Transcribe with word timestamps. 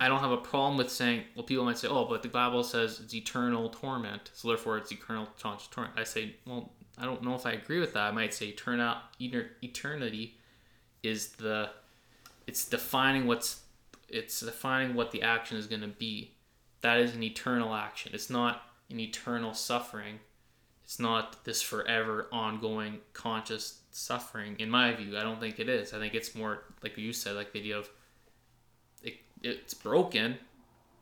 I 0.00 0.08
don't 0.08 0.20
have 0.20 0.30
a 0.30 0.36
problem 0.36 0.76
with 0.76 0.90
saying. 0.90 1.24
Well, 1.34 1.44
people 1.44 1.64
might 1.64 1.78
say, 1.78 1.88
"Oh, 1.88 2.04
but 2.04 2.22
the 2.22 2.28
Bible 2.28 2.64
says 2.64 3.00
it's 3.00 3.14
eternal 3.14 3.68
torment, 3.70 4.30
so 4.34 4.48
therefore 4.48 4.78
it's 4.78 4.90
eternal 4.92 5.28
torment." 5.38 5.94
I 5.96 6.04
say, 6.04 6.36
well, 6.46 6.72
I 6.98 7.04
don't 7.04 7.22
know 7.22 7.34
if 7.34 7.46
I 7.46 7.52
agree 7.52 7.80
with 7.80 7.92
that. 7.94 8.04
I 8.04 8.10
might 8.10 8.34
say 8.34 8.46
eternal 8.46 8.96
eternity 9.20 10.36
is 11.02 11.32
the 11.32 11.70
it's 12.46 12.64
defining 12.64 13.26
what's 13.26 13.62
it's 14.08 14.40
defining 14.40 14.94
what 14.94 15.10
the 15.10 15.22
action 15.22 15.56
is 15.56 15.66
going 15.66 15.82
to 15.82 15.88
be. 15.88 16.32
That 16.82 16.98
is 16.98 17.14
an 17.14 17.22
eternal 17.22 17.74
action. 17.74 18.12
It's 18.14 18.30
not 18.30 18.62
an 18.90 19.00
eternal 19.00 19.54
suffering. 19.54 20.20
It's 20.84 21.00
not 21.00 21.44
this 21.44 21.62
forever 21.62 22.28
ongoing 22.30 23.00
conscious 23.12 23.80
suffering. 23.90 24.56
In 24.58 24.70
my 24.70 24.92
view, 24.92 25.16
I 25.16 25.22
don't 25.22 25.40
think 25.40 25.58
it 25.58 25.68
is. 25.68 25.94
I 25.94 25.98
think 25.98 26.14
it's 26.14 26.34
more 26.34 26.64
like 26.82 26.98
you 26.98 27.12
said, 27.12 27.36
like 27.36 27.52
the 27.52 27.60
idea 27.60 27.78
of 27.78 27.88
it's 29.44 29.74
broken 29.74 30.38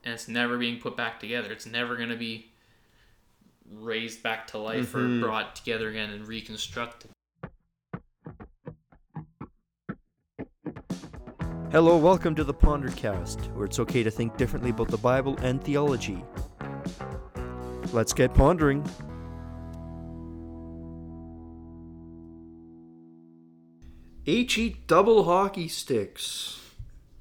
and 0.02 0.14
it's 0.14 0.26
never 0.26 0.58
being 0.58 0.80
put 0.80 0.96
back 0.96 1.20
together. 1.20 1.52
It's 1.52 1.66
never 1.66 1.96
going 1.96 2.08
to 2.08 2.16
be 2.16 2.50
raised 3.70 4.20
back 4.22 4.48
to 4.48 4.58
life 4.58 4.92
mm-hmm. 4.92 5.22
or 5.22 5.26
brought 5.26 5.54
together 5.54 5.88
again 5.88 6.10
and 6.10 6.26
reconstructed. 6.26 7.10
Hello, 11.70 11.96
welcome 11.96 12.34
to 12.34 12.42
the 12.42 12.52
Pondercast, 12.52 13.50
where 13.54 13.64
it's 13.64 13.78
okay 13.78 14.02
to 14.02 14.10
think 14.10 14.36
differently 14.36 14.70
about 14.70 14.88
the 14.88 14.98
Bible 14.98 15.38
and 15.38 15.62
theology. 15.62 16.22
Let's 17.92 18.12
get 18.12 18.34
pondering. 18.34 18.84
HE 24.24 24.82
double 24.88 25.24
hockey 25.24 25.68
sticks. 25.68 26.61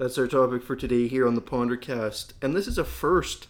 That's 0.01 0.17
our 0.17 0.25
topic 0.25 0.63
for 0.63 0.75
today 0.75 1.07
here 1.07 1.27
on 1.27 1.35
the 1.35 1.43
Pondercast. 1.43 2.33
And 2.41 2.55
this 2.55 2.65
is 2.65 2.79
a 2.79 2.83
first 2.83 3.45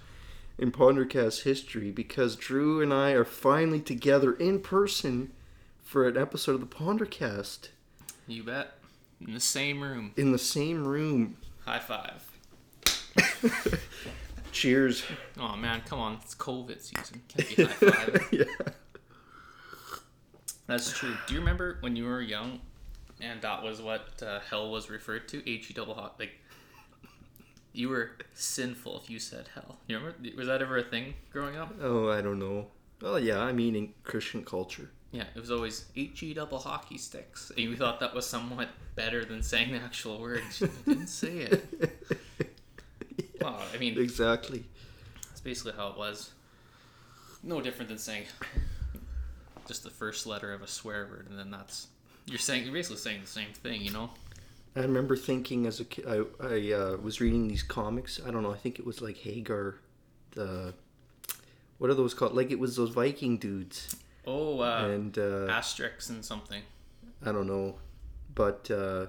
in 0.57 0.69
Pondercast 0.73 1.43
history 1.43 1.91
because 1.91 2.35
Drew 2.35 2.81
and 2.81 2.93
I 2.93 3.11
are 3.11 3.23
finally 3.23 3.79
together 3.79 4.33
in 4.33 4.59
person 4.59 5.31
for 5.81 6.05
an 6.09 6.17
episode 6.17 6.55
of 6.55 6.59
the 6.59 6.65
Pondercast. 6.65 7.69
You 8.27 8.43
bet. 8.43 8.73
In 9.25 9.33
the 9.33 9.39
same 9.39 9.79
room. 9.79 10.11
In 10.17 10.33
the 10.33 10.37
same 10.37 10.85
room. 10.85 11.37
High 11.65 11.79
five. 11.79 12.29
Cheers. 14.51 15.03
Oh 15.39 15.55
man, 15.55 15.81
come 15.85 15.99
on! 15.99 16.19
It's 16.21 16.35
COVID 16.35 16.81
season. 16.81 17.21
Can't 17.29 17.55
be 17.55 17.63
high 17.63 17.71
five. 17.91 18.27
yeah. 18.33 18.43
That's 20.67 20.91
true. 20.91 21.15
Do 21.27 21.33
you 21.33 21.39
remember 21.39 21.77
when 21.79 21.95
you 21.95 22.03
were 22.03 22.21
young, 22.21 22.59
and 23.21 23.41
that 23.41 23.63
was 23.63 23.81
what 23.81 24.21
uh, 24.21 24.41
hell 24.49 24.69
was 24.69 24.89
referred 24.89 25.29
to? 25.29 25.49
H 25.49 25.71
E 25.71 25.73
double 25.73 25.93
hot. 25.93 26.19
Like 26.19 26.40
you 27.73 27.89
were 27.89 28.11
sinful 28.33 29.01
if 29.03 29.09
you 29.09 29.19
said 29.19 29.49
hell. 29.53 29.77
You 29.87 29.97
remember? 29.97 30.17
Was 30.37 30.47
that 30.47 30.61
ever 30.61 30.77
a 30.77 30.83
thing 30.83 31.13
growing 31.31 31.55
up? 31.55 31.73
Oh, 31.81 32.09
I 32.09 32.21
don't 32.21 32.39
know. 32.39 32.67
Well, 33.01 33.19
yeah, 33.19 33.39
I 33.39 33.51
mean 33.51 33.75
in 33.75 33.93
Christian 34.03 34.43
culture. 34.43 34.89
Yeah, 35.11 35.25
it 35.35 35.39
was 35.39 35.51
always 35.51 35.85
HE 35.93 36.33
double 36.33 36.59
hockey 36.59 36.97
sticks. 36.97 37.49
And 37.49 37.59
you 37.59 37.75
thought 37.75 37.99
that 37.99 38.13
was 38.13 38.25
somewhat 38.25 38.69
better 38.95 39.25
than 39.25 39.43
saying 39.43 39.71
the 39.73 39.79
actual 39.79 40.19
words. 40.19 40.61
You 40.61 40.69
didn't 40.85 41.07
say 41.07 41.37
it. 41.39 41.65
yeah, 41.79 43.25
well, 43.41 43.61
I 43.73 43.77
mean, 43.77 43.99
exactly. 43.99 44.63
That's 45.27 45.41
basically 45.41 45.73
how 45.73 45.89
it 45.89 45.97
was. 45.97 46.31
No 47.43 47.59
different 47.59 47.89
than 47.89 47.97
saying 47.97 48.25
just 49.67 49.83
the 49.83 49.89
first 49.89 50.25
letter 50.27 50.53
of 50.53 50.61
a 50.61 50.67
swear 50.67 51.07
word, 51.09 51.27
and 51.29 51.37
then 51.37 51.51
that's 51.51 51.87
you're 52.25 52.37
saying 52.37 52.63
you're 52.63 52.73
basically 52.73 52.97
saying 52.97 53.21
the 53.21 53.27
same 53.27 53.51
thing, 53.53 53.81
you 53.81 53.91
know. 53.91 54.11
I 54.75 54.81
remember 54.81 55.17
thinking 55.17 55.65
as 55.65 55.79
a 55.79 55.85
kid, 55.85 56.05
I, 56.07 56.23
I 56.41 56.71
uh, 56.71 56.97
was 56.97 57.19
reading 57.19 57.47
these 57.47 57.63
comics. 57.63 58.21
I 58.25 58.31
don't 58.31 58.43
know. 58.43 58.53
I 58.53 58.57
think 58.57 58.79
it 58.79 58.85
was 58.85 59.01
like 59.01 59.17
Hagar, 59.17 59.75
the 60.31 60.73
what 61.77 61.89
are 61.89 61.95
those 61.95 62.13
called? 62.13 62.33
Like 62.35 62.51
it 62.51 62.59
was 62.59 62.75
those 62.75 62.91
Viking 62.91 63.37
dudes 63.37 63.95
Oh, 64.25 64.59
uh, 64.59 64.87
and 64.87 65.17
uh, 65.17 65.47
Asterix 65.47 66.09
and 66.09 66.23
something. 66.23 66.61
I 67.25 67.31
don't 67.31 67.47
know, 67.47 67.75
but 68.33 68.69
uh, 68.69 69.07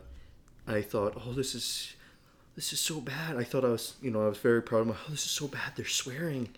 I 0.67 0.83
thought, 0.83 1.21
oh, 1.25 1.33
this 1.33 1.55
is 1.55 1.95
this 2.57 2.73
is 2.73 2.81
so 2.81 3.01
bad. 3.01 3.37
I 3.37 3.45
thought 3.45 3.65
I 3.65 3.69
was, 3.69 3.95
you 4.03 4.11
know, 4.11 4.25
I 4.25 4.29
was 4.29 4.39
very 4.39 4.63
proud 4.63 4.83
of 4.83 4.87
my. 4.89 4.95
Oh, 4.95 5.11
this 5.11 5.25
is 5.25 5.31
so 5.31 5.49
bad. 5.49 5.73
They're 5.77 5.85
swearing. 5.85 6.49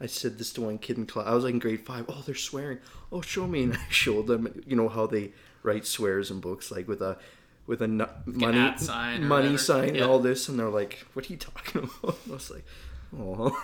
I 0.00 0.06
said 0.06 0.36
this 0.38 0.52
to 0.54 0.62
one 0.62 0.78
kid 0.78 0.98
in 0.98 1.06
class. 1.06 1.26
I 1.26 1.34
was 1.34 1.44
like 1.44 1.54
in 1.54 1.58
grade 1.58 1.86
five. 1.86 2.06
Oh, 2.08 2.22
they're 2.26 2.34
swearing. 2.34 2.78
Oh, 3.10 3.20
show 3.20 3.46
me. 3.46 3.64
And 3.64 3.74
I 3.74 3.86
showed 3.88 4.26
them. 4.26 4.62
You 4.66 4.76
know 4.76 4.88
how 4.88 5.06
they 5.06 5.32
write 5.62 5.86
swears 5.86 6.30
in 6.30 6.40
books, 6.40 6.70
like 6.70 6.88
with 6.88 7.00
a 7.00 7.18
with 7.66 7.80
a 7.80 7.84
n- 7.84 8.06
money 8.26 8.78
sign 8.78 9.26
money 9.26 9.56
sign 9.56 9.94
yeah. 9.94 10.02
and 10.02 10.10
all 10.10 10.18
this, 10.18 10.48
and 10.48 10.58
they're 10.58 10.68
like, 10.68 11.06
"What 11.12 11.28
are 11.28 11.32
you 11.32 11.38
talking 11.38 11.82
about?" 11.82 12.18
I 12.28 12.32
was 12.32 12.50
like, 12.50 12.64
"Oh." 13.18 13.56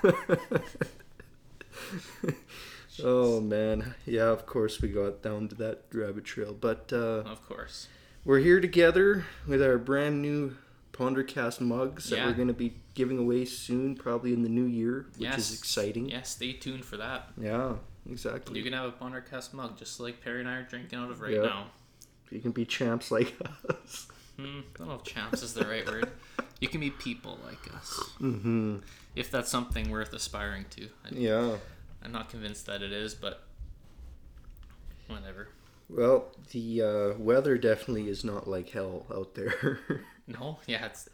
Oh 3.03 3.41
man, 3.41 3.95
yeah. 4.07 4.29
Of 4.29 4.47
course, 4.47 4.81
we 4.81 4.89
got 4.89 5.23
down 5.23 5.49
to 5.49 5.55
that 5.57 5.85
rabbit 5.93 6.25
trail, 6.25 6.53
but 6.59 6.93
uh, 6.93 7.23
of 7.27 7.47
course, 7.47 7.89
we're 8.25 8.41
here 8.41 8.61
together 8.61 9.25
with 9.47 9.63
our 9.63 9.79
brand 9.79 10.21
new 10.21 10.57
Pondercast 10.93 11.61
mugs 11.61 12.11
yeah. 12.11 12.17
that 12.17 12.27
we're 12.27 12.35
going 12.35 12.49
to 12.49 12.55
be 12.55 12.75
giving 12.95 13.19
away 13.19 13.45
soon, 13.45 13.95
probably 13.95 14.33
in 14.33 14.43
the 14.43 14.49
new 14.49 14.65
year, 14.65 15.07
which 15.13 15.23
yes. 15.23 15.39
is 15.39 15.59
exciting. 15.59 16.11
Yeah, 16.11 16.23
stay 16.23 16.53
tuned 16.53 16.85
for 16.85 16.97
that. 16.97 17.29
Yeah, 17.41 17.75
exactly. 18.11 18.59
You 18.59 18.65
can 18.65 18.73
have 18.73 18.87
a 18.87 18.93
Pondercast 18.93 19.53
mug 19.53 19.79
just 19.79 20.01
like 20.01 20.21
Perry 20.21 20.41
and 20.41 20.49
I 20.49 20.57
are 20.57 20.63
drinking 20.65 20.99
out 20.99 21.11
of 21.11 21.21
right 21.21 21.35
yep. 21.35 21.45
now. 21.45 21.67
You 22.31 22.41
can 22.41 22.53
be 22.53 22.65
champs 22.65 23.11
like 23.11 23.35
us. 23.69 24.09
Hmm, 24.37 24.61
I 24.75 24.79
don't 24.79 24.89
know 24.89 24.95
if 24.95 25.05
champs 25.05 25.43
is 25.43 25.55
the 25.55 25.67
right 25.67 25.87
word. 25.87 26.11
You 26.61 26.69
can 26.69 26.81
be 26.81 26.91
people 26.91 27.39
like 27.45 27.75
us. 27.75 28.01
Mm-hmm. 28.21 28.79
If 29.15 29.31
that's 29.31 29.51
something 29.51 29.91
worth 29.91 30.13
aspiring 30.13 30.67
to. 30.71 30.89
I, 31.05 31.09
yeah. 31.13 31.57
I'm 32.03 32.13
not 32.13 32.29
convinced 32.29 32.67
that 32.67 32.83
it 32.83 32.93
is, 32.93 33.15
but 33.15 33.43
whatever. 35.09 35.49
Well, 35.89 36.27
the 36.53 36.83
uh, 36.83 37.19
weather 37.19 37.57
definitely 37.57 38.09
is 38.09 38.25
not 38.25 38.47
like 38.47 38.71
hell 38.71 39.07
out 39.13 39.35
there. 39.35 39.81
no, 40.27 40.59
yeah, 40.67 40.87
it's 40.87 41.09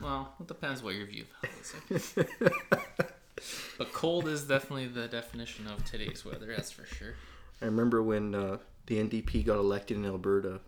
well, 0.00 0.34
it 0.40 0.46
depends 0.46 0.82
what 0.82 0.94
your 0.94 1.06
view 1.06 1.24
of 1.42 1.50
hell 1.50 1.96
is. 1.98 2.14
but 3.78 3.92
cold 3.92 4.26
is 4.26 4.44
definitely 4.44 4.86
the 4.86 5.06
definition 5.06 5.66
of 5.66 5.84
today's 5.84 6.24
weather. 6.24 6.46
That's 6.46 6.70
for 6.70 6.86
sure. 6.86 7.14
I 7.60 7.66
remember 7.66 8.02
when 8.02 8.34
uh, 8.34 8.58
the 8.86 8.96
NDP 8.96 9.44
got 9.44 9.58
elected 9.58 9.96
in 9.96 10.04
Alberta 10.04 10.60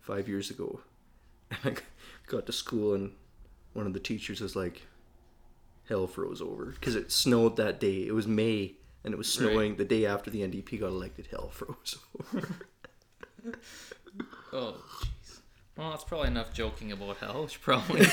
five 0.00 0.28
years 0.28 0.50
ago, 0.50 0.80
and 1.50 1.76
I 1.76 1.80
got 2.26 2.46
to 2.46 2.52
school, 2.52 2.94
and 2.94 3.12
one 3.72 3.86
of 3.86 3.92
the 3.92 4.00
teachers 4.00 4.40
was 4.40 4.56
like, 4.56 4.82
hell 5.88 6.06
froze 6.06 6.42
over 6.42 6.66
because 6.66 6.94
it 6.94 7.10
snowed 7.10 7.56
that 7.56 7.80
day. 7.80 8.06
It 8.06 8.14
was 8.14 8.26
May 8.26 8.74
and 9.04 9.14
it 9.14 9.16
was 9.16 9.32
snowing 9.32 9.70
right. 9.70 9.78
the 9.78 9.84
day 9.84 10.06
after 10.06 10.30
the 10.30 10.40
NDP 10.40 10.80
got 10.80 10.88
elected. 10.88 11.28
Hell 11.30 11.48
froze 11.48 11.96
over. 12.34 12.48
oh, 14.52 14.76
jeez. 15.00 15.40
Well, 15.76 15.90
that's 15.90 16.04
probably 16.04 16.28
enough 16.28 16.52
joking 16.52 16.92
about 16.92 17.18
hell. 17.18 17.42
We 17.42 17.48
should 17.48 17.62
probably. 17.62 18.00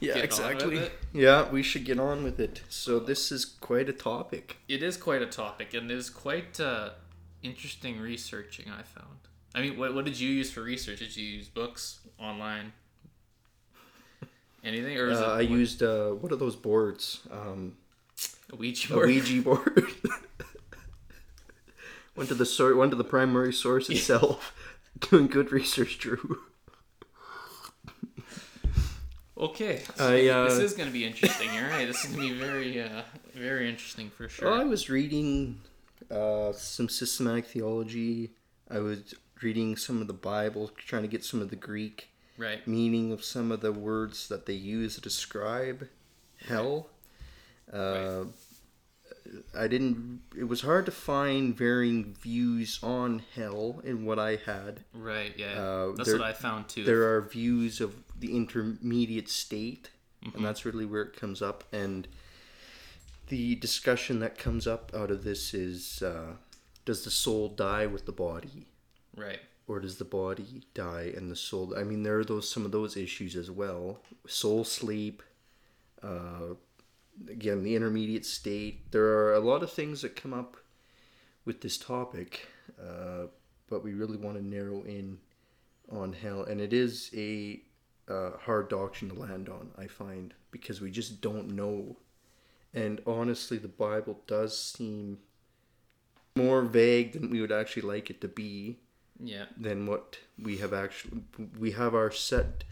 yeah, 0.00 0.16
exactly. 0.16 0.90
Yeah, 1.12 1.48
we 1.48 1.62
should 1.62 1.84
get 1.84 2.00
on 2.00 2.24
with 2.24 2.40
it. 2.40 2.62
So 2.68 2.98
this 2.98 3.30
is 3.30 3.44
quite 3.44 3.88
a 3.88 3.92
topic. 3.92 4.56
It 4.68 4.82
is 4.82 4.96
quite 4.96 5.22
a 5.22 5.26
topic, 5.26 5.74
and 5.74 5.90
it 5.90 5.96
is 5.96 6.10
quite 6.10 6.58
uh, 6.58 6.90
interesting 7.46 8.00
researching. 8.00 8.66
I 8.68 8.82
found. 8.82 9.18
I 9.54 9.62
mean, 9.62 9.78
what, 9.78 9.94
what 9.94 10.04
did 10.04 10.20
you 10.20 10.28
use 10.28 10.50
for 10.50 10.62
research? 10.62 10.98
Did 10.98 11.16
you 11.16 11.24
use 11.24 11.48
books 11.48 12.00
online? 12.18 12.72
Anything, 14.62 14.98
or 14.98 15.12
uh, 15.12 15.20
I 15.20 15.36
what? 15.36 15.50
used 15.50 15.82
uh, 15.82 16.10
what 16.10 16.32
are 16.32 16.36
those 16.36 16.56
boards? 16.56 17.20
Um, 17.30 17.76
a 18.52 18.56
Ouija 18.56 18.92
board. 18.92 19.08
A 19.08 19.12
Ouija 19.12 19.42
board. 19.42 19.86
went 22.16 22.28
to 22.30 22.34
the 22.34 22.46
source. 22.46 22.74
Went 22.74 22.90
to 22.90 22.96
the 22.96 23.04
primary 23.04 23.52
source 23.52 23.88
itself. 23.88 24.54
Doing 25.10 25.28
good 25.28 25.52
research, 25.52 25.98
Drew. 25.98 26.40
Okay, 29.38 29.82
so 29.96 30.14
I, 30.14 30.28
uh, 30.28 30.44
this 30.44 30.58
is 30.58 30.72
going 30.72 30.88
to 30.88 30.92
be 30.92 31.04
interesting. 31.04 31.50
All 31.50 31.68
right, 31.68 31.86
this 31.86 32.04
is 32.04 32.10
going 32.10 32.26
to 32.26 32.34
be 32.34 32.40
very, 32.40 32.80
uh, 32.80 33.02
very 33.34 33.68
interesting 33.68 34.08
for 34.08 34.30
sure. 34.30 34.50
Well, 34.50 34.58
I 34.58 34.64
was 34.64 34.88
reading 34.88 35.60
uh, 36.10 36.52
some 36.52 36.88
systematic 36.88 37.46
theology. 37.46 38.32
I 38.70 38.78
was 38.78 39.14
reading 39.42 39.76
some 39.76 40.00
of 40.00 40.06
the 40.06 40.12
Bible, 40.12 40.70
trying 40.76 41.02
to 41.02 41.08
get 41.08 41.24
some 41.24 41.40
of 41.40 41.50
the 41.50 41.56
Greek 41.56 42.08
right. 42.38 42.66
meaning 42.66 43.12
of 43.12 43.24
some 43.24 43.52
of 43.52 43.60
the 43.60 43.72
words 43.72 44.28
that 44.28 44.46
they 44.46 44.54
use 44.54 44.96
to 44.96 45.00
describe 45.00 45.88
hell. 46.46 46.88
Uh, 47.72 48.24
right. 48.24 48.26
I 49.58 49.66
didn't. 49.66 50.22
It 50.38 50.44
was 50.44 50.60
hard 50.60 50.86
to 50.86 50.92
find 50.92 51.56
varying 51.56 52.14
views 52.14 52.78
on 52.82 53.22
hell 53.34 53.80
in 53.84 54.04
what 54.04 54.18
I 54.18 54.36
had. 54.36 54.84
Right. 54.94 55.34
Yeah. 55.36 55.60
Uh, 55.60 55.92
that's 55.96 56.08
there, 56.08 56.18
what 56.18 56.28
I 56.28 56.32
found 56.32 56.68
too. 56.68 56.84
There 56.84 57.14
are 57.14 57.22
views 57.22 57.80
of 57.80 57.96
the 58.18 58.36
intermediate 58.36 59.28
state, 59.28 59.90
mm-hmm. 60.24 60.36
and 60.36 60.46
that's 60.46 60.64
really 60.64 60.86
where 60.86 61.02
it 61.02 61.16
comes 61.16 61.42
up. 61.42 61.64
And 61.72 62.06
the 63.28 63.54
discussion 63.56 64.20
that 64.20 64.38
comes 64.38 64.66
up 64.66 64.92
out 64.94 65.10
of 65.10 65.24
this 65.24 65.54
is: 65.54 66.02
uh, 66.02 66.34
Does 66.84 67.04
the 67.04 67.10
soul 67.10 67.48
die 67.48 67.86
with 67.86 68.06
the 68.06 68.12
body? 68.12 68.68
Right. 69.16 69.40
or 69.66 69.80
does 69.80 69.96
the 69.96 70.04
body 70.04 70.62
die 70.74 71.10
and 71.16 71.30
the 71.30 71.36
soul? 71.36 71.74
I 71.76 71.82
mean, 71.82 72.02
there 72.02 72.18
are 72.18 72.24
those 72.24 72.48
some 72.50 72.64
of 72.64 72.72
those 72.72 72.96
issues 72.96 73.34
as 73.36 73.50
well. 73.50 74.00
Soul 74.26 74.62
sleep. 74.64 75.22
Uh, 76.02 76.54
again, 77.30 77.62
the 77.62 77.74
intermediate 77.74 78.26
state. 78.26 78.90
There 78.92 79.04
are 79.06 79.34
a 79.34 79.40
lot 79.40 79.62
of 79.62 79.72
things 79.72 80.02
that 80.02 80.14
come 80.16 80.34
up 80.34 80.56
with 81.44 81.62
this 81.62 81.78
topic, 81.78 82.46
uh, 82.80 83.26
but 83.70 83.82
we 83.82 83.94
really 83.94 84.16
want 84.18 84.36
to 84.36 84.44
narrow 84.44 84.82
in 84.82 85.18
on 85.90 86.12
hell, 86.12 86.42
and 86.44 86.60
it 86.60 86.72
is 86.72 87.10
a 87.14 87.60
uh, 88.08 88.32
hard 88.38 88.68
doctrine 88.68 89.10
to 89.10 89.18
land 89.18 89.48
on. 89.48 89.70
I 89.78 89.86
find 89.86 90.34
because 90.50 90.80
we 90.80 90.90
just 90.90 91.20
don't 91.20 91.52
know, 91.52 91.96
and 92.76 93.00
honestly, 93.06 93.56
the 93.58 93.66
Bible 93.68 94.20
does 94.28 94.56
seem 94.56 95.18
more 96.36 96.62
vague 96.62 97.12
than 97.14 97.30
we 97.30 97.40
would 97.40 97.50
actually 97.52 97.82
like 97.82 98.10
it 98.10 98.20
to 98.20 98.28
be 98.28 98.78
Yeah. 99.18 99.46
than 99.56 99.86
what 99.86 100.18
we 100.38 100.58
have 100.58 100.74
actually 100.74 101.22
we 101.58 101.70
have 101.72 101.94
our 101.94 102.10
set 102.10 102.64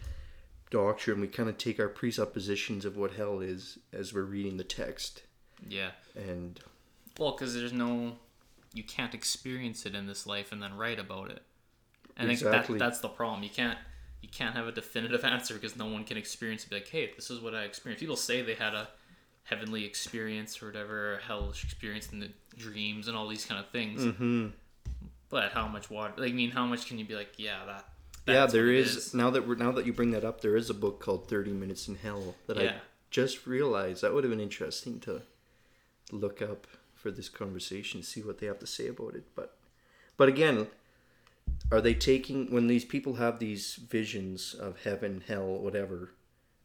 doctrine 0.69 1.19
we 1.21 1.27
kind 1.27 1.49
of 1.49 1.57
take 1.57 1.79
our 1.79 1.87
presuppositions 1.89 2.85
of 2.85 2.95
what 2.97 3.13
hell 3.13 3.39
is 3.39 3.79
as 3.91 4.13
we're 4.13 4.21
reading 4.23 4.57
the 4.57 4.63
text 4.63 5.23
Yeah. 5.67 5.91
and 6.15 6.59
Well, 7.17 7.31
because 7.31 7.53
there's 7.55 7.73
no, 7.73 8.17
you 8.73 8.83
can't 8.83 9.13
experience 9.15 9.85
it 9.85 9.95
in 9.95 10.05
this 10.05 10.27
life 10.27 10.51
and 10.51 10.61
then 10.61 10.75
write 10.77 10.99
about 10.99 11.31
it. 11.31 11.41
I 12.17 12.21
think 12.21 12.33
Exactly. 12.33 12.77
that 12.77 12.85
that's 12.85 12.99
the 12.99 13.09
problem. 13.09 13.41
You 13.43 13.49
can't 13.49 13.79
you 14.21 14.29
can't 14.29 14.55
have 14.55 14.67
a 14.67 14.71
definitive 14.71 15.23
answer 15.35 15.53
because 15.55 15.75
no 15.75 15.85
one 15.87 16.03
can 16.03 16.17
experience 16.17 16.63
it. 16.65 16.69
Be 16.69 16.75
like, 16.77 16.89
hey, 16.89 17.11
this 17.15 17.29
is 17.31 17.39
what 17.39 17.55
I 17.55 17.63
experienced. 17.63 17.99
People 18.01 18.15
say 18.15 18.41
they 18.41 18.55
had 18.55 18.73
a 18.75 18.89
heavenly 19.45 19.85
experience 19.85 20.61
or 20.61 20.65
whatever, 20.67 21.19
hellish 21.25 21.63
experience 21.63 22.11
in 22.11 22.19
the 22.19 22.29
dreams 22.57 23.07
and 23.07 23.15
all 23.15 23.27
these 23.27 23.45
kind 23.45 23.59
of 23.59 23.69
things. 23.69 24.01
mm-hmm. 24.01 24.47
But 25.29 25.51
how 25.51 25.67
much 25.67 25.89
water? 25.89 26.13
Like, 26.17 26.31
I 26.31 26.33
mean, 26.33 26.51
how 26.51 26.65
much 26.65 26.87
can 26.87 26.99
you 26.99 27.05
be 27.05 27.15
like, 27.15 27.33
yeah, 27.37 27.65
that. 27.65 27.85
yeah 28.27 28.45
there 28.45 28.69
it 28.69 28.75
is, 28.77 29.13
now 29.13 29.29
that 29.29 29.47
we're 29.47 29.55
now 29.55 29.71
that 29.71 29.85
you 29.85 29.93
bring 29.93 30.11
that 30.11 30.23
up 30.23 30.41
there 30.41 30.55
is 30.55 30.69
a 30.69 30.73
book 30.73 30.99
called 30.99 31.29
30 31.29 31.51
minutes 31.51 31.87
in 31.87 31.95
hell 31.95 32.35
that 32.47 32.57
i 32.57 32.73
just 33.11 33.45
realized 33.45 34.01
that 34.01 34.13
would 34.13 34.23
have 34.23 34.31
been 34.31 34.39
interesting 34.39 34.99
to 34.99 35.21
look 36.11 36.41
up 36.41 36.65
for 36.95 37.11
this 37.11 37.29
conversation 37.29 38.01
see 38.01 38.21
what 38.21 38.39
they 38.39 38.47
have 38.47 38.59
to 38.59 38.65
say 38.65 38.87
about 38.87 39.13
it 39.13 39.25
but 39.35 39.57
but 40.17 40.27
again 40.27 40.67
are 41.71 41.81
they 41.81 41.93
taking 41.93 42.51
when 42.51 42.65
these 42.65 42.85
people 42.85 43.15
have 43.15 43.37
these 43.37 43.75
visions 43.75 44.55
of 44.55 44.81
heaven 44.83 45.23
hell 45.27 45.45
whatever 45.45 46.11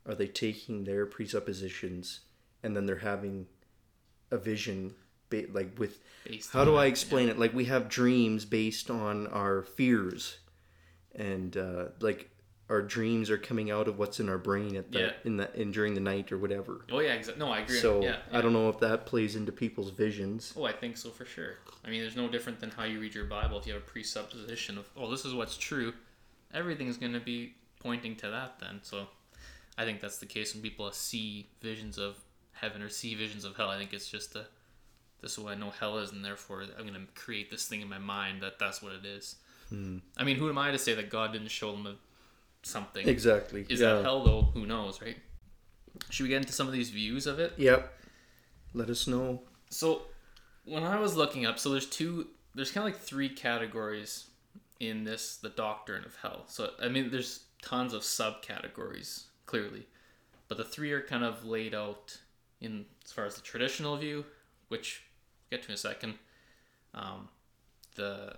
are 0.06 0.14
they 0.14 0.26
taking 0.26 0.84
their 0.84 1.04
presuppositions 1.04 2.20
and 2.62 2.76
then 2.76 2.86
they're 2.86 2.96
having 2.98 3.46
a 4.30 4.38
vision 4.38 4.94
ba- 5.30 5.46
like 5.52 5.78
with 5.78 6.00
Based 6.24 6.50
how 6.52 6.64
do 6.64 6.76
i 6.76 6.84
yeah. 6.84 6.90
explain 6.90 7.28
it 7.28 7.38
like 7.38 7.52
we 7.54 7.64
have 7.66 7.88
dreams 7.88 8.44
based 8.44 8.90
on 8.90 9.26
our 9.28 9.62
fears 9.62 10.38
and 11.14 11.56
uh, 11.56 11.86
like 12.00 12.30
our 12.68 12.80
dreams 12.82 13.30
are 13.30 13.38
coming 13.38 13.68
out 13.72 13.88
of 13.88 13.98
what's 13.98 14.20
in 14.20 14.28
our 14.28 14.38
brain 14.38 14.76
at 14.76 14.92
that 14.92 14.98
Yeah. 15.00 15.12
in 15.24 15.36
the 15.38 15.60
in 15.60 15.72
during 15.72 15.94
the 15.94 16.00
night 16.00 16.30
or 16.30 16.38
whatever 16.38 16.84
Oh 16.92 17.00
yeah, 17.00 17.14
exactly. 17.14 17.44
No, 17.44 17.50
I 17.50 17.60
agree. 17.60 17.78
so 17.78 18.00
yeah, 18.02 18.18
i 18.32 18.40
don't 18.40 18.52
know 18.52 18.68
if 18.68 18.78
that 18.80 19.06
plays 19.06 19.34
into 19.34 19.50
people's 19.50 19.90
visions 19.90 20.52
Oh, 20.56 20.64
I 20.64 20.72
think 20.72 20.96
so 20.96 21.10
for 21.10 21.24
sure. 21.24 21.54
I 21.84 21.88
mean, 21.90 22.00
there's 22.02 22.14
no 22.16 22.28
different 22.28 22.60
than 22.60 22.70
how 22.70 22.84
you 22.84 23.00
read 23.00 23.14
your 23.14 23.24
Bible. 23.24 23.58
If 23.58 23.66
you 23.66 23.72
have 23.72 23.82
a 23.82 23.86
presupposition 23.86 24.76
of, 24.76 24.84
oh, 24.98 25.10
this 25.10 25.24
is 25.24 25.32
what's 25.32 25.56
true, 25.56 25.94
everything's 26.52 26.98
going 26.98 27.14
to 27.14 27.20
be 27.20 27.54
pointing 27.80 28.16
to 28.16 28.28
that 28.28 28.60
then. 28.60 28.80
So 28.82 29.06
I 29.78 29.86
think 29.86 30.00
that's 30.02 30.18
the 30.18 30.26
case 30.26 30.52
when 30.52 30.62
people 30.62 30.92
see 30.92 31.48
visions 31.62 31.96
of 31.96 32.16
heaven 32.60 32.82
or 32.82 32.88
see 32.88 33.14
visions 33.14 33.44
of 33.44 33.56
hell. 33.56 33.70
I 33.70 33.78
think 33.78 33.92
it's 33.92 34.08
just 34.08 34.34
a, 34.36 34.46
this 35.20 35.32
is 35.32 35.38
what 35.38 35.52
I 35.52 35.56
know 35.56 35.70
hell 35.70 35.98
is, 35.98 36.12
and 36.12 36.24
therefore 36.24 36.64
I'm 36.78 36.86
going 36.86 36.94
to 36.94 37.20
create 37.20 37.50
this 37.50 37.66
thing 37.66 37.80
in 37.80 37.88
my 37.88 37.98
mind 37.98 38.42
that 38.42 38.58
that's 38.58 38.82
what 38.82 38.92
it 38.92 39.04
is. 39.04 39.36
Hmm. 39.68 39.98
I 40.16 40.24
mean, 40.24 40.36
who 40.36 40.48
am 40.48 40.58
I 40.58 40.70
to 40.70 40.78
say 40.78 40.94
that 40.94 41.10
God 41.10 41.32
didn't 41.32 41.48
show 41.48 41.72
them 41.72 41.86
a, 41.86 41.94
something? 42.62 43.08
exactly 43.08 43.66
Is 43.68 43.80
yeah 43.80 43.94
that 43.94 44.02
hell 44.02 44.24
though? 44.24 44.42
Who 44.54 44.66
knows, 44.66 45.00
right? 45.00 45.16
Should 46.10 46.24
we 46.24 46.28
get 46.28 46.38
into 46.38 46.52
some 46.52 46.66
of 46.66 46.72
these 46.72 46.90
views 46.90 47.26
of 47.26 47.38
it? 47.38 47.52
yep 47.56 47.92
let 48.72 48.88
us 48.88 49.06
know 49.06 49.42
So 49.68 50.02
when 50.64 50.84
I 50.84 50.98
was 50.98 51.16
looking 51.16 51.46
up, 51.46 51.58
so 51.58 51.70
there's 51.70 51.86
two, 51.86 52.28
there's 52.54 52.70
kind 52.70 52.86
of 52.86 52.92
like 52.94 53.02
three 53.02 53.28
categories 53.28 54.26
in 54.78 55.04
this, 55.04 55.36
the 55.36 55.48
doctrine 55.48 56.04
of 56.04 56.16
hell. 56.16 56.44
So 56.46 56.70
I 56.80 56.88
mean, 56.88 57.10
there's 57.10 57.44
tons 57.62 57.92
of 57.92 58.02
subcategories 58.02 59.24
clearly, 59.46 59.86
but 60.48 60.56
the 60.58 60.64
three 60.64 60.92
are 60.92 61.02
kind 61.02 61.24
of 61.24 61.44
laid 61.44 61.74
out 61.74 62.18
in 62.60 62.84
as 63.04 63.12
far 63.12 63.26
as 63.26 63.34
the 63.34 63.42
traditional 63.42 63.96
view, 63.96 64.24
which 64.68 65.02
we'll 65.50 65.58
get 65.58 65.64
to 65.64 65.70
in 65.70 65.74
a 65.74 65.78
second. 65.78 66.14
Um, 66.94 67.28
the 67.96 68.36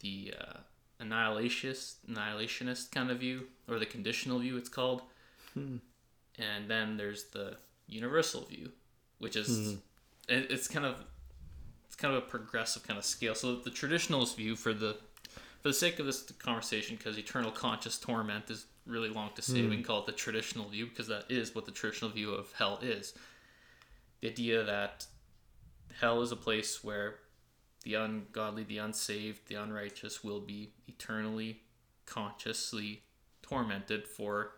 the 0.00 0.34
uh, 0.38 0.58
annihilationist 1.02 1.96
annihilationist 2.10 2.90
kind 2.92 3.10
of 3.10 3.18
view, 3.18 3.46
or 3.68 3.78
the 3.78 3.86
conditional 3.86 4.38
view, 4.38 4.56
it's 4.56 4.68
called. 4.68 5.02
And 6.38 6.68
then 6.68 6.96
there's 6.96 7.24
the 7.32 7.56
universal 7.88 8.42
view, 8.42 8.72
which 9.18 9.36
is 9.36 9.72
it, 10.28 10.50
it's 10.50 10.68
kind 10.68 10.84
of 10.84 10.96
it's 11.86 11.96
kind 11.96 12.14
of 12.14 12.22
a 12.22 12.26
progressive 12.26 12.82
kind 12.86 12.98
of 12.98 13.04
scale. 13.04 13.34
So 13.34 13.56
the 13.56 13.70
traditionalist 13.70 14.36
view, 14.36 14.54
for 14.56 14.74
the 14.74 14.98
for 15.62 15.68
the 15.68 15.74
sake 15.74 15.98
of 15.98 16.06
this 16.06 16.22
conversation, 16.38 16.96
because 16.96 17.16
eternal 17.16 17.50
conscious 17.50 17.98
torment 17.98 18.50
is 18.50 18.66
really 18.86 19.08
long 19.08 19.30
to 19.34 19.42
say, 19.42 19.62
we 19.62 19.68
can 19.68 19.78
hmm. 19.78 19.82
call 19.82 20.00
it 20.00 20.06
the 20.06 20.12
traditional 20.12 20.68
view 20.68 20.86
because 20.86 21.08
that 21.08 21.24
is 21.28 21.54
what 21.54 21.66
the 21.66 21.72
traditional 21.72 22.10
view 22.10 22.32
of 22.32 22.52
hell 22.52 22.78
is. 22.82 23.14
The 24.20 24.28
idea 24.28 24.64
that 24.64 25.06
hell 26.00 26.22
is 26.22 26.32
a 26.32 26.36
place 26.36 26.82
where 26.82 27.16
the 27.82 27.94
ungodly, 27.94 28.64
the 28.64 28.78
unsaved, 28.78 29.48
the 29.48 29.56
unrighteous 29.56 30.24
will 30.24 30.40
be 30.40 30.72
eternally, 30.88 31.60
consciously 32.06 33.02
tormented 33.42 34.06
for 34.06 34.52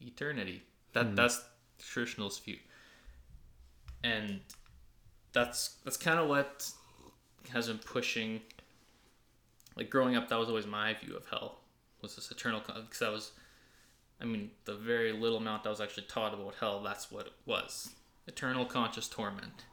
eternity. 0.00 0.62
That 0.92 1.06
hmm. 1.06 1.14
that's 1.14 1.38
the 1.38 1.82
traditionalist 1.82 2.42
view, 2.42 2.58
and 4.02 4.40
that's 5.32 5.76
that's 5.84 5.96
kind 5.96 6.18
of 6.18 6.28
what 6.28 6.70
has 7.52 7.68
been 7.68 7.78
pushing. 7.78 8.40
Like 9.76 9.90
growing 9.90 10.14
up, 10.14 10.28
that 10.28 10.38
was 10.38 10.48
always 10.48 10.66
my 10.66 10.94
view 10.94 11.16
of 11.16 11.26
hell 11.26 11.63
was 12.04 12.14
this 12.16 12.30
eternal 12.30 12.60
because 12.60 12.98
that 13.00 13.10
was, 13.10 13.32
I 14.20 14.24
mean, 14.24 14.50
the 14.64 14.74
very 14.74 15.12
little 15.12 15.38
amount 15.38 15.64
that 15.64 15.70
was 15.70 15.80
actually 15.80 16.04
taught 16.04 16.32
about 16.32 16.54
hell. 16.60 16.82
That's 16.82 17.10
what 17.10 17.26
it 17.26 17.32
was, 17.46 17.90
eternal 18.26 18.64
conscious 18.64 19.08
torment. 19.08 19.64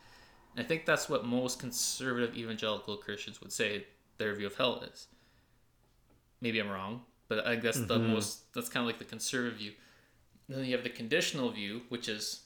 And 0.56 0.66
I 0.66 0.68
think 0.68 0.86
that's 0.86 1.08
what 1.08 1.26
most 1.26 1.60
conservative 1.60 2.36
evangelical 2.36 2.98
Christians 2.98 3.40
would 3.42 3.52
say 3.52 3.86
their 4.18 4.34
view 4.36 4.48
of 4.48 4.56
hell 4.56 4.84
is. 4.92 5.08
Maybe 6.42 6.60
I'm 6.60 6.70
wrong, 6.70 7.02
but 7.28 7.46
I 7.46 7.56
guess 7.56 7.78
the 7.78 7.98
mm-hmm. 7.98 8.14
most 8.14 8.52
that's 8.54 8.70
kind 8.70 8.84
of 8.84 8.88
like 8.88 9.00
the 9.00 9.06
conservative 9.06 9.60
view. 9.60 9.74
And 10.48 10.58
then 10.58 10.66
you 10.66 10.76
have 10.76 10.84
the 10.84 10.90
conditional 10.90 11.50
view, 11.52 11.84
which 11.90 12.10
is 12.10 12.42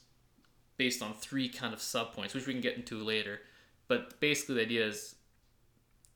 based 0.76 1.02
on 1.02 1.14
three 1.14 1.48
kind 1.48 1.72
of 1.72 1.80
subpoints, 1.80 2.34
which 2.34 2.46
we 2.46 2.52
can 2.52 2.62
get 2.62 2.76
into 2.76 3.02
later. 3.02 3.40
But 3.88 4.20
basically, 4.20 4.56
the 4.56 4.62
idea 4.62 4.86
is 4.86 5.16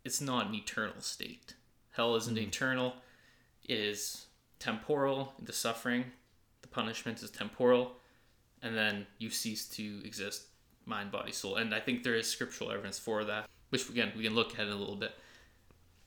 it's 0.04 0.21
not 0.21 0.49
an 0.49 0.54
eternal 0.54 1.00
state. 1.00 1.54
Hell 1.92 2.14
isn't 2.16 2.37
mm. 2.37 2.47
eternal. 2.47 2.95
It 3.71 3.79
is 3.79 4.27
temporal. 4.59 5.33
The 5.41 5.53
suffering, 5.53 6.07
the 6.61 6.67
punishment 6.67 7.23
is 7.23 7.31
temporal, 7.31 7.93
and 8.65 8.77
then 8.77 9.07
you 9.19 9.31
cease 9.31 9.69
to 9.69 10.05
exist, 10.05 10.47
mind, 10.87 11.12
body, 11.12 11.31
soul. 11.31 11.55
And 11.55 11.73
I 11.73 11.79
think 11.79 12.03
there 12.03 12.17
is 12.17 12.27
scriptural 12.27 12.73
evidence 12.73 12.99
for 12.99 13.23
that, 13.23 13.49
which 13.69 13.89
again 13.89 14.11
we 14.17 14.25
can 14.25 14.35
look 14.35 14.59
at 14.59 14.67
in 14.67 14.73
a 14.73 14.77
little 14.77 14.97
bit. 14.97 15.12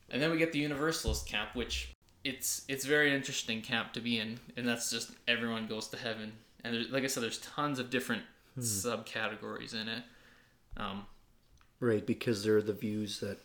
And 0.10 0.22
then 0.22 0.30
we 0.30 0.38
get 0.38 0.52
the 0.52 0.60
universalist 0.60 1.26
camp, 1.26 1.52
which 1.54 1.94
it's 2.26 2.66
it's 2.68 2.84
very 2.84 3.16
interesting 3.16 3.62
camp 3.62 3.94
to 3.94 4.02
be 4.02 4.20
in, 4.20 4.42
and 4.58 4.68
that's 4.68 4.92
just 4.92 5.12
everyone 5.26 5.68
goes 5.68 5.88
to 5.88 5.98
heaven. 5.98 6.34
And 6.66 6.76
there's, 6.76 6.90
like 6.90 7.06
I 7.06 7.08
said, 7.08 7.24
there's 7.24 7.40
tons 7.40 7.80
of 7.80 7.90
different 7.90 8.24
subcategories 8.60 9.74
in 9.74 9.88
it. 9.88 10.04
Um, 10.76 11.06
right 11.80 12.06
because 12.06 12.44
there 12.44 12.58
are 12.58 12.62
the 12.62 12.74
views 12.74 13.22
that 13.22 13.38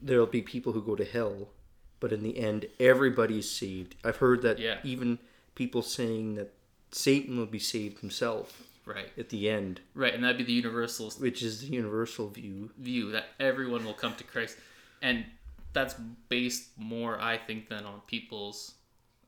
there'll 0.00 0.26
be 0.26 0.42
people 0.42 0.72
who 0.72 0.82
go 0.82 0.96
to 0.96 1.04
hell 1.04 1.50
but 2.00 2.12
in 2.12 2.22
the 2.22 2.38
end 2.38 2.66
everybody's 2.80 3.50
saved. 3.50 3.94
I've 4.04 4.16
heard 4.16 4.42
that 4.42 4.58
Yeah. 4.58 4.78
even 4.84 5.18
people 5.54 5.82
saying 5.82 6.34
that 6.36 6.52
satan 6.92 7.36
will 7.38 7.46
be 7.46 7.58
saved 7.60 8.00
himself 8.00 8.62
right, 8.84 9.10
at 9.16 9.28
the 9.28 9.48
end. 9.48 9.80
Right, 9.94 10.12
and 10.14 10.24
that'd 10.24 10.38
be 10.38 10.44
the 10.44 10.52
universalist 10.52 11.20
which 11.20 11.42
is 11.42 11.60
the 11.60 11.68
universal 11.68 12.28
view. 12.28 12.70
view 12.78 13.12
that 13.12 13.26
everyone 13.38 13.84
will 13.84 13.94
come 13.94 14.14
to 14.16 14.24
Christ, 14.24 14.56
and 15.02 15.24
that's 15.72 15.94
based 16.28 16.70
more, 16.76 17.20
I 17.20 17.36
think, 17.38 17.68
than 17.68 17.84
on 17.84 18.00
people's 18.08 18.74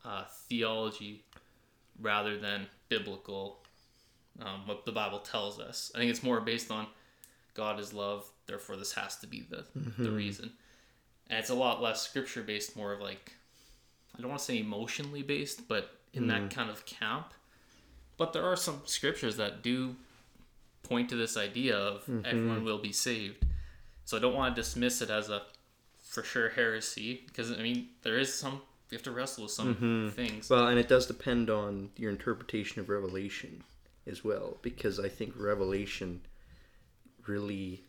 uh, 0.04 0.24
theology 0.48 1.22
rather 2.00 2.36
than 2.38 2.66
biblical. 2.88 3.60
Um, 4.40 4.66
what 4.66 4.84
the 4.86 4.92
Bible 4.92 5.18
tells 5.20 5.60
us, 5.60 5.92
I 5.94 5.98
think 5.98 6.10
it's 6.10 6.22
more 6.22 6.40
based 6.40 6.70
on 6.70 6.86
God 7.54 7.78
is 7.78 7.92
love, 7.92 8.28
therefore 8.46 8.76
this 8.76 8.92
has 8.94 9.16
to 9.18 9.26
be 9.26 9.40
the 9.48 9.64
the 9.98 10.10
reason, 10.10 10.52
and 11.30 11.38
it's 11.38 11.50
a 11.50 11.54
lot 11.54 11.82
less 11.82 12.02
scripture 12.02 12.42
based, 12.42 12.76
more 12.76 12.92
of 12.92 13.00
like 13.00 13.32
I 14.16 14.20
don't 14.20 14.28
want 14.28 14.40
to 14.40 14.44
say 14.44 14.58
emotionally 14.58 15.22
based, 15.22 15.66
but 15.68 15.90
in 16.12 16.26
that 16.28 16.50
kind 16.50 16.68
of 16.70 16.84
camp. 16.84 17.32
But 18.18 18.32
there 18.34 18.44
are 18.44 18.56
some 18.56 18.82
scriptures 18.84 19.36
that 19.38 19.62
do 19.62 19.96
point 20.82 21.08
to 21.08 21.16
this 21.16 21.36
idea 21.36 21.76
of 21.76 22.08
everyone 22.24 22.64
will 22.64 22.78
be 22.78 22.92
saved. 22.92 23.46
So 24.04 24.16
I 24.16 24.20
don't 24.20 24.34
want 24.34 24.54
to 24.54 24.60
dismiss 24.60 25.00
it 25.00 25.10
as 25.10 25.30
a 25.30 25.42
for 26.02 26.22
sure 26.22 26.50
heresy 26.50 27.22
because 27.26 27.50
I 27.52 27.62
mean 27.62 27.88
there 28.02 28.18
is 28.18 28.34
some 28.34 28.60
you 28.90 28.96
have 28.96 29.02
to 29.04 29.10
wrestle 29.12 29.44
with 29.44 29.52
some 29.52 29.74
Mm-hmm. 29.74 30.08
things. 30.10 30.50
Well, 30.50 30.66
and 30.68 30.78
it 30.78 30.86
does 30.88 31.06
depend 31.06 31.48
on 31.48 31.88
your 31.96 32.10
interpretation 32.10 32.80
of 32.80 32.90
Revelation 32.90 33.64
as 34.06 34.22
well, 34.22 34.58
because 34.60 35.00
I 35.00 35.08
think 35.08 35.32
Revelation 35.38 36.20
really 37.26 37.82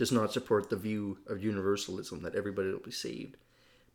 does 0.00 0.10
not 0.10 0.32
support 0.32 0.70
the 0.70 0.76
view 0.76 1.18
of 1.26 1.44
universalism 1.44 2.22
that 2.22 2.34
everybody 2.34 2.70
will 2.70 2.78
be 2.78 2.90
saved. 2.90 3.36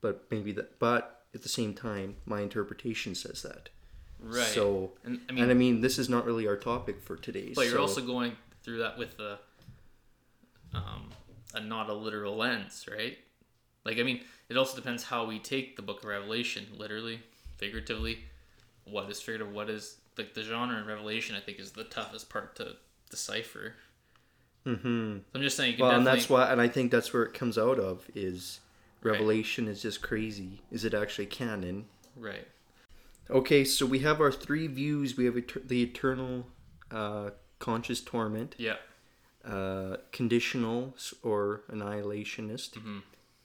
But 0.01 0.25
maybe 0.29 0.51
that, 0.51 0.77
but 0.77 1.24
at 1.33 1.41
the 1.41 1.50
same 1.50 1.74
time, 1.74 2.17
my 2.27 2.41
interpretation 2.41 3.15
says 3.15 3.41
that. 3.41 3.69
right. 4.19 4.43
So, 4.43 4.91
and 5.03 5.19
I 5.27 5.31
mean, 5.31 5.41
and 5.41 5.51
I 5.51 5.55
mean, 5.55 5.81
this 5.81 5.97
is 5.97 6.07
not 6.07 6.24
really 6.24 6.47
our 6.47 6.57
topic 6.57 7.01
for 7.01 7.15
today. 7.15 7.53
but 7.55 7.65
you're 7.65 7.79
also 7.79 8.01
going 8.01 8.33
through 8.62 8.77
that 8.83 9.00
with 9.00 9.19
a 9.19 9.39
um, 10.75 11.09
a 11.55 11.59
not 11.59 11.89
a 11.89 11.93
literal 11.95 12.35
lens, 12.35 12.85
right? 12.88 13.17
Like 13.83 13.97
I 13.97 14.03
mean, 14.03 14.21
it 14.47 14.57
also 14.57 14.75
depends 14.75 15.01
how 15.01 15.25
we 15.25 15.39
take 15.39 15.75
the 15.75 15.81
book 15.81 16.03
of 16.03 16.05
Revelation, 16.05 16.67
literally, 16.77 17.19
figuratively. 17.57 18.19
What 18.83 19.09
is 19.09 19.19
figurative? 19.24 19.51
What 19.51 19.71
is 19.71 19.97
like 20.19 20.35
the 20.35 20.43
genre 20.43 20.77
in 20.77 20.85
Revelation? 20.85 21.35
I 21.35 21.39
think 21.39 21.57
is 21.59 21.71
the 21.71 21.83
toughest 21.83 22.29
part 22.29 22.55
to 22.57 22.75
decipher. 23.09 23.74
Mhm. 24.65 25.19
So 25.19 25.24
I'm 25.36 25.41
just 25.41 25.57
saying. 25.57 25.72
You 25.74 25.77
can 25.77 25.86
Well, 25.88 25.95
and 25.98 26.07
that's 26.07 26.29
why, 26.29 26.51
and 26.51 26.60
I 26.60 26.67
think 26.67 26.91
that's 26.91 27.13
where 27.13 27.24
it 27.24 27.34
comes 27.34 27.57
out 27.57 27.79
of 27.79 28.10
is 28.15 28.60
Right. 29.01 29.12
Revelation 29.12 29.67
is 29.67 29.84
just 29.84 30.01
crazy. 30.01 30.62
Is 30.72 30.84
it 30.84 30.93
actually 30.93 31.27
canon? 31.27 31.86
right. 32.15 32.48
Okay, 33.29 33.63
so 33.65 33.86
we 33.88 34.00
have 34.00 34.22
our 34.22 34.31
three 34.31 34.67
views. 34.67 35.17
We 35.17 35.25
have 35.25 35.34
eter- 35.36 35.67
the 35.67 35.81
eternal 35.84 36.48
uh, 36.91 37.31
conscious 37.60 38.00
torment, 38.01 38.53
Yeah. 38.60 38.77
uh, 39.43 39.98
conditional 40.12 40.95
or 41.24 41.63
annihilationist, 41.69 42.72
Mhm. 42.79 43.01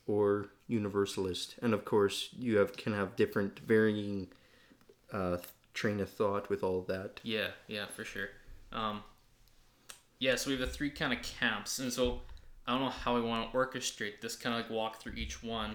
or 0.06 0.50
universalist, 0.68 1.56
and 1.62 1.72
of 1.74 1.84
course 1.86 2.28
you 2.38 2.58
have 2.58 2.76
can 2.76 2.92
have 2.92 3.16
different 3.16 3.58
varying 3.60 4.28
uh, 5.12 5.38
train 5.74 5.98
of 6.00 6.08
thought 6.10 6.48
with 6.50 6.62
all 6.62 6.82
that. 6.82 7.20
Yeah, 7.24 7.52
yeah, 7.66 7.86
for 7.86 8.04
sure. 8.04 8.28
Um, 8.72 9.02
yeah, 10.20 10.36
so 10.36 10.50
we 10.50 10.56
have 10.56 10.60
the 10.60 10.72
three 10.72 10.90
kind 10.90 11.12
of 11.12 11.20
camps, 11.22 11.80
and 11.80 11.92
so 11.92 12.20
I 12.66 12.72
don't 12.72 12.82
know 12.82 12.90
how 12.90 13.16
we 13.16 13.22
want 13.22 13.50
to 13.50 13.56
orchestrate 13.58 14.20
this, 14.20 14.36
kind 14.36 14.54
of 14.54 14.62
like 14.62 14.70
walk 14.70 15.00
through 15.00 15.14
each 15.14 15.42
one. 15.42 15.74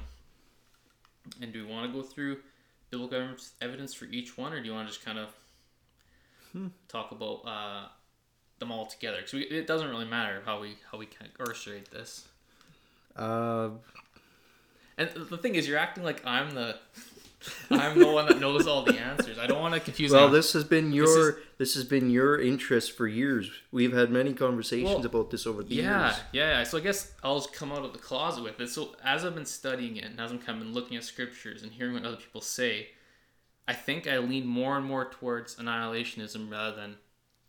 And 1.42 1.52
do 1.52 1.66
we 1.66 1.72
want 1.74 1.92
to 1.92 2.02
go 2.02 2.02
through 2.02 2.38
biblical 2.92 3.18
evidence- 3.60 3.94
for 3.94 4.06
each 4.06 4.38
one, 4.38 4.54
or 4.54 4.62
do 4.62 4.68
you 4.68 4.74
want 4.74 4.88
to 4.88 4.94
just 4.94 5.04
kind 5.04 5.20
of 5.20 5.36
talk 6.88 7.12
about 7.12 7.42
uh, 7.46 7.88
them 8.60 8.72
all 8.72 8.86
together? 8.86 9.18
Because 9.18 9.42
it 9.52 9.68
doesn't 9.68 9.90
really 9.90 10.06
matter 10.06 10.42
how 10.46 10.62
we 10.62 10.78
how 10.92 10.98
we 10.98 11.06
kind 11.06 11.30
of 11.30 11.46
orchestrate 11.46 11.90
this. 11.90 12.28
Uh, 13.16 13.70
And 14.98 15.10
the 15.10 15.38
thing 15.38 15.56
is, 15.56 15.68
you're 15.68 15.78
acting 15.78 16.04
like 16.04 16.26
I'm 16.26 16.52
the 16.52 16.78
I'm 17.72 17.98
the 18.00 18.08
one 18.08 18.26
that 18.28 18.40
knows 18.40 18.68
all 18.68 18.84
the 18.84 18.98
answers. 19.00 19.38
I 19.40 19.48
don't 19.48 19.62
want 19.62 19.74
to 19.74 19.80
confuse. 19.80 20.12
well, 20.12 20.22
anyone. 20.24 20.34
this 20.38 20.54
has 20.54 20.64
been 20.64 20.92
your 20.94 21.40
this, 21.58 21.74
has 21.76 21.84
been 21.84 22.10
your 22.10 22.40
interest 22.40 22.92
for 22.94 23.08
years. 23.08 23.50
We've 23.72 23.94
had 23.94 24.10
many 24.12 24.34
conversations 24.34 24.90
Well, 24.90 25.06
about 25.06 25.30
this 25.32 25.46
over 25.48 25.64
the 25.64 25.76
Yeah, 25.76 26.06
years. 26.08 26.20
yeah, 26.34 26.58
yeah. 26.60 26.64
So 26.64 26.78
I 26.78 26.82
guess 26.82 27.14
I'll 27.24 27.38
just 27.40 27.54
come 27.54 27.72
out 27.72 27.84
of 27.86 27.94
the 27.94 28.00
closet 28.00 28.44
with 28.44 28.60
it. 28.60 28.70
So 28.70 28.96
as 29.04 29.24
I've 29.26 29.36
been 29.36 29.46
studying 29.46 29.98
it 29.98 30.06
and 30.06 30.20
as 30.20 30.32
I'm 30.32 30.40
kind 30.40 30.58
of 30.60 30.66
been 30.66 30.74
looking 30.74 30.98
at 30.98 31.04
scriptures 31.04 31.64
and 31.64 31.72
hearing 31.72 31.94
what 31.94 32.04
other 32.06 32.18
people 32.18 32.42
say, 32.42 32.90
I 33.68 33.74
think 33.74 34.08
I 34.08 34.18
lean 34.20 34.46
more 34.46 34.78
and 34.78 34.86
more 34.86 35.06
towards 35.10 35.56
annihilationism 35.56 36.52
rather 36.52 36.76
than 36.76 36.96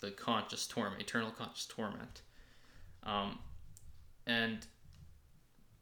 the 0.00 0.10
conscious 0.10 0.66
torment, 0.66 1.00
eternal 1.00 1.30
conscious 1.30 1.66
torment. 1.66 2.22
Um, 3.02 3.38
and 4.26 4.66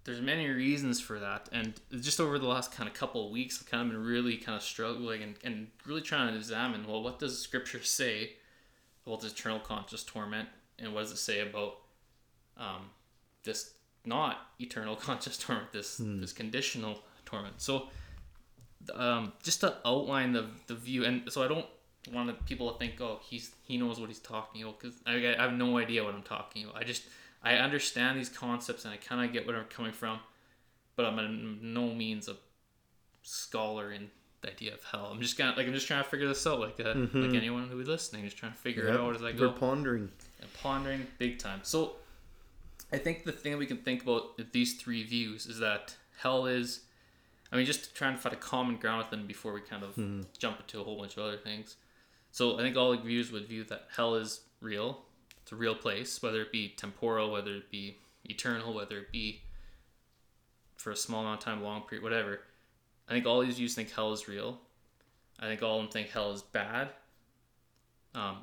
there's 0.04 0.20
many 0.20 0.48
reasons 0.48 1.00
for 1.00 1.18
that. 1.18 1.48
And 1.52 1.74
just 2.00 2.20
over 2.20 2.38
the 2.38 2.46
last 2.46 2.72
kind 2.72 2.88
of 2.88 2.94
couple 2.94 3.26
of 3.26 3.32
weeks, 3.32 3.58
I've 3.60 3.70
kind 3.70 3.82
of 3.82 3.92
been 3.92 4.04
really 4.04 4.36
kind 4.36 4.56
of 4.56 4.62
struggling 4.62 5.22
and, 5.22 5.34
and 5.42 5.68
really 5.86 6.02
trying 6.02 6.30
to 6.30 6.36
examine, 6.36 6.86
well, 6.86 7.02
what 7.02 7.18
does 7.18 7.40
scripture 7.40 7.82
say 7.82 8.34
about 9.06 9.20
this 9.20 9.32
eternal 9.32 9.60
conscious 9.60 10.02
torment? 10.02 10.48
And 10.78 10.94
what 10.94 11.02
does 11.02 11.12
it 11.12 11.18
say 11.18 11.40
about 11.40 11.76
um, 12.56 12.90
this 13.44 13.74
not 14.04 14.48
eternal 14.60 14.96
conscious 15.08 15.38
torment, 15.38 15.72
this 15.72 16.00
this 16.00 16.32
conditional 16.32 17.00
torment. 17.24 17.60
So, 17.60 17.88
um, 18.94 19.32
just 19.42 19.60
to 19.60 19.76
outline 19.84 20.32
the 20.32 20.46
the 20.66 20.74
view, 20.74 21.04
and 21.04 21.30
so 21.30 21.42
I 21.42 21.48
don't 21.48 21.66
want 22.12 22.44
people 22.46 22.70
to 22.70 22.78
think, 22.78 23.00
oh, 23.00 23.20
he's 23.22 23.52
he 23.62 23.78
knows 23.78 23.98
what 23.98 24.08
he's 24.08 24.18
talking 24.18 24.62
about, 24.62 24.80
because 24.80 24.96
I, 25.06 25.34
I 25.38 25.42
have 25.42 25.52
no 25.54 25.78
idea 25.78 26.04
what 26.04 26.14
I'm 26.14 26.22
talking 26.22 26.64
about. 26.64 26.76
I 26.76 26.84
just 26.84 27.04
I 27.44 27.56
understand 27.56 28.18
these 28.18 28.30
concepts 28.30 28.84
and 28.84 28.94
I 28.94 28.96
kind 28.96 29.24
of 29.24 29.32
get 29.32 29.46
where 29.46 29.56
I'm 29.56 29.66
coming 29.66 29.92
from, 29.92 30.18
but 30.96 31.04
I'm 31.04 31.18
in 31.18 31.74
no 31.74 31.92
means 31.92 32.28
a 32.28 32.36
scholar 33.22 33.92
in 33.92 34.10
the 34.40 34.50
idea 34.50 34.74
of 34.74 34.82
hell. 34.84 35.08
I'm 35.12 35.20
just 35.20 35.36
kind 35.36 35.50
of 35.50 35.56
like 35.56 35.66
I'm 35.66 35.74
just 35.74 35.86
trying 35.86 36.02
to 36.02 36.08
figure 36.08 36.26
this 36.28 36.46
out, 36.46 36.60
like 36.60 36.80
uh, 36.80 36.94
like 36.94 37.34
anyone 37.34 37.68
who 37.68 37.78
is 37.80 37.88
listening, 37.88 38.24
just 38.24 38.36
trying 38.36 38.52
to 38.52 38.58
figure 38.58 38.86
it 38.88 38.96
out 38.98 39.14
as 39.14 39.22
I 39.22 39.32
go 39.32 39.48
We're 39.48 39.54
pondering. 39.54 40.10
and 40.40 40.52
pondering 40.54 41.06
big 41.18 41.38
time. 41.38 41.60
So, 41.62 41.96
I 42.92 42.98
think 42.98 43.24
the 43.24 43.32
thing 43.32 43.56
we 43.58 43.66
can 43.66 43.78
think 43.78 44.02
about 44.02 44.36
with 44.36 44.52
these 44.52 44.74
three 44.74 45.02
views 45.04 45.46
is 45.46 45.58
that 45.58 45.94
hell 46.18 46.46
is, 46.46 46.80
I 47.50 47.56
mean, 47.56 47.66
just 47.66 47.94
trying 47.94 48.14
to 48.14 48.20
find 48.20 48.34
a 48.34 48.38
common 48.38 48.76
ground 48.76 48.98
with 48.98 49.10
them 49.10 49.26
before 49.26 49.52
we 49.52 49.60
kind 49.60 49.82
of 49.82 49.94
jump 50.38 50.60
into 50.60 50.80
a 50.80 50.84
whole 50.84 50.98
bunch 50.98 51.16
of 51.16 51.24
other 51.24 51.36
things. 51.38 51.76
So, 52.30 52.58
I 52.58 52.62
think 52.62 52.76
all 52.76 52.90
the 52.92 52.98
views 52.98 53.32
would 53.32 53.46
view 53.48 53.64
that 53.64 53.88
hell 53.96 54.14
is 54.14 54.40
real. 54.60 55.00
It's 55.44 55.52
a 55.52 55.56
real 55.56 55.74
place, 55.74 56.22
whether 56.22 56.40
it 56.40 56.50
be 56.50 56.70
temporal, 56.70 57.30
whether 57.30 57.54
it 57.54 57.70
be 57.70 57.98
eternal, 58.24 58.72
whether 58.72 58.96
it 58.96 59.12
be 59.12 59.42
for 60.78 60.90
a 60.90 60.96
small 60.96 61.20
amount 61.20 61.40
of 61.40 61.44
time, 61.44 61.62
long 61.62 61.82
period, 61.82 62.02
whatever. 62.02 62.40
I 63.06 63.12
think 63.12 63.26
all 63.26 63.42
these 63.42 63.56
views 63.56 63.74
think 63.74 63.90
hell 63.90 64.14
is 64.14 64.26
real. 64.26 64.58
I 65.38 65.44
think 65.44 65.62
all 65.62 65.76
of 65.76 65.82
them 65.82 65.92
think 65.92 66.08
hell 66.08 66.32
is 66.32 66.40
bad. 66.40 66.88
Um, 68.14 68.38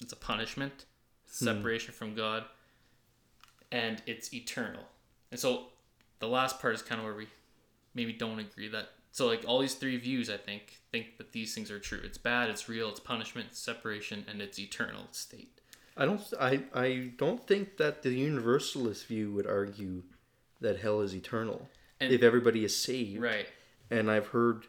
it's 0.00 0.12
a 0.12 0.16
punishment, 0.16 0.84
separation 1.26 1.92
from 1.92 2.14
God, 2.14 2.44
and 3.72 4.00
it's 4.06 4.32
eternal. 4.32 4.84
And 5.32 5.40
so 5.40 5.64
the 6.20 6.28
last 6.28 6.60
part 6.60 6.76
is 6.76 6.82
kind 6.82 7.00
of 7.00 7.06
where 7.06 7.16
we 7.16 7.26
maybe 7.92 8.12
don't 8.12 8.38
agree 8.38 8.68
that. 8.68 8.90
So 9.10 9.26
like 9.26 9.42
all 9.48 9.58
these 9.58 9.74
three 9.74 9.96
views, 9.96 10.30
I 10.30 10.36
think 10.36 10.78
think 10.92 11.18
that 11.18 11.32
these 11.32 11.56
things 11.56 11.72
are 11.72 11.80
true. 11.80 12.00
It's 12.04 12.18
bad, 12.18 12.50
it's 12.50 12.68
real, 12.68 12.88
it's 12.88 13.00
punishment, 13.00 13.48
it's 13.50 13.58
separation, 13.58 14.24
and 14.28 14.40
it's 14.40 14.60
eternal 14.60 15.08
state. 15.10 15.60
I 15.96 16.04
don't. 16.06 16.20
I. 16.40 16.60
I 16.74 17.12
don't 17.16 17.46
think 17.46 17.76
that 17.76 18.02
the 18.02 18.10
universalist 18.10 19.06
view 19.06 19.32
would 19.32 19.46
argue 19.46 20.02
that 20.60 20.80
hell 20.80 21.00
is 21.00 21.14
eternal 21.14 21.68
And- 22.00 22.12
if 22.12 22.22
everybody 22.22 22.64
is 22.64 22.76
saved. 22.76 23.20
Right. 23.22 23.46
And 23.90 24.10
I've 24.10 24.28
heard 24.28 24.66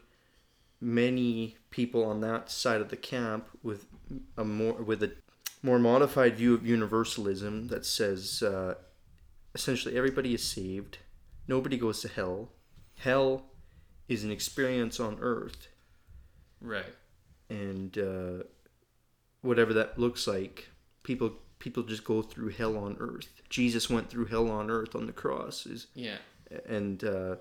many 0.80 1.56
people 1.70 2.04
on 2.04 2.20
that 2.20 2.50
side 2.50 2.80
of 2.80 2.90
the 2.90 2.96
camp 2.96 3.48
with 3.62 3.86
a 4.36 4.44
more 4.44 4.74
with 4.74 5.02
a 5.02 5.12
more 5.62 5.78
modified 5.78 6.36
view 6.36 6.54
of 6.54 6.66
universalism 6.66 7.68
that 7.68 7.84
says 7.84 8.42
uh, 8.42 8.74
essentially 9.54 9.96
everybody 9.96 10.34
is 10.34 10.44
saved, 10.44 10.98
nobody 11.48 11.76
goes 11.76 12.02
to 12.02 12.08
hell. 12.08 12.50
Hell 12.98 13.46
is 14.08 14.22
an 14.22 14.30
experience 14.30 15.00
on 15.00 15.18
earth, 15.20 15.66
Right. 16.60 16.94
and 17.50 17.98
uh, 17.98 18.44
whatever 19.42 19.72
that 19.74 19.98
looks 19.98 20.26
like, 20.26 20.68
people 21.06 21.30
people 21.58 21.82
just 21.84 22.04
go 22.04 22.20
through 22.20 22.50
hell 22.50 22.76
on 22.76 22.96
earth. 23.00 23.28
Jesus 23.48 23.88
went 23.88 24.10
through 24.10 24.26
hell 24.26 24.50
on 24.50 24.70
earth 24.70 24.94
on 24.94 25.06
the 25.06 25.12
cross, 25.12 25.64
is 25.64 25.86
Yeah. 25.94 26.18
and 26.66 27.02
uh, 27.04 27.36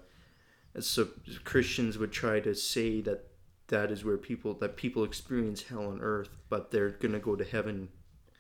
so 0.79 1.07
Christians 1.43 1.97
would 1.97 2.11
try 2.11 2.39
to 2.39 2.53
say 2.55 3.01
that 3.01 3.19
that 3.67 3.91
is 3.91 4.05
where 4.05 4.17
people 4.17 4.53
that 4.61 4.77
people 4.77 5.03
experience 5.03 5.63
hell 5.63 5.87
on 5.87 5.99
earth, 6.01 6.29
but 6.49 6.71
they're 6.71 6.91
gonna 6.91 7.19
go 7.19 7.35
to 7.35 7.43
heaven 7.43 7.89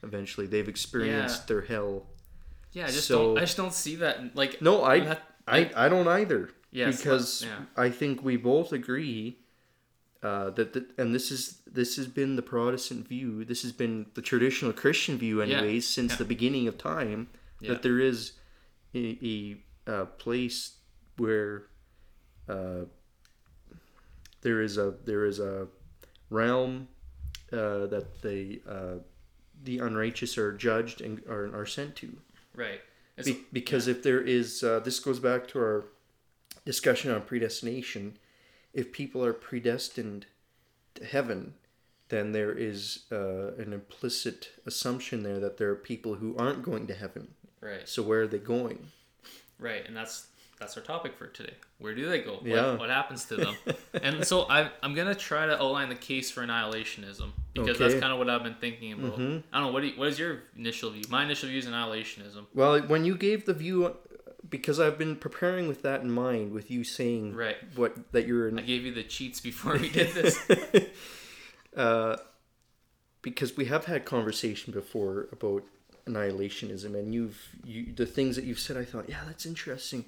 eventually. 0.03 0.47
They've 0.47 0.67
experienced 0.77 1.41
Yeah. 1.41 1.45
their 1.47 1.61
hell. 1.61 2.07
Yeah. 2.71 2.83
I 2.85 2.91
just 2.91 3.07
So- 3.07 3.17
don't. 3.29 3.37
I 3.37 3.41
just 3.41 3.57
don't 3.57 3.73
see 3.73 3.95
that. 3.97 4.35
Like. 4.35 4.61
No, 4.61 4.83
I 4.83 5.17
I, 5.47 5.71
I 5.75 5.89
don't 5.89 6.07
either. 6.07 6.49
Yes, 6.71 6.97
because 6.97 7.43
yeah. 7.43 7.65
I 7.77 7.89
think 7.89 8.21
we 8.23 8.35
both 8.37 8.71
agree 8.73 9.39
uh, 10.25 10.49
that, 10.49 10.73
that 10.73 10.85
and 10.97 11.13
this 11.13 11.29
is 11.29 11.59
this 11.67 11.97
has 11.97 12.07
been 12.07 12.35
the 12.35 12.41
Protestant 12.41 13.07
view. 13.07 13.45
This 13.45 13.61
has 13.61 13.71
been 13.71 14.07
the 14.15 14.21
traditional 14.21 14.73
Christian 14.73 15.17
view, 15.17 15.43
Yeah, 15.43 15.57
anyways, 15.57 15.87
since 15.87 16.13
yeah. 16.13 16.17
the 16.17 16.25
beginning 16.25 16.67
of 16.67 16.77
time. 16.77 17.27
Yeah. 17.61 17.73
That 17.73 17.83
there 17.83 17.99
is 17.99 18.33
a, 18.95 19.19
a, 19.33 19.91
uh 19.91 20.05
place 20.05 20.77
where 21.17 21.67
uh, 22.49 22.85
there 24.41 24.61
is 24.61 24.77
a 24.79 24.95
there 25.05 25.25
is 25.25 25.39
a 25.39 25.67
realm 26.31 26.87
uh, 27.53 27.85
that 27.93 28.21
the 28.23 28.61
uh, 28.67 28.95
the 29.63 29.77
unrighteous 29.77 30.39
are 30.39 30.53
judged 30.53 31.01
and 31.01 31.21
are, 31.27 31.55
are 31.55 31.67
sent 31.67 31.95
to. 31.97 32.17
Right. 32.55 32.81
Be- 33.23 33.45
because 33.53 33.87
if 33.87 34.01
there 34.01 34.21
is, 34.21 34.63
uh, 34.63 34.79
this 34.79 34.99
goes 34.99 35.19
back 35.19 35.47
to 35.49 35.59
our 35.59 35.85
discussion 36.65 37.11
on 37.11 37.21
predestination. 37.21 38.17
If 38.75 38.91
people 38.91 39.23
are 39.25 39.33
predestined 39.33 40.27
to 40.95 41.05
heaven, 41.05 41.55
then 42.09 42.31
there 42.33 42.51
is 42.51 43.05
uh, 43.11 43.53
an 43.57 43.73
implicit 43.73 44.49
assumption 44.65 45.23
there 45.23 45.39
that 45.39 45.57
there 45.57 45.69
are 45.71 45.75
people 45.75 46.15
who 46.15 46.35
aren't 46.37 46.61
going 46.61 46.85
to 46.87 46.93
heaven. 46.93 47.29
right. 47.61 47.87
So 47.89 48.03
where 48.03 48.21
are 48.21 48.27
they 48.27 48.37
going? 48.37 48.79
Right, 49.57 49.83
and 49.87 49.95
that's 49.95 50.27
that's 50.59 50.77
our 50.77 50.83
topic 50.83 51.17
for 51.17 51.27
today. 51.27 51.53
Where 51.79 51.93
do 51.95 52.07
they 52.07 52.19
go? 52.21 52.39
Yeah. 52.43 52.71
What, 52.71 52.79
what 52.81 52.89
happens 52.89 53.25
to 53.25 53.35
them? 53.35 53.55
and 54.01 54.25
so 54.25 54.43
I, 54.49 54.69
I'm 54.83 54.93
gonna 54.93 55.15
try 55.15 55.45
to 55.45 55.55
outline 55.61 55.89
the 55.89 55.95
case 55.95 56.29
for 56.31 56.45
annihilationism 56.45 57.31
because 57.53 57.77
that's 57.79 57.93
kind 57.95 58.11
of 58.13 58.19
what 58.19 58.29
I've 58.29 58.43
been 58.43 58.55
thinking 58.55 58.93
about. 58.93 59.17
Mhm. 59.19 59.43
I 59.51 59.57
don't 59.59 59.67
know 59.67 59.73
what 59.73 59.81
do 59.81 59.87
you, 59.87 59.97
what 59.99 60.07
is 60.09 60.19
your 60.19 60.43
initial 60.57 60.91
view? 60.91 61.03
My 61.09 61.23
initial 61.23 61.49
view 61.49 61.59
is 61.59 61.65
annihilationism. 61.65 62.45
Well, 62.53 62.81
when 62.81 63.03
you 63.05 63.15
gave 63.15 63.45
the 63.45 63.53
view, 63.53 63.95
because 64.49 64.79
I've 64.79 64.97
been 64.97 65.15
preparing 65.15 65.67
with 65.67 65.81
that 65.83 66.01
in 66.01 66.11
mind, 66.11 66.51
with 66.51 66.69
you 66.69 66.83
saying 66.83 67.35
Right. 67.35 67.57
what 67.75 68.11
that 68.11 68.27
you're 68.27 68.47
I 68.57 68.61
gave 68.61 68.85
you 68.85 68.93
the 68.93 69.03
cheats 69.03 69.39
before 69.39 69.77
we 69.77 69.89
did 69.89 70.13
this. 70.13 70.39
uh, 71.75 72.17
because 73.21 73.57
we 73.57 73.65
have 73.65 73.85
had 73.85 74.05
conversation 74.05 74.71
before 74.71 75.27
about 75.31 75.63
annihilationism, 76.05 76.93
and 76.93 77.13
you've 77.13 77.49
you 77.63 77.93
the 77.93 78.05
things 78.05 78.35
that 78.35 78.45
you've 78.45 78.59
said. 78.59 78.77
I 78.77 78.85
thought, 78.85 79.09
yeah, 79.09 79.21
that's 79.25 79.45
interesting. 79.45 80.05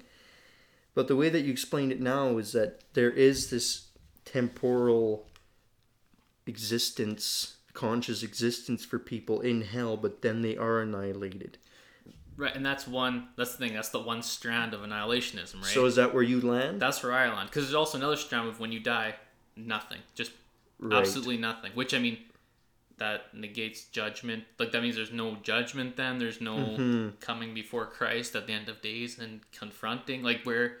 But 0.94 1.08
the 1.08 1.16
way 1.16 1.28
that 1.28 1.42
you 1.42 1.52
explained 1.52 1.92
it 1.92 2.00
now 2.00 2.38
is 2.38 2.52
that 2.52 2.80
there 2.94 3.10
is 3.10 3.50
this 3.50 3.88
temporal 4.24 5.26
existence, 6.46 7.56
conscious 7.72 8.22
existence 8.22 8.84
for 8.84 8.98
people 8.98 9.40
in 9.40 9.62
hell, 9.62 9.96
but 9.96 10.22
then 10.22 10.42
they 10.42 10.56
are 10.56 10.80
annihilated. 10.80 11.58
Right, 12.38 12.54
and 12.56 12.64
that's 12.64 12.86
one. 12.88 13.28
That's 13.36 13.52
the 13.52 13.58
thing. 13.58 13.74
That's 13.74 13.90
the 13.90 14.00
one 14.00 14.22
strand 14.22 14.72
of 14.72 14.80
annihilationism, 14.80 15.56
right? 15.56 15.64
So 15.64 15.84
is 15.84 15.96
that 15.96 16.14
where 16.14 16.22
you 16.22 16.40
land? 16.40 16.80
that's 16.80 17.02
where 17.02 17.12
I 17.12 17.28
land 17.28 17.50
because 17.50 17.64
there's 17.64 17.74
also 17.74 17.98
another 17.98 18.16
strand 18.16 18.48
of 18.48 18.58
when 18.60 18.72
you 18.72 18.80
die, 18.80 19.14
nothing, 19.56 19.98
just 20.14 20.32
Right. 20.80 20.96
absolutely 20.98 21.36
nothing. 21.36 21.72
Which 21.74 21.92
I 21.92 21.98
mean, 21.98 22.18
that 22.98 23.34
negates 23.34 23.84
judgment. 23.86 24.44
Like 24.58 24.72
that 24.72 24.80
means 24.82 24.96
there's 24.96 25.12
no 25.12 25.36
judgment. 25.42 25.96
Then 25.96 26.18
there's 26.18 26.40
no 26.40 26.56
Mhm. 26.78 27.20
coming 27.20 27.52
before 27.52 27.86
Christ 27.86 28.34
at 28.36 28.46
the 28.46 28.52
end 28.52 28.68
of 28.68 28.80
days 28.80 29.18
and 29.18 29.40
confronting. 29.52 30.22
Like 30.22 30.44
where 30.44 30.78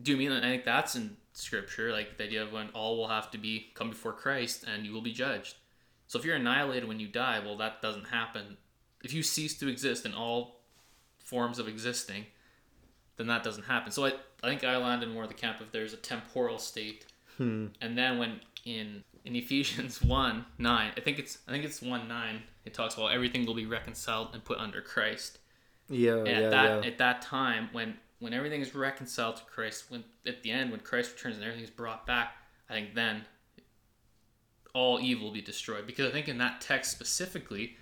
do 0.00 0.10
you 0.12 0.16
mean? 0.16 0.32
I 0.32 0.40
think 0.40 0.64
that's 0.64 0.96
in 0.96 1.16
Scripture. 1.34 1.92
Like 1.92 2.16
the 2.18 2.24
idea 2.24 2.42
of 2.42 2.52
when 2.52 2.70
all 2.70 2.96
will 2.96 3.08
have 3.08 3.30
to 3.32 3.38
be 3.38 3.70
come 3.74 3.90
before 3.90 4.12
Christ 4.12 4.64
and 4.64 4.84
you 4.86 4.92
will 4.92 5.02
be 5.02 5.12
judged. 5.12 5.56
So 6.06 6.18
if 6.18 6.24
you're 6.24 6.36
annihilated 6.36 6.88
when 6.88 7.00
you 7.00 7.08
die, 7.08 7.38
well, 7.38 7.56
that 7.58 7.80
doesn't 7.82 8.08
happen. 8.08 8.56
If 9.02 9.12
you 9.12 9.22
cease 9.22 9.58
to 9.58 9.68
exist 9.68 10.04
and 10.04 10.14
all 10.14 10.61
forms 11.32 11.58
of 11.58 11.66
existing, 11.68 12.26
then 13.16 13.26
that 13.28 13.42
doesn't 13.42 13.64
happen. 13.64 13.90
So 13.90 14.04
I, 14.04 14.12
I 14.42 14.48
think 14.48 14.62
I 14.64 14.76
land 14.76 15.02
in 15.02 15.10
more 15.14 15.22
of 15.24 15.28
the 15.28 15.34
camp 15.34 15.60
of 15.60 15.72
there's 15.72 15.92
a 15.94 15.96
temporal 16.12 16.58
state, 16.58 17.06
Hmm. 17.38 17.68
and 17.80 17.96
then 17.96 18.18
when 18.18 18.40
in 18.64 19.02
in 19.24 19.34
Ephesians 19.34 20.02
one 20.20 20.44
nine, 20.58 20.92
I 20.96 21.00
think 21.00 21.18
it's 21.18 21.38
I 21.48 21.50
think 21.52 21.64
it's 21.64 21.80
one 21.80 22.06
nine, 22.06 22.42
it 22.66 22.74
talks 22.74 22.94
about 22.94 23.12
everything 23.12 23.46
will 23.46 23.54
be 23.54 23.66
reconciled 23.66 24.28
and 24.34 24.44
put 24.44 24.58
under 24.58 24.80
Christ. 24.82 25.38
Yeah, 25.88 26.18
And 26.18 26.28
yeah, 26.28 26.34
at 26.40 26.50
that 26.50 26.70
yeah. 26.84 26.90
at 26.90 26.98
that 26.98 27.22
time, 27.22 27.70
when 27.72 27.96
when 28.18 28.32
everything 28.34 28.60
is 28.60 28.74
reconciled 28.74 29.36
to 29.36 29.44
Christ, 29.44 29.86
when 29.90 30.04
at 30.26 30.42
the 30.42 30.50
end 30.50 30.70
when 30.70 30.80
Christ 30.80 31.12
returns 31.14 31.36
and 31.36 31.44
everything 31.44 31.64
is 31.64 31.70
brought 31.70 32.06
back, 32.06 32.28
I 32.68 32.74
think 32.74 32.94
then 32.94 33.24
all 34.74 35.00
evil 35.00 35.24
will 35.26 35.34
be 35.34 35.42
destroyed. 35.42 35.86
Because 35.86 36.06
I 36.08 36.12
think 36.12 36.28
in 36.28 36.38
that 36.38 36.60
text 36.60 36.92
specifically, 36.92 37.76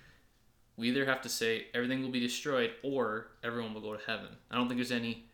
we 0.80 0.88
either 0.88 1.04
have 1.04 1.20
to 1.22 1.28
say 1.28 1.66
everything 1.74 2.02
will 2.02 2.10
be 2.10 2.20
destroyed 2.20 2.72
or 2.82 3.28
everyone 3.44 3.74
will 3.74 3.80
go 3.80 3.94
to 3.94 4.00
heaven. 4.06 4.28
I 4.50 4.56
don't 4.56 4.66
think 4.66 4.78
there's 4.78 4.90
any 4.92 5.26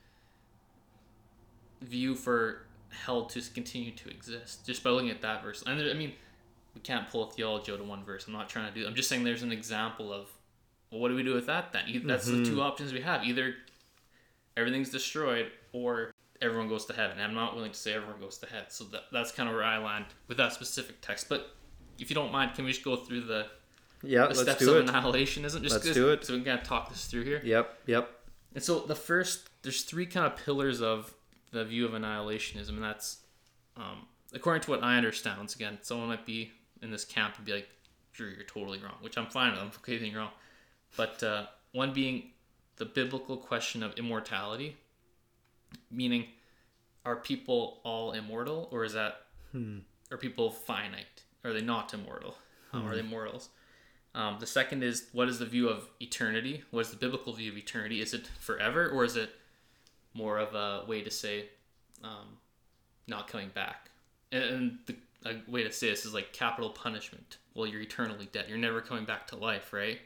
view 1.80 2.14
for 2.14 2.66
hell 2.90 3.26
to 3.26 3.40
continue 3.54 3.92
to 3.92 4.10
exist 4.10 4.66
just 4.66 4.82
by 4.82 4.90
looking 4.90 5.10
at 5.10 5.22
that 5.22 5.42
verse. 5.42 5.62
And 5.66 5.78
there- 5.78 5.90
I 5.90 5.94
mean, 5.94 6.14
we 6.74 6.80
can't 6.80 7.08
pull 7.08 7.28
a 7.28 7.30
theology 7.30 7.72
out 7.72 7.80
of 7.80 7.86
one 7.86 8.04
verse. 8.04 8.26
I'm 8.26 8.32
not 8.32 8.48
trying 8.48 8.72
to 8.72 8.78
do. 8.78 8.86
I'm 8.86 8.94
just 8.94 9.08
saying 9.08 9.24
there's 9.24 9.42
an 9.42 9.52
example 9.52 10.12
of 10.12 10.28
well, 10.90 11.00
what 11.00 11.08
do 11.08 11.16
we 11.16 11.22
do 11.22 11.34
with 11.34 11.46
that 11.46 11.72
then? 11.72 12.02
That's 12.04 12.26
the 12.26 12.44
two 12.44 12.52
mm-hmm. 12.52 12.60
options 12.60 12.92
we 12.92 13.00
have. 13.00 13.24
Either 13.24 13.54
everything's 14.56 14.90
destroyed 14.90 15.50
or 15.72 16.12
everyone 16.40 16.68
goes 16.68 16.84
to 16.86 16.92
heaven. 16.92 17.18
I'm 17.18 17.34
not 17.34 17.54
willing 17.54 17.72
to 17.72 17.78
say 17.78 17.92
everyone 17.92 18.20
goes 18.20 18.38
to 18.38 18.46
heaven. 18.46 18.66
So 18.68 18.84
that, 18.84 19.04
that's 19.12 19.32
kind 19.32 19.48
of 19.48 19.54
where 19.54 19.64
I 19.64 19.78
land 19.78 20.06
with 20.28 20.36
that 20.36 20.52
specific 20.52 21.00
text. 21.00 21.28
But 21.28 21.54
if 21.98 22.10
you 22.10 22.14
don't 22.14 22.30
mind, 22.30 22.54
can 22.54 22.64
we 22.64 22.72
just 22.72 22.84
go 22.84 22.96
through 22.96 23.22
the, 23.22 23.46
Yeah, 24.02 24.22
the 24.22 24.28
let's 24.28 24.42
steps 24.42 24.58
do 24.60 24.74
of 24.74 24.88
it. 24.88 24.92
annihilationism? 24.92 25.62
Just 25.62 25.84
Let's 25.84 25.92
do 25.92 26.10
it. 26.10 26.24
So 26.24 26.34
we 26.34 26.40
can 26.40 26.46
kind 26.46 26.60
of 26.60 26.66
talk 26.66 26.90
this 26.90 27.06
through 27.06 27.24
here. 27.24 27.40
Yep, 27.42 27.78
yep. 27.86 28.10
And 28.54 28.62
so 28.62 28.80
the 28.80 28.94
first, 28.94 29.48
there's 29.62 29.82
three 29.82 30.06
kind 30.06 30.26
of 30.26 30.36
pillars 30.36 30.80
of 30.80 31.14
the 31.52 31.64
view 31.64 31.86
of 31.86 31.92
annihilationism, 31.92 32.70
and 32.70 32.82
that's, 32.82 33.18
um, 33.76 34.06
according 34.32 34.62
to 34.62 34.70
what 34.70 34.82
I 34.82 34.96
understand. 34.96 35.38
Once 35.38 35.54
again, 35.54 35.78
someone 35.82 36.08
might 36.08 36.26
be 36.26 36.52
in 36.82 36.90
this 36.90 37.04
camp 37.04 37.36
and 37.36 37.44
be 37.44 37.52
like, 37.52 37.68
"Drew, 38.12 38.28
you're 38.28 38.44
totally 38.44 38.78
wrong," 38.78 38.96
which 39.00 39.16
I'm 39.18 39.26
fine 39.26 39.52
with. 39.52 39.60
I'm 39.60 39.68
okay 39.78 39.98
being 39.98 40.14
wrong. 40.14 40.30
But 40.96 41.22
uh, 41.22 41.46
one 41.72 41.92
being 41.92 42.30
the 42.76 42.84
biblical 42.84 43.36
question 43.36 43.82
of 43.82 43.94
immortality, 43.98 44.76
meaning, 45.90 46.26
are 47.04 47.16
people 47.16 47.80
all 47.84 48.12
immortal, 48.12 48.68
or 48.70 48.84
is 48.84 48.92
that 48.92 49.22
are 50.10 50.16
people 50.18 50.50
finite? 50.50 51.22
Are 51.44 51.52
they 51.52 51.62
not 51.62 51.94
immortal? 51.94 52.36
Um, 52.72 52.86
are 52.86 52.94
they 52.94 53.02
mortals? 53.02 53.48
Um, 54.16 54.38
the 54.40 54.46
second 54.46 54.82
is 54.82 55.06
what 55.12 55.28
is 55.28 55.38
the 55.38 55.46
view 55.46 55.68
of 55.68 55.88
eternity? 56.00 56.64
What 56.70 56.80
is 56.80 56.90
the 56.90 56.96
biblical 56.96 57.34
view 57.34 57.52
of 57.52 57.58
eternity? 57.58 58.00
Is 58.00 58.14
it 58.14 58.28
forever 58.40 58.88
or 58.88 59.04
is 59.04 59.14
it 59.14 59.30
more 60.14 60.38
of 60.38 60.54
a 60.54 60.84
way 60.88 61.02
to 61.02 61.10
say 61.10 61.50
um, 62.02 62.38
not 63.06 63.28
coming 63.28 63.50
back? 63.54 63.90
And, 64.32 64.42
and 64.42 64.78
the 64.86 64.96
a 65.26 65.50
way 65.50 65.62
to 65.64 65.72
say 65.72 65.90
this 65.90 66.04
is 66.04 66.14
like 66.14 66.32
capital 66.32 66.70
punishment. 66.70 67.38
Well, 67.54 67.66
you're 67.66 67.80
eternally 67.80 68.28
dead. 68.32 68.46
You're 68.48 68.58
never 68.58 68.80
coming 68.80 69.04
back 69.04 69.26
to 69.28 69.36
life, 69.36 69.72
right? 69.72 69.98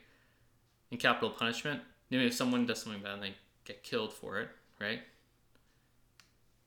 In 0.90 0.98
capital 0.98 1.30
punishment, 1.30 1.80
maybe 2.10 2.26
if 2.26 2.34
someone 2.34 2.66
does 2.66 2.82
something 2.82 3.02
bad 3.02 3.14
and 3.14 3.22
they 3.22 3.34
get 3.64 3.82
killed 3.82 4.12
for 4.12 4.40
it, 4.40 4.48
right? 4.80 5.00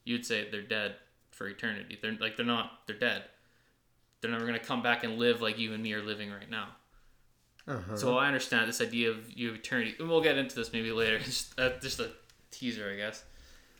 You'd 0.06 0.25
say 0.25 0.49
they're 0.49 0.62
dead 0.62 0.95
for 1.32 1.47
eternity. 1.47 1.97
They're 2.01 2.17
like 2.19 2.38
they're 2.38 2.45
not. 2.45 2.82
They're 2.86 2.97
dead. 2.97 3.23
They're 4.21 4.32
never 4.32 4.45
gonna 4.45 4.60
come 4.60 4.84
back 4.84 5.03
and 5.03 5.17
live 5.17 5.41
like 5.41 5.58
you 5.58 5.73
and 5.73 5.84
me 5.84 5.93
are 5.93 6.03
living 6.03 6.32
right 6.32 6.49
now. 6.49 6.67
Uh-huh. 7.67 7.95
So 7.95 8.17
I 8.17 8.28
understand 8.28 8.67
this 8.67 8.82
idea 8.82 9.10
of 9.10 9.32
you 9.32 9.49
of 9.49 9.56
eternity. 9.56 9.95
and 9.99 10.10
We'll 10.10 10.21
get 10.21 10.38
into 10.38 10.56
this 10.56 10.73
maybe 10.73 10.91
later. 10.91 11.19
Just, 11.23 11.58
uh, 11.60 11.71
just 11.82 11.99
a 11.99 12.12
teaser, 12.52 12.89
I 12.91 12.97
guess. 12.97 13.23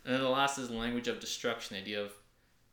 And 0.04 0.14
then 0.14 0.22
the 0.22 0.28
last 0.28 0.58
is 0.58 0.68
the 0.68 0.74
language 0.74 1.08
of 1.08 1.20
destruction. 1.20 1.76
The 1.76 1.82
idea 1.82 2.02
of 2.02 2.12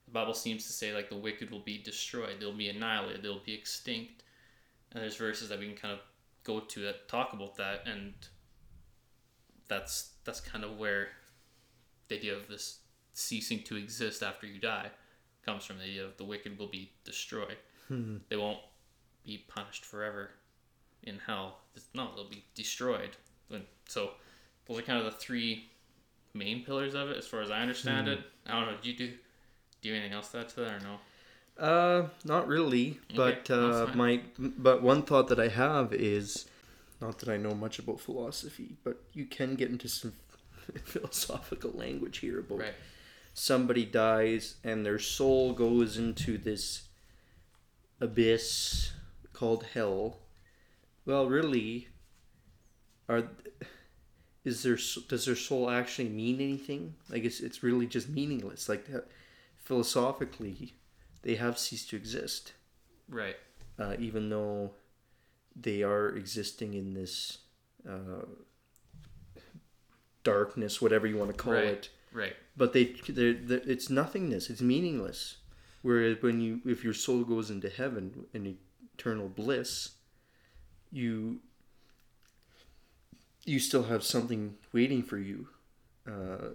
the 0.05 0.11
Bible 0.11 0.33
seems 0.33 0.65
to 0.67 0.73
say 0.73 0.93
like 0.93 1.09
the 1.09 1.17
wicked 1.17 1.51
will 1.51 1.59
be 1.59 1.77
destroyed. 1.77 2.37
They'll 2.39 2.53
be 2.55 2.69
annihilated. 2.69 3.23
They'll 3.23 3.39
be 3.39 3.53
extinct. 3.53 4.23
And 4.91 5.01
there's 5.01 5.15
verses 5.15 5.49
that 5.49 5.59
we 5.59 5.67
can 5.67 5.75
kind 5.75 5.93
of 5.93 5.99
go 6.43 6.59
to 6.59 6.81
that 6.83 7.07
talk 7.07 7.33
about 7.33 7.55
that, 7.55 7.83
and 7.85 8.13
that's 9.69 10.11
that's 10.25 10.41
kind 10.41 10.65
of 10.65 10.77
where 10.77 11.09
the 12.09 12.15
idea 12.17 12.35
of 12.35 12.47
this 12.49 12.79
ceasing 13.13 13.63
to 13.63 13.77
exist 13.77 14.21
after 14.21 14.47
you 14.47 14.59
die 14.59 14.89
comes 15.45 15.63
from. 15.63 15.77
The 15.77 15.83
idea 15.83 16.03
of 16.05 16.17
the 16.17 16.25
wicked 16.25 16.59
will 16.59 16.67
be 16.67 16.91
destroyed. 17.05 17.57
They 18.27 18.35
won't 18.35 18.59
be 19.23 19.45
punished 19.47 19.85
forever 19.85 20.31
in 21.03 21.19
hell. 21.25 21.57
No, 21.93 22.09
they'll 22.15 22.29
be 22.29 22.43
destroyed. 22.55 23.11
And 23.49 23.63
so 23.87 24.11
those 24.67 24.79
are 24.79 24.81
kind 24.83 24.99
of 24.99 25.05
the 25.05 25.17
three 25.19 25.69
main 26.33 26.63
pillars 26.63 26.93
of 26.93 27.09
it, 27.09 27.17
as 27.17 27.27
far 27.27 27.41
as 27.41 27.51
I 27.51 27.59
understand 27.59 28.07
it. 28.07 28.19
I 28.47 28.51
don't 28.59 28.71
know. 28.71 28.77
Do 28.81 28.89
you 28.89 28.97
do 28.97 29.13
do 29.81 29.89
you 29.89 29.95
anything 29.95 30.13
else 30.13 30.29
to 30.29 30.37
that 30.37 30.49
to 30.49 30.55
that 30.61 30.71
or 30.73 30.79
no? 30.79 30.97
Uh, 31.57 32.07
not 32.23 32.47
really, 32.47 32.99
but 33.15 33.49
uh, 33.51 33.87
my 33.93 34.21
but 34.39 34.81
one 34.81 35.03
thought 35.03 35.27
that 35.27 35.39
I 35.39 35.49
have 35.49 35.93
is 35.93 36.45
not 37.01 37.19
that 37.19 37.29
I 37.29 37.37
know 37.37 37.53
much 37.53 37.77
about 37.79 37.99
philosophy, 37.99 38.77
but 38.83 39.01
you 39.13 39.25
can 39.25 39.55
get 39.55 39.69
into 39.69 39.87
some 39.89 40.13
philosophical 40.85 41.71
language 41.71 42.19
here 42.19 42.39
about 42.39 42.59
Right. 42.59 42.73
somebody 43.33 43.85
dies 43.85 44.55
and 44.63 44.85
their 44.85 44.99
soul 44.99 45.53
goes 45.53 45.97
into 45.97 46.37
this 46.37 46.83
abyss 47.99 48.91
called 49.33 49.65
hell. 49.73 50.17
Well, 51.05 51.27
really, 51.27 51.87
are 53.09 53.23
is 54.43 54.63
their 54.63 54.75
s- 54.75 54.97
does 55.07 55.25
their 55.25 55.35
soul 55.35 55.69
actually 55.69 56.09
mean 56.09 56.39
anything? 56.41 56.95
Like 57.09 57.23
it's 57.23 57.39
it's 57.39 57.63
really 57.63 57.87
just 57.87 58.09
meaningless. 58.09 58.69
Like 58.69 58.85
that, 58.87 59.07
philosophically, 59.57 60.73
they 61.23 61.35
have 61.35 61.57
ceased 61.57 61.89
to 61.91 61.95
exist, 61.95 62.53
Right. 63.09 63.37
uh, 63.79 63.95
even 63.99 64.29
though 64.29 64.71
they 65.55 65.83
are 65.83 66.09
existing 66.09 66.73
in 66.75 66.93
this 66.93 67.39
uh, 67.87 68.25
darkness, 70.23 70.81
whatever 70.81 71.07
you 71.07 71.17
want 71.17 71.31
to 71.31 71.37
call 71.37 71.53
Right. 71.53 71.65
it 71.65 71.89
Right. 72.13 72.35
but 72.57 72.73
they 72.73 72.95
they're, 73.07 73.33
they're, 73.33 73.61
it's 73.65 73.89
nothingness 73.89 74.49
it's 74.49 74.61
meaningless 74.61 75.37
whereas 75.81 76.21
when 76.21 76.41
you 76.41 76.59
if 76.65 76.83
your 76.83 76.93
soul 76.93 77.23
goes 77.23 77.49
into 77.49 77.69
heaven 77.69 78.25
in 78.33 78.57
eternal 78.97 79.29
bliss 79.29 79.91
you 80.91 81.39
you 83.45 83.59
still 83.59 83.83
have 83.83 84.03
something 84.03 84.55
waiting 84.71 85.01
for 85.01 85.17
you 85.17 85.47
uh, 86.07 86.49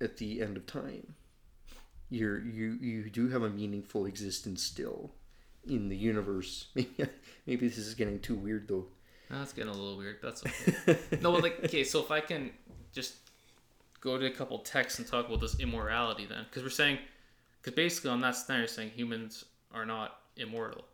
at 0.00 0.16
the 0.18 0.40
end 0.40 0.56
of 0.56 0.66
time 0.66 1.14
you're 2.10 2.40
you 2.40 2.78
you 2.80 3.10
do 3.10 3.28
have 3.28 3.42
a 3.42 3.50
meaningful 3.50 4.06
existence 4.06 4.62
still 4.62 5.10
in 5.66 5.88
the 5.88 5.96
universe 5.96 6.66
maybe 6.74 6.90
maybe 7.46 7.68
this 7.68 7.78
is 7.78 7.94
getting 7.94 8.18
too 8.20 8.34
weird 8.34 8.68
though 8.68 8.86
That's 9.30 9.52
getting 9.54 9.70
a 9.70 9.74
little 9.74 9.96
weird. 9.96 10.18
That's 10.22 10.44
okay. 10.44 10.98
no, 11.22 11.32
but 11.32 11.42
like, 11.42 11.64
okay, 11.64 11.84
so 11.84 12.00
if 12.00 12.10
I 12.10 12.20
can 12.20 12.50
just 12.92 13.14
go 14.00 14.18
to 14.18 14.26
a 14.26 14.30
couple 14.30 14.58
texts 14.58 14.98
and 14.98 15.08
talk 15.08 15.26
about 15.26 15.40
this 15.40 15.58
immorality 15.58 16.26
then, 16.26 16.44
because 16.44 16.62
we're 16.62 16.68
saying, 16.68 16.98
because 17.60 17.74
basically 17.74 18.10
on 18.10 18.20
that 18.20 18.36
scenario, 18.36 18.66
saying 18.66 18.90
humans 18.90 19.46
are 19.72 19.86
not 19.86 20.18
immortal, 20.36 20.84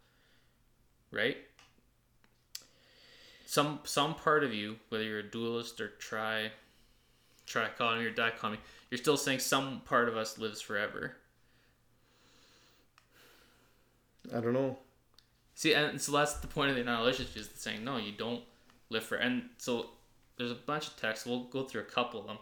right? 1.10 1.36
Some 3.48 3.80
some 3.84 4.14
part 4.14 4.44
of 4.44 4.52
you, 4.52 4.76
whether 4.90 5.02
you're 5.02 5.20
a 5.20 5.22
dualist 5.22 5.80
or 5.80 5.88
tri 5.88 6.52
trichotomy 7.46 8.04
or 8.04 8.10
dichotomy, 8.10 8.58
you're 8.90 8.98
still 8.98 9.16
saying 9.16 9.38
some 9.38 9.80
part 9.86 10.06
of 10.06 10.18
us 10.18 10.36
lives 10.36 10.60
forever. 10.60 11.16
I 14.36 14.40
don't 14.40 14.52
know. 14.52 14.76
See, 15.54 15.72
and 15.72 15.98
so 15.98 16.12
that's 16.12 16.34
the 16.34 16.46
point 16.46 16.68
of 16.68 16.76
the 16.76 16.82
annihilation 16.82 17.24
is 17.34 17.48
saying 17.54 17.82
no, 17.82 17.96
you 17.96 18.12
don't 18.12 18.42
live 18.90 19.04
for. 19.04 19.16
And 19.16 19.48
so 19.56 19.92
there's 20.36 20.50
a 20.50 20.54
bunch 20.66 20.86
of 20.86 20.96
texts. 20.96 21.24
We'll 21.24 21.44
go 21.44 21.64
through 21.64 21.80
a 21.80 21.84
couple 21.84 22.20
of 22.20 22.26
them. 22.26 22.38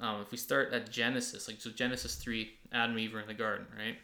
Um, 0.00 0.22
if 0.22 0.32
we 0.32 0.38
start 0.38 0.72
at 0.72 0.90
Genesis, 0.90 1.46
like 1.46 1.60
so 1.60 1.70
Genesis 1.70 2.16
three, 2.16 2.54
Adam 2.72 2.96
and 2.96 3.00
Eve 3.00 3.14
are 3.14 3.20
in 3.20 3.28
the 3.28 3.34
garden, 3.34 3.68
right? 3.78 3.96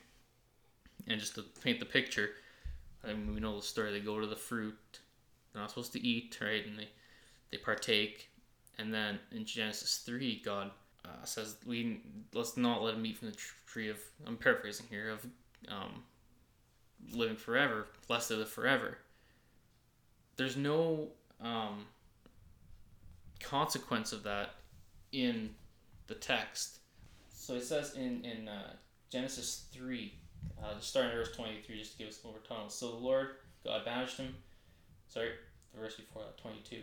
And 1.08 1.18
just 1.18 1.34
to 1.34 1.42
paint 1.64 1.80
the 1.80 1.84
picture, 1.84 2.30
I 3.02 3.08
mean, 3.08 3.34
we 3.34 3.40
know 3.40 3.56
the 3.56 3.66
story. 3.66 3.90
They 3.90 3.98
go 3.98 4.20
to 4.20 4.26
the 4.28 4.36
fruit. 4.36 5.00
They're 5.56 5.62
not 5.62 5.70
supposed 5.70 5.94
to 5.94 6.06
eat, 6.06 6.36
right? 6.42 6.66
And 6.66 6.78
they 6.78 6.88
they 7.50 7.56
partake, 7.56 8.28
and 8.76 8.92
then 8.92 9.18
in 9.32 9.46
Genesis 9.46 10.02
three, 10.04 10.42
God 10.44 10.70
uh, 11.02 11.24
says, 11.24 11.56
"We 11.64 12.02
let's 12.34 12.58
not 12.58 12.82
let 12.82 12.94
him 12.94 13.06
eat 13.06 13.16
from 13.16 13.30
the 13.30 13.36
tree 13.64 13.88
of." 13.88 13.96
I'm 14.26 14.36
paraphrasing 14.36 14.84
here 14.90 15.08
of 15.08 15.26
um, 15.68 16.02
living 17.10 17.36
forever, 17.36 17.86
lest 18.10 18.28
they 18.28 18.34
live 18.34 18.50
forever. 18.50 18.98
There's 20.36 20.58
no 20.58 21.08
um, 21.40 21.86
consequence 23.40 24.12
of 24.12 24.24
that 24.24 24.56
in 25.12 25.54
the 26.06 26.16
text. 26.16 26.80
So 27.30 27.54
it 27.54 27.64
says 27.64 27.94
in 27.94 28.26
in 28.26 28.46
uh, 28.46 28.74
Genesis 29.10 29.64
three, 29.72 30.18
uh, 30.62 30.78
starting 30.80 31.12
verse 31.12 31.34
twenty 31.34 31.62
three, 31.62 31.78
just 31.78 31.92
to 31.92 31.98
give 31.98 32.08
us 32.08 32.20
more 32.22 32.34
tunnels. 32.46 32.74
So 32.74 32.90
the 32.90 32.96
Lord 32.96 33.28
God 33.64 33.86
banished 33.86 34.18
him. 34.18 34.34
Sorry, 35.08 35.30
the 35.72 35.80
verse 35.80 35.96
before 35.96 36.22
that, 36.22 36.38
twenty 36.38 36.60
two. 36.68 36.82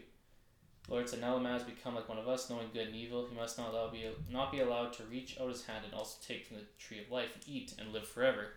Lord 0.89 1.07
said, 1.07 1.21
Now 1.21 1.35
the 1.35 1.41
man 1.41 1.53
has 1.53 1.63
become 1.63 1.95
like 1.95 2.09
one 2.09 2.17
of 2.17 2.27
us, 2.27 2.49
knowing 2.49 2.67
good 2.73 2.87
and 2.87 2.95
evil. 2.95 3.25
He 3.29 3.35
must 3.35 3.57
not 3.57 3.71
allow 3.71 3.89
be 3.89 4.05
not 4.29 4.51
be 4.51 4.59
allowed 4.59 4.93
to 4.93 5.03
reach 5.03 5.37
out 5.39 5.49
his 5.49 5.65
hand 5.65 5.85
and 5.85 5.93
also 5.93 6.17
take 6.25 6.47
from 6.47 6.57
the 6.57 6.63
tree 6.77 6.99
of 6.99 7.09
life 7.09 7.29
and 7.33 7.43
eat 7.47 7.73
and 7.79 7.93
live 7.93 8.07
forever. 8.07 8.47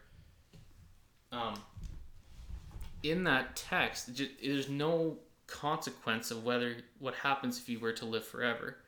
Um, 1.33 1.55
in 3.03 3.25
that 3.25 3.57
text, 3.57 4.15
just, 4.15 4.31
there's 4.43 4.69
no 4.69 5.19
consequence 5.47 6.31
of 6.31 6.45
whether 6.45 6.77
what 6.99 7.15
happens 7.15 7.59
if 7.59 7.69
you 7.69 7.79
were 7.79 7.93
to 7.93 8.05
live 8.05 8.27
forever. 8.27 8.79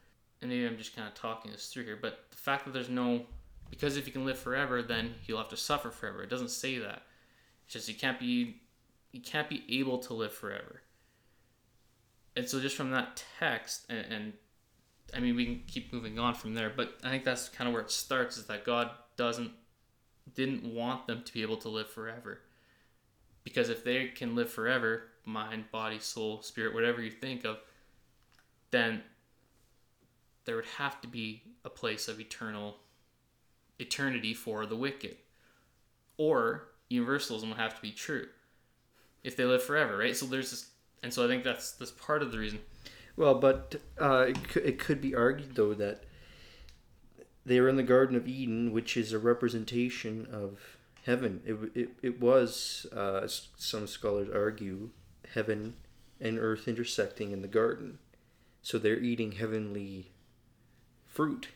And 0.41 0.51
maybe 0.51 0.67
I'm 0.67 0.77
just 0.77 0.95
kind 0.95 1.07
of 1.07 1.15
talking 1.15 1.51
this 1.51 1.69
through 1.69 1.85
here, 1.85 1.99
but 2.01 2.27
the 2.31 2.37
fact 2.37 2.65
that 2.65 2.73
there's 2.73 2.89
no 2.89 3.27
because 3.71 3.97
if 3.97 4.07
you 4.07 4.13
can 4.13 4.25
live 4.25 4.39
forever, 4.39 4.83
then 4.83 5.15
you'll 5.27 5.39
have 5.39 5.51
to 5.51 5.57
suffer 5.57 5.91
forever. 5.91 6.23
It 6.23 6.31
doesn't 6.31 6.51
say 6.51 6.79
that. 6.79 7.03
It's 7.65 7.75
just 7.75 7.89
you 7.89 7.95
can't 7.95 8.19
be 8.19 8.63
you 9.13 9.21
can't 9.21 9.49
be 9.49 9.65
able 9.81 9.99
to 9.99 10.15
live 10.15 10.33
forever. 10.33 10.83
And 12.37 12.49
so 12.49 12.61
just 12.61 12.77
from 12.77 12.91
that 12.93 13.23
text 13.39 13.87
and, 13.89 14.07
and 14.11 14.33
I 15.15 15.21
mean 15.21 15.37
we 15.37 15.45
can 15.45 15.63
keep 15.67 15.93
moving 15.93 16.19
on 16.19 16.35
from 16.35 16.55
there, 16.55 16.73
but 16.75 16.95
I 17.03 17.11
think 17.11 17.25
that's 17.25 17.49
kind 17.49 17.67
of 17.67 17.75
where 17.75 17.83
it 17.83 17.91
starts 17.91 18.37
is 18.37 18.47
that 18.47 18.65
God 18.65 18.91
doesn't 19.17 19.51
didn't 20.35 20.63
want 20.63 21.07
them 21.07 21.23
to 21.25 21.33
be 21.33 21.43
able 21.43 21.57
to 21.57 21.69
live 21.69 21.89
forever. 21.89 22.41
Because 23.45 23.71
if 23.71 23.83
they 23.83 24.09
can 24.09 24.35
live 24.35 24.51
forever, 24.51 25.05
mind, 25.25 25.65
body, 25.73 25.99
soul, 25.99 26.43
spirit, 26.43 26.75
whatever 26.75 27.01
you 27.01 27.11
think 27.11 27.47
of, 27.47 27.59
then 28.71 29.03
there 30.45 30.57
would 30.57 30.67
have 30.77 31.01
to 31.01 31.09
be 31.09 31.43
a 31.65 31.71
place 31.71 32.09
of 32.09 32.21
eternal 32.21 32.77
eternity 33.79 34.35
for 34.35 34.67
the 34.67 34.77
wicked. 34.77 35.17
Or 36.19 36.69
universalism 36.91 37.49
would 37.49 37.59
have 37.59 37.75
to 37.75 37.83
be 37.83 37.93
true 37.93 38.27
if 39.29 39.37
they 39.37 39.45
live 39.45 39.63
forever, 39.63 39.99
right? 39.99 40.17
So 40.17 40.27
there's 40.27 40.51
this, 40.51 40.71
and 41.03 41.13
so 41.13 41.25
I 41.25 41.29
think 41.29 41.45
that's 41.45 41.73
that's 41.73 41.93
part 41.93 42.23
of 42.23 42.33
the 42.33 42.39
reason. 42.39 42.61
Well, 43.15 43.35
but 43.35 43.77
uh, 44.01 44.27
it, 44.29 44.49
could, 44.49 44.65
it 44.65 44.79
could 44.79 45.01
be 45.01 45.15
argued 45.15 45.55
though 45.55 45.75
that 45.75 46.05
they 47.45 47.61
were 47.61 47.69
in 47.69 47.77
the 47.77 47.83
Garden 47.83 48.17
of 48.17 48.27
Eden, 48.27 48.73
which 48.73 48.97
is 48.97 49.13
a 49.13 49.19
representation 49.19 50.27
of 50.33 50.79
heaven. 51.05 51.43
It, 51.45 51.57
it, 51.75 51.91
it 52.03 52.21
was, 52.21 52.87
uh, 52.95 53.27
some 53.57 53.87
scholars 53.87 54.29
argue, 54.35 54.91
heaven 55.35 55.75
and 56.21 56.39
earth 56.39 56.67
intersecting 56.67 57.33
in 57.33 57.43
the 57.43 57.49
garden. 57.49 57.99
So 58.63 58.79
they're 58.79 58.99
eating 58.99 59.33
heavenly 59.33 60.11
fruit. 61.07 61.49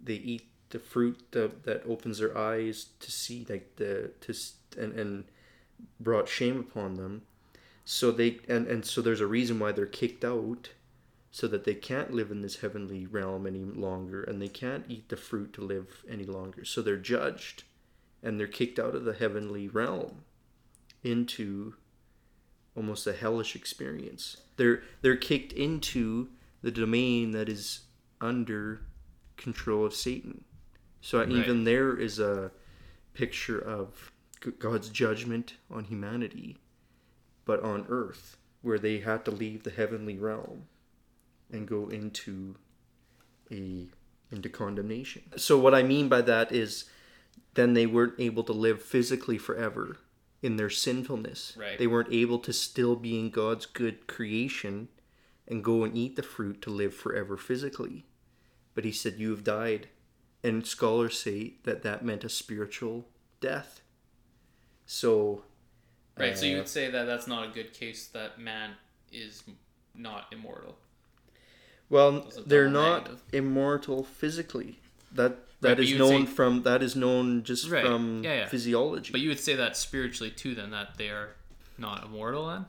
They 0.00 0.14
eat 0.14 0.46
the 0.70 0.78
fruit 0.78 1.20
that, 1.32 1.64
that 1.64 1.82
opens 1.86 2.18
their 2.18 2.36
eyes 2.36 2.86
to 3.00 3.10
see, 3.10 3.46
like 3.48 3.76
the 3.76 4.12
to 4.20 4.34
and 4.80 4.92
and 4.98 5.24
brought 6.00 6.28
shame 6.28 6.58
upon 6.58 6.94
them. 6.94 7.22
So 7.84 8.10
they 8.10 8.40
and 8.48 8.66
and 8.66 8.84
so 8.84 9.00
there's 9.00 9.20
a 9.20 9.26
reason 9.26 9.58
why 9.58 9.72
they're 9.72 9.86
kicked 9.86 10.24
out 10.24 10.70
so 11.30 11.46
that 11.48 11.64
they 11.64 11.74
can't 11.74 12.12
live 12.12 12.30
in 12.30 12.40
this 12.40 12.56
heavenly 12.60 13.06
realm 13.06 13.46
any 13.46 13.60
longer 13.60 14.22
and 14.22 14.40
they 14.40 14.48
can't 14.48 14.84
eat 14.88 15.08
the 15.08 15.16
fruit 15.16 15.52
to 15.54 15.60
live 15.60 16.04
any 16.08 16.24
longer. 16.24 16.64
So 16.64 16.82
they're 16.82 16.96
judged 16.96 17.64
and 18.22 18.38
they're 18.38 18.46
kicked 18.46 18.78
out 18.78 18.94
of 18.94 19.04
the 19.04 19.12
heavenly 19.12 19.68
realm 19.68 20.24
into 21.02 21.74
almost 22.76 23.06
a 23.06 23.12
hellish 23.12 23.54
experience. 23.54 24.38
They're 24.56 24.82
they're 25.02 25.16
kicked 25.16 25.52
into 25.52 26.28
the 26.62 26.70
domain 26.70 27.32
that 27.32 27.48
is 27.48 27.80
under 28.20 28.80
control 29.36 29.84
of 29.84 29.94
Satan. 29.94 30.44
So 31.00 31.18
right. 31.18 31.28
even 31.28 31.64
there 31.64 31.96
is 31.96 32.18
a 32.18 32.50
picture 33.14 33.58
of 33.58 34.12
God's 34.58 34.88
judgment 34.88 35.54
on 35.70 35.84
humanity, 35.84 36.58
but 37.44 37.62
on 37.62 37.86
earth, 37.88 38.36
where 38.62 38.78
they 38.78 39.00
had 39.00 39.24
to 39.24 39.30
leave 39.30 39.64
the 39.64 39.70
heavenly 39.70 40.16
realm 40.16 40.64
and 41.50 41.66
go 41.66 41.88
into 41.88 42.56
a 43.50 43.88
into 44.30 44.48
condemnation. 44.48 45.22
So 45.36 45.58
what 45.58 45.74
I 45.74 45.82
mean 45.82 46.08
by 46.08 46.20
that 46.22 46.52
is 46.52 46.84
then 47.54 47.74
they 47.74 47.86
weren't 47.86 48.18
able 48.18 48.44
to 48.44 48.52
live 48.52 48.82
physically 48.82 49.38
forever 49.38 49.96
in 50.42 50.56
their 50.56 50.70
sinfulness. 50.70 51.56
Right. 51.58 51.78
They 51.78 51.86
weren't 51.86 52.12
able 52.12 52.38
to 52.40 52.52
still 52.52 52.94
be 52.94 53.18
in 53.18 53.30
God's 53.30 53.66
good 53.66 54.06
creation 54.06 54.88
and 55.46 55.64
go 55.64 55.82
and 55.82 55.96
eat 55.96 56.16
the 56.16 56.22
fruit 56.22 56.60
to 56.62 56.70
live 56.70 56.94
forever 56.94 57.36
physically. 57.36 58.06
But 58.74 58.84
he 58.84 58.92
said 58.92 59.14
you 59.18 59.30
have 59.30 59.44
died 59.44 59.88
and 60.44 60.66
scholars 60.66 61.18
say 61.18 61.54
that 61.64 61.82
that 61.82 62.04
meant 62.04 62.22
a 62.22 62.28
spiritual 62.28 63.08
death. 63.40 63.80
So 64.88 65.42
Right, 66.18 66.32
uh, 66.32 66.36
so 66.36 66.46
you 66.46 66.56
uh, 66.56 66.58
would 66.58 66.68
say 66.68 66.90
that 66.90 67.04
that's 67.04 67.26
not 67.26 67.46
a 67.46 67.50
good 67.50 67.72
case 67.72 68.06
that 68.08 68.38
man 68.38 68.72
is 69.12 69.42
not 69.94 70.26
immortal. 70.32 70.76
Well, 71.90 72.26
they're 72.46 72.68
not 72.68 73.04
negative. 73.04 73.22
immortal 73.32 74.04
physically. 74.04 74.80
That 75.12 75.38
that 75.60 75.70
right, 75.70 75.80
is 75.80 75.98
known 75.98 76.26
say, 76.26 76.32
from 76.32 76.62
that 76.62 76.82
is 76.82 76.94
known 76.94 77.42
just 77.44 77.70
right. 77.70 77.84
from 77.84 78.22
yeah, 78.24 78.34
yeah. 78.34 78.46
physiology. 78.46 79.12
But 79.12 79.20
you 79.20 79.28
would 79.28 79.40
say 79.40 79.54
that 79.54 79.76
spiritually 79.76 80.30
too, 80.30 80.54
then 80.54 80.70
that 80.70 80.98
they 80.98 81.08
are 81.08 81.30
not 81.78 82.04
immortal, 82.04 82.48
then. 82.48 82.66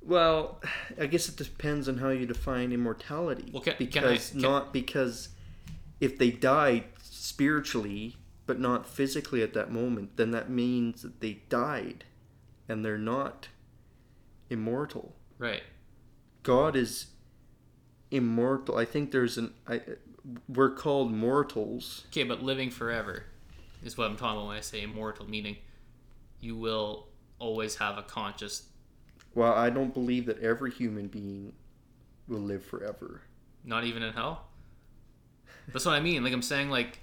Well, 0.00 0.60
I 1.00 1.06
guess 1.06 1.28
it 1.28 1.36
depends 1.36 1.88
on 1.88 1.98
how 1.98 2.10
you 2.10 2.26
define 2.26 2.72
immortality. 2.72 3.50
Well, 3.52 3.62
can, 3.62 3.74
because 3.78 4.30
can 4.30 4.38
I, 4.38 4.40
can, 4.40 4.40
not 4.40 4.72
because 4.72 5.30
if 6.00 6.16
they 6.16 6.30
died 6.30 6.84
spiritually 7.02 8.16
but 8.46 8.60
not 8.60 8.86
physically 8.88 9.42
at 9.42 9.54
that 9.54 9.70
moment, 9.70 10.16
then 10.16 10.30
that 10.30 10.48
means 10.48 11.02
that 11.02 11.20
they 11.20 11.40
died, 11.48 12.04
and 12.68 12.84
they're 12.84 12.98
not 12.98 13.48
immortal. 14.48 15.14
Right. 15.38 15.62
God 16.42 16.76
is 16.76 17.06
immortal. 18.10 18.76
I 18.76 18.84
think 18.84 19.10
there's 19.10 19.36
an 19.36 19.52
I 19.66 19.80
we're 20.48 20.70
called 20.70 21.12
mortals. 21.12 22.04
Okay, 22.08 22.24
but 22.24 22.42
living 22.42 22.70
forever 22.70 23.24
is 23.84 23.96
what 23.96 24.10
I'm 24.10 24.16
talking 24.16 24.38
about 24.38 24.48
when 24.48 24.56
I 24.56 24.60
say 24.60 24.82
immortal, 24.82 25.28
meaning 25.28 25.56
you 26.40 26.56
will 26.56 27.08
always 27.38 27.76
have 27.76 27.98
a 27.98 28.02
conscious. 28.02 28.68
Well, 29.34 29.52
I 29.52 29.70
don't 29.70 29.92
believe 29.92 30.26
that 30.26 30.40
every 30.40 30.70
human 30.70 31.08
being 31.08 31.52
will 32.26 32.40
live 32.40 32.64
forever. 32.64 33.22
Not 33.64 33.84
even 33.84 34.02
in 34.02 34.12
hell. 34.12 34.46
That's 35.72 35.84
what 35.84 35.94
I 35.94 36.00
mean. 36.00 36.24
Like 36.24 36.32
I'm 36.32 36.42
saying, 36.42 36.70
like 36.70 37.00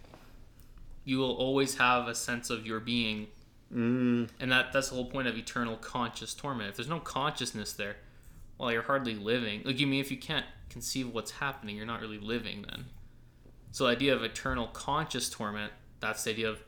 you 1.05 1.17
will 1.17 1.33
always 1.33 1.75
have 1.77 2.07
a 2.07 2.15
sense 2.15 2.49
of 2.49 2.65
your 2.65 2.79
being, 2.79 3.27
mm. 3.73 4.29
and 4.39 4.51
that 4.51 4.71
that's 4.73 4.89
the 4.89 4.95
whole 4.95 5.09
point 5.09 5.27
of 5.27 5.37
eternal 5.37 5.77
conscious 5.77 6.33
torment. 6.33 6.69
If 6.69 6.77
there's 6.77 6.89
no 6.89 6.99
consciousness 6.99 7.73
there, 7.73 7.97
well, 8.57 8.71
you're 8.71 8.83
hardly 8.83 9.15
living. 9.15 9.61
Like 9.65 9.79
you 9.79 9.87
mean 9.87 10.01
if 10.01 10.11
you 10.11 10.17
can't 10.17 10.45
conceive 10.69 11.13
what's 11.13 11.31
happening, 11.31 11.75
you're 11.75 11.85
not 11.85 12.01
really 12.01 12.19
living 12.19 12.65
then. 12.69 12.85
So 13.71 13.85
the 13.85 13.91
idea 13.91 14.13
of 14.13 14.23
eternal 14.23 14.67
conscious 14.67 15.29
torment, 15.29 15.73
that's 15.99 16.23
the 16.23 16.31
idea 16.31 16.49
of 16.49 16.63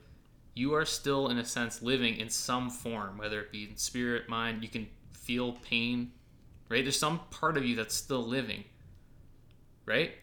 you 0.56 0.74
are 0.74 0.86
still 0.86 1.28
in 1.30 1.38
a 1.38 1.45
sense 1.45 1.82
living 1.82 2.15
in 2.15 2.30
some 2.30 2.69
form, 2.69 3.17
whether 3.17 3.41
it 3.41 3.52
be 3.52 3.65
in 3.65 3.76
spirit, 3.78 4.30
mind, 4.30 4.63
you 4.63 4.69
can 4.69 4.88
feel 5.12 5.54
pain, 5.54 6.12
right? 6.69 6.84
There's 6.84 6.98
some 6.98 7.19
part 7.30 7.58
of 7.58 7.65
you 7.65 7.76
that's 7.76 7.93
still 7.93 8.24
living. 8.24 8.63
Right? 9.86 10.13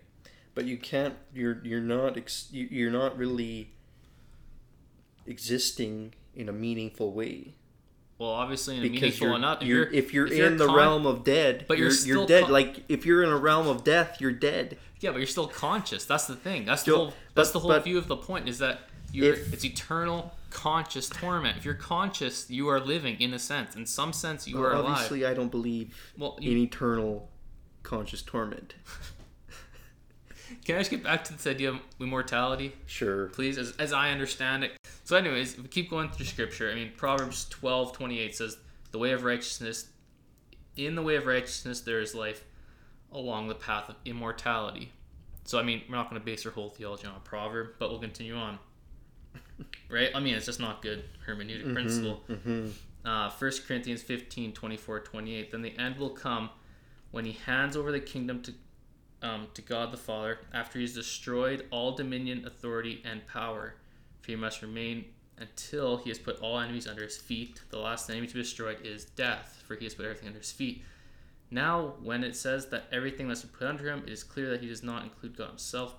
But 0.54 0.64
you 0.64 0.76
can't. 0.76 1.14
You're 1.32 1.60
you're 1.64 1.80
not. 1.80 2.18
You're 2.50 2.90
not 2.90 3.16
really 3.16 3.70
existing 5.26 6.14
in 6.34 6.48
a 6.48 6.52
meaningful 6.52 7.12
way 7.12 7.54
Well, 8.18 8.30
obviously, 8.30 8.76
in 8.76 8.80
a 8.80 8.88
because 8.88 9.00
meaningful 9.02 9.26
you're, 9.28 9.36
enough. 9.36 9.62
If 9.62 9.68
you're, 9.68 9.78
you're, 9.84 9.92
if 9.92 10.12
you're 10.14 10.26
if 10.26 10.32
you're 10.36 10.46
in 10.46 10.56
the 10.56 10.66
con- 10.66 10.76
realm 10.76 11.06
of 11.06 11.24
dead, 11.24 11.64
But 11.68 11.78
you're 11.78 11.88
you're, 11.88 11.94
still 11.96 12.26
dead. 12.26 12.44
con- 12.44 12.52
like 12.52 12.84
if 12.88 13.04
you're 13.06 13.22
in 13.22 13.30
a 13.30 13.36
realm 13.36 13.66
of 13.68 13.84
death, 13.84 14.20
you're 14.20 14.32
dead. 14.32 14.78
Yeah, 15.00 15.10
but 15.10 15.18
you're 15.18 15.26
still 15.26 15.48
conscious. 15.48 16.04
That's 16.04 16.26
the 16.26 16.36
thing. 16.36 16.64
That's 16.64 16.84
the 16.84 16.94
whole. 16.96 17.12
That's 17.34 17.50
the 17.50 17.58
whole 17.58 17.70
but- 17.72 17.84
view 17.84 17.98
of 17.98 18.06
the 18.08 18.16
point. 18.16 18.48
Is 18.48 18.58
that 18.58 18.80
you're. 19.12 19.32
If- 19.34 19.52
it's 19.52 19.64
eternal 19.64 20.32
conscious 20.50 21.08
torment. 21.08 21.56
If 21.56 21.64
you're 21.64 21.74
conscious, 21.74 22.48
you 22.50 22.68
are 22.68 22.78
living 22.78 23.20
in 23.20 23.32
a 23.34 23.38
sense. 23.38 23.74
In 23.74 23.86
some 23.86 24.12
sense, 24.12 24.46
you 24.46 24.62
are 24.62 24.72
alive. 24.72 24.92
Obviously, 24.92 25.24
I 25.26 25.34
don't 25.34 25.50
believe 25.50 25.96
Well, 26.16 26.36
in 26.40 26.56
eternal 26.58 27.28
conscious 27.82 28.22
torment. 28.22 28.74
can 30.64 30.76
I 30.76 30.78
just 30.78 30.90
get 30.90 31.02
back 31.02 31.24
to 31.24 31.32
this 31.32 31.46
idea 31.46 31.70
of 31.70 31.78
immortality? 32.00 32.72
Sure. 32.86 33.26
please, 33.28 33.58
as, 33.58 33.72
as 33.78 33.92
I 33.92 34.10
understand 34.10 34.64
it. 34.64 34.72
So, 35.04 35.16
anyways, 35.16 35.56
we 35.58 35.64
keep 35.68 35.90
going 35.90 36.08
through 36.10 36.26
scripture, 36.26 36.70
I 36.70 36.74
mean, 36.74 36.92
Proverbs 36.96 37.46
twelve 37.48 37.92
twenty 37.92 38.18
eight 38.18 38.34
says, 38.36 38.56
The 38.92 38.98
way 38.98 39.12
of 39.12 39.24
righteousness, 39.24 39.86
in 40.76 40.94
the 40.94 41.02
way 41.02 41.16
of 41.16 41.26
righteousness, 41.26 41.80
there 41.80 42.00
is 42.00 42.14
life 42.14 42.44
along 43.12 43.48
the 43.48 43.54
path 43.54 43.88
of 43.88 43.96
immortality. 44.04 44.92
So, 45.44 45.58
I 45.58 45.62
mean, 45.62 45.82
we're 45.88 45.96
not 45.96 46.08
going 46.08 46.20
to 46.20 46.24
base 46.24 46.46
our 46.46 46.52
whole 46.52 46.70
theology 46.70 47.06
on 47.06 47.14
a 47.16 47.20
proverb, 47.20 47.70
but 47.78 47.90
we'll 47.90 47.98
continue 48.00 48.36
on. 48.36 48.58
Right? 49.90 50.10
I 50.14 50.20
mean, 50.20 50.34
it's 50.34 50.46
just 50.46 50.58
not 50.60 50.80
good 50.82 51.04
hermeneutic 51.26 51.72
principle. 51.72 52.22
hmm 52.26 52.68
Uh, 53.04 53.30
1 53.30 53.50
Corinthians 53.66 54.00
15, 54.02 54.52
24, 54.52 55.00
28. 55.00 55.50
Then 55.50 55.62
the 55.62 55.76
end 55.78 55.96
will 55.98 56.10
come 56.10 56.48
when 57.10 57.24
he 57.24 57.32
hands 57.32 57.76
over 57.76 57.92
the 57.92 58.00
kingdom 58.00 58.40
to, 58.42 58.54
um, 59.22 59.48
to 59.54 59.62
God 59.62 59.92
the 59.92 59.96
Father 59.96 60.40
after 60.52 60.78
he 60.78 60.84
has 60.84 60.94
destroyed 60.94 61.66
all 61.70 61.94
dominion, 61.94 62.44
authority, 62.46 63.02
and 63.04 63.26
power. 63.26 63.74
For 64.20 64.32
he 64.32 64.36
must 64.36 64.62
remain 64.62 65.06
until 65.38 65.96
he 65.96 66.10
has 66.10 66.18
put 66.18 66.40
all 66.40 66.58
enemies 66.58 66.86
under 66.86 67.02
his 67.02 67.16
feet. 67.16 67.60
The 67.70 67.78
last 67.78 68.08
enemy 68.10 68.26
to 68.26 68.34
be 68.34 68.42
destroyed 68.42 68.78
is 68.84 69.04
death, 69.04 69.62
for 69.66 69.74
he 69.74 69.84
has 69.84 69.94
put 69.94 70.04
everything 70.04 70.28
under 70.28 70.38
his 70.38 70.52
feet. 70.52 70.84
Now, 71.50 71.94
when 72.02 72.24
it 72.24 72.36
says 72.36 72.66
that 72.66 72.84
everything 72.90 73.28
must 73.28 73.42
be 73.42 73.56
put 73.58 73.66
under 73.66 73.86
him, 73.88 74.04
it 74.06 74.12
is 74.12 74.24
clear 74.24 74.48
that 74.50 74.60
he 74.60 74.68
does 74.68 74.82
not 74.82 75.02
include 75.02 75.36
God 75.36 75.48
himself, 75.48 75.94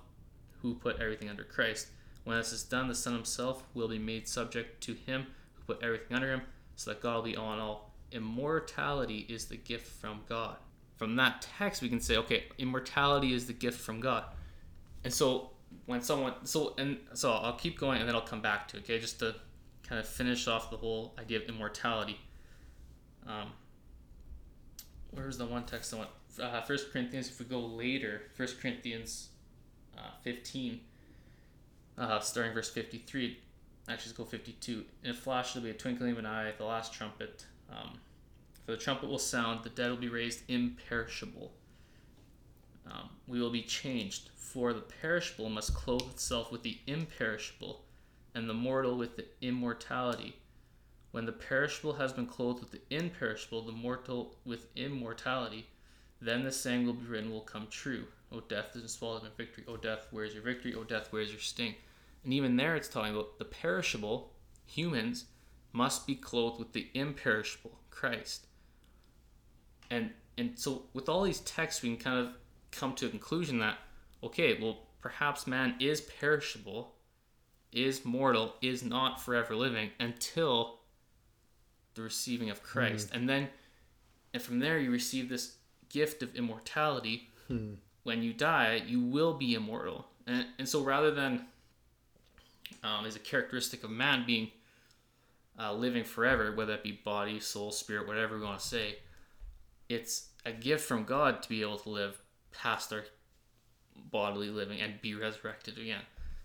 who 0.62 0.74
put 0.74 1.00
everything 1.00 1.28
under 1.28 1.44
Christ. 1.44 1.88
When 2.24 2.36
this 2.36 2.52
is 2.52 2.64
done, 2.64 2.88
the 2.88 2.94
Son 2.94 3.12
himself 3.12 3.62
will 3.74 3.88
be 3.88 3.98
made 3.98 4.26
subject 4.26 4.82
to 4.84 4.94
him 4.94 5.26
who 5.52 5.74
put 5.74 5.82
everything 5.82 6.16
under 6.16 6.32
him, 6.32 6.42
so 6.76 6.90
that 6.90 7.02
God 7.02 7.16
will 7.16 7.22
be 7.22 7.36
all 7.36 7.52
in 7.52 7.60
all. 7.60 7.92
Immortality 8.10 9.26
is 9.28 9.44
the 9.44 9.56
gift 9.56 9.86
from 9.86 10.22
God. 10.28 10.56
From 10.96 11.16
that 11.16 11.42
text, 11.58 11.82
we 11.82 11.88
can 11.88 12.00
say, 12.00 12.16
okay, 12.18 12.44
immortality 12.58 13.32
is 13.32 13.46
the 13.46 13.52
gift 13.52 13.80
from 13.80 14.00
God. 14.00 14.24
And 15.02 15.12
so, 15.12 15.50
when 15.86 16.02
someone, 16.02 16.34
so, 16.44 16.74
and 16.78 16.98
so 17.14 17.32
I'll 17.32 17.56
keep 17.56 17.78
going 17.78 18.00
and 18.00 18.08
then 18.08 18.14
I'll 18.14 18.22
come 18.22 18.40
back 18.40 18.68
to 18.68 18.76
it, 18.76 18.84
okay, 18.84 18.98
just 18.98 19.18
to 19.18 19.34
kind 19.86 20.00
of 20.00 20.06
finish 20.06 20.46
off 20.48 20.70
the 20.70 20.76
whole 20.76 21.14
idea 21.18 21.38
of 21.38 21.44
immortality. 21.48 22.18
Um, 23.26 23.52
where's 25.10 25.36
the 25.36 25.46
one 25.46 25.64
text 25.64 25.92
I 25.94 25.98
want? 25.98 26.10
Uh, 26.40 26.60
First 26.62 26.92
Corinthians, 26.92 27.28
if 27.28 27.38
we 27.38 27.44
go 27.46 27.60
later, 27.60 28.22
First 28.34 28.60
Corinthians 28.60 29.28
uh, 29.96 30.10
15, 30.22 30.80
uh, 31.98 32.20
starting 32.20 32.52
verse 32.52 32.70
53, 32.70 33.38
actually 33.88 34.10
let's 34.10 34.12
go 34.12 34.24
52. 34.24 34.84
In 35.04 35.10
a 35.10 35.14
flash 35.14 35.52
there'll 35.52 35.64
be 35.64 35.70
a 35.70 35.74
twinkling 35.74 36.12
of 36.12 36.18
an 36.18 36.26
eye, 36.26 36.52
the 36.56 36.64
last 36.64 36.92
trumpet. 36.92 37.44
Um, 37.70 37.98
for 38.64 38.72
the 38.72 38.78
trumpet 38.78 39.08
will 39.08 39.18
sound, 39.18 39.62
the 39.62 39.68
dead 39.68 39.90
will 39.90 39.96
be 39.96 40.08
raised 40.08 40.42
imperishable. 40.48 41.52
Um, 42.86 43.10
we 43.26 43.40
will 43.40 43.50
be 43.50 43.62
changed, 43.62 44.30
for 44.36 44.72
the 44.72 44.80
perishable 44.80 45.48
must 45.48 45.74
clothe 45.74 46.10
itself 46.10 46.50
with 46.50 46.62
the 46.62 46.78
imperishable, 46.86 47.84
and 48.34 48.48
the 48.48 48.54
mortal 48.54 48.96
with 48.96 49.16
the 49.16 49.26
immortality. 49.40 50.36
When 51.12 51.26
the 51.26 51.32
perishable 51.32 51.94
has 51.94 52.12
been 52.12 52.26
clothed 52.26 52.60
with 52.60 52.72
the 52.72 52.80
imperishable, 52.90 53.62
the 53.62 53.72
mortal 53.72 54.36
with 54.44 54.66
immortality, 54.74 55.66
then 56.20 56.42
the 56.42 56.50
saying 56.50 56.86
will 56.86 56.94
be 56.94 57.06
written 57.06 57.30
will 57.30 57.40
come 57.42 57.68
true. 57.70 58.06
O 58.32 58.40
death 58.40 58.74
is 58.74 58.92
swallowed 58.92 59.24
in 59.24 59.30
victory. 59.36 59.64
O 59.68 59.76
death, 59.76 60.08
where 60.10 60.24
is 60.24 60.34
your 60.34 60.42
victory? 60.42 60.74
O 60.74 60.84
death, 60.84 61.12
where 61.12 61.22
is 61.22 61.30
your 61.30 61.40
sting? 61.40 61.74
And 62.24 62.32
even 62.32 62.56
there, 62.56 62.74
it's 62.74 62.88
talking 62.88 63.14
about 63.14 63.38
the 63.38 63.44
perishable, 63.44 64.32
humans, 64.66 65.26
must 65.72 66.06
be 66.06 66.14
clothed 66.14 66.58
with 66.58 66.72
the 66.72 66.88
imperishable, 66.94 67.78
Christ. 67.90 68.46
And 69.90 70.10
and 70.36 70.58
so 70.58 70.82
with 70.92 71.08
all 71.08 71.22
these 71.22 71.40
texts, 71.40 71.82
we 71.82 71.94
can 71.94 71.98
kind 71.98 72.18
of 72.26 72.34
come 72.70 72.94
to 72.94 73.06
a 73.06 73.08
conclusion 73.08 73.58
that 73.58 73.78
okay, 74.22 74.58
well, 74.60 74.78
perhaps 75.00 75.46
man 75.46 75.74
is 75.80 76.00
perishable, 76.00 76.94
is 77.72 78.04
mortal, 78.04 78.54
is 78.62 78.82
not 78.82 79.20
forever 79.20 79.54
living 79.54 79.90
until 80.00 80.80
the 81.94 82.02
receiving 82.02 82.50
of 82.50 82.62
Christ, 82.62 83.10
and 83.12 83.28
then 83.28 83.48
and 84.32 84.42
from 84.42 84.58
there 84.58 84.78
you 84.78 84.90
receive 84.90 85.28
this 85.28 85.56
gift 85.88 86.22
of 86.22 86.34
immortality. 86.34 87.30
When 88.02 88.22
you 88.22 88.32
die, 88.32 88.82
you 88.86 89.00
will 89.00 89.34
be 89.34 89.54
immortal, 89.54 90.06
and 90.26 90.46
and 90.58 90.68
so 90.68 90.82
rather 90.82 91.10
than 91.10 91.46
um, 92.82 93.06
is 93.06 93.16
a 93.16 93.20
characteristic 93.20 93.84
of 93.84 93.90
man 93.90 94.24
being 94.26 94.50
uh, 95.58 95.72
living 95.72 96.04
forever, 96.04 96.52
whether 96.52 96.74
it 96.74 96.82
be 96.82 96.92
body, 96.92 97.40
soul, 97.40 97.70
spirit, 97.70 98.06
whatever 98.06 98.36
we 98.38 98.44
want 98.44 98.58
to 98.60 98.66
say. 98.66 98.96
It's 99.88 100.28
a 100.46 100.52
gift 100.52 100.86
from 100.86 101.04
God 101.04 101.42
to 101.42 101.48
be 101.48 101.62
able 101.62 101.78
to 101.78 101.88
live 101.90 102.20
past 102.52 102.92
our 102.92 103.04
bodily 104.10 104.48
living 104.48 104.80
and 104.80 105.00
be 105.00 105.14
resurrected 105.14 105.78
again. 105.78 106.00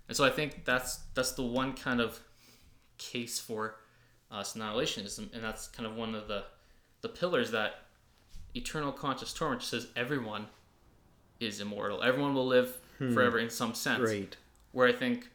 And 0.08 0.17
so 0.17 0.23
I 0.25 0.30
think 0.30 0.65
that's 0.65 0.97
that's 1.13 1.34
the 1.34 1.43
one 1.43 1.73
kind 1.73 2.02
of 2.02 2.19
case 2.97 3.39
for 3.39 3.75
uh, 4.32 4.41
annihilationism, 4.41 5.34
and 5.34 5.43
that's 5.43 5.67
kind 5.67 5.86
of 5.88 5.95
one 5.95 6.15
of 6.15 6.28
the 6.28 6.43
the 7.02 7.10
pillars 7.10 7.52
that 7.52 7.82
eternal 8.56 8.91
conscious 8.91 9.34
torment 9.34 9.62
says 9.63 9.88
everyone 9.95 10.47
is 11.39 11.62
immortal. 11.62 12.02
Everyone 12.04 12.34
will 12.34 12.47
live 12.47 12.78
forever 12.97 13.39
in 13.39 13.49
some 13.49 13.73
sense 13.73 14.10
Right. 14.10 14.36
where 14.73 14.88
I 14.88 14.91
think 14.91 15.30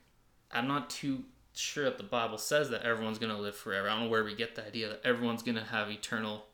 I'm 0.52 0.68
not 0.68 0.90
too 0.90 1.24
sure 1.54 1.84
that 1.84 1.96
the 1.96 2.04
Bible 2.04 2.36
says 2.36 2.68
that 2.70 2.82
everyone's 2.82 3.18
going 3.18 3.34
to 3.34 3.40
live 3.40 3.56
forever. 3.56 3.88
I 3.88 3.94
don't 3.94 4.04
know 4.04 4.10
where 4.10 4.24
we 4.24 4.34
get 4.34 4.54
the 4.54 4.66
idea 4.66 4.88
that 4.88 5.00
everyone's 5.04 5.42
going 5.42 5.54
to 5.56 5.64
have 5.64 5.88
eternal 5.90 6.44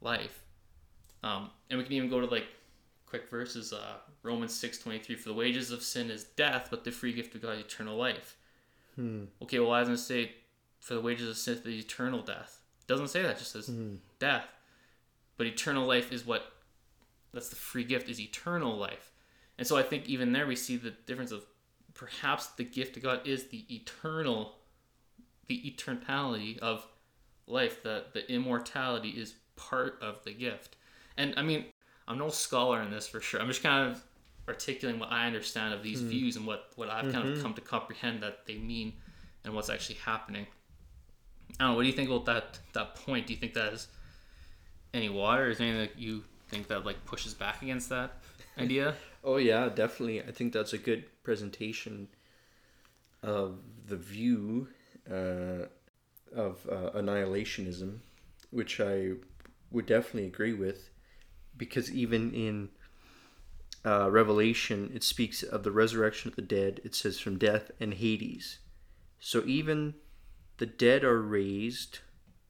life. 0.00 0.42
Um, 1.22 1.50
and 1.68 1.78
we 1.78 1.84
can 1.84 1.94
even 1.94 2.10
go 2.10 2.20
to 2.20 2.26
like 2.26 2.46
quick 3.06 3.28
verses. 3.30 3.72
Uh, 3.72 3.94
Romans 4.22 4.54
six 4.54 4.78
twenty 4.78 4.98
three. 4.98 5.16
For 5.16 5.28
the 5.28 5.34
wages 5.34 5.70
of 5.70 5.82
sin 5.82 6.10
is 6.10 6.24
death, 6.24 6.68
but 6.70 6.84
the 6.84 6.90
free 6.90 7.12
gift 7.12 7.34
of 7.34 7.42
God 7.42 7.56
is 7.58 7.60
eternal 7.60 7.96
life. 7.96 8.36
Okay, 9.42 9.58
well, 9.58 9.68
why 9.70 9.80
doesn't 9.80 9.94
it 9.94 9.98
say 9.98 10.32
for 10.80 10.94
the 10.94 11.00
wages 11.00 11.28
of 11.28 11.36
sin 11.36 11.60
is 11.64 11.84
eternal 11.84 12.22
death? 12.22 12.60
It 12.80 12.86
doesn't 12.88 13.08
say 13.08 13.22
that. 13.22 13.32
It 13.32 13.38
just 13.38 13.52
says 13.52 13.70
death. 14.18 14.44
But 15.36 15.46
eternal 15.46 15.86
life 15.86 16.12
is 16.12 16.26
what. 16.26 16.52
That's 17.32 17.50
the 17.50 17.56
free 17.56 17.84
gift 17.84 18.08
is 18.08 18.18
eternal 18.18 18.76
life. 18.76 19.12
And 19.58 19.66
so 19.66 19.76
I 19.76 19.82
think 19.82 20.08
even 20.08 20.32
there 20.32 20.46
we 20.46 20.56
see 20.56 20.76
the 20.76 20.90
difference 20.90 21.30
of 21.30 21.44
perhaps 21.94 22.46
the 22.46 22.64
gift 22.64 22.96
of 22.96 23.02
God 23.02 23.26
is 23.26 23.48
the 23.48 23.66
eternal, 23.72 24.54
the 25.46 25.60
eternality 25.70 26.58
of 26.58 26.86
life. 27.46 27.82
The 27.82 28.06
the 28.14 28.30
immortality 28.32 29.10
is 29.10 29.34
part 29.58 29.98
of 30.00 30.24
the 30.24 30.32
gift. 30.32 30.76
And 31.16 31.34
I 31.36 31.42
mean, 31.42 31.66
I'm 32.06 32.16
no 32.16 32.30
scholar 32.30 32.80
in 32.80 32.90
this 32.90 33.06
for 33.06 33.20
sure. 33.20 33.40
I'm 33.40 33.48
just 33.48 33.62
kind 33.62 33.90
of 33.90 34.02
articulating 34.48 34.98
what 34.98 35.12
I 35.12 35.26
understand 35.26 35.74
of 35.74 35.82
these 35.82 36.00
views 36.00 36.36
and 36.36 36.46
what 36.46 36.70
what 36.76 36.88
I've 36.88 37.12
kind 37.12 37.28
of 37.28 37.42
come 37.42 37.52
to 37.54 37.60
comprehend 37.60 38.22
that 38.22 38.46
they 38.46 38.56
mean 38.56 38.94
and 39.44 39.54
what's 39.54 39.68
actually 39.68 39.96
happening. 39.96 40.46
I 41.60 41.64
don't 41.64 41.70
know. 41.72 41.76
What 41.76 41.82
do 41.82 41.88
you 41.88 41.94
think 41.94 42.08
about 42.08 42.24
that 42.26 42.58
that 42.72 42.94
point? 42.94 43.26
Do 43.26 43.34
you 43.34 43.38
think 43.38 43.54
that 43.54 43.74
is 43.74 43.88
any 44.94 45.08
water? 45.08 45.50
Is 45.50 45.58
there 45.58 45.66
anything 45.66 45.88
that 45.88 45.98
you 46.00 46.24
think 46.48 46.68
that 46.68 46.86
like 46.86 47.04
pushes 47.04 47.34
back 47.34 47.60
against 47.62 47.90
that 47.90 48.12
idea? 48.58 48.94
Oh 49.22 49.36
yeah, 49.36 49.68
definitely. 49.68 50.22
I 50.22 50.30
think 50.30 50.52
that's 50.52 50.72
a 50.72 50.78
good 50.78 51.04
presentation 51.22 52.08
of 53.22 53.58
the 53.86 53.96
view 53.96 54.68
uh, 55.10 55.66
of 56.34 56.66
uh, 56.70 56.90
annihilationism, 56.94 57.98
which 58.50 58.80
I 58.80 59.12
would 59.70 59.86
definitely 59.86 60.26
agree 60.26 60.54
with, 60.54 60.90
because 61.56 61.92
even 61.92 62.32
in 62.32 62.68
uh, 63.84 64.10
Revelation, 64.10 64.90
it 64.94 65.04
speaks 65.04 65.42
of 65.42 65.62
the 65.62 65.70
resurrection 65.70 66.30
of 66.30 66.36
the 66.36 66.42
dead. 66.42 66.80
It 66.84 66.94
says 66.94 67.18
from 67.18 67.38
death 67.38 67.70
and 67.80 67.94
Hades. 67.94 68.58
So 69.20 69.42
even 69.46 69.94
the 70.58 70.66
dead 70.66 71.04
are 71.04 71.22
raised 71.22 72.00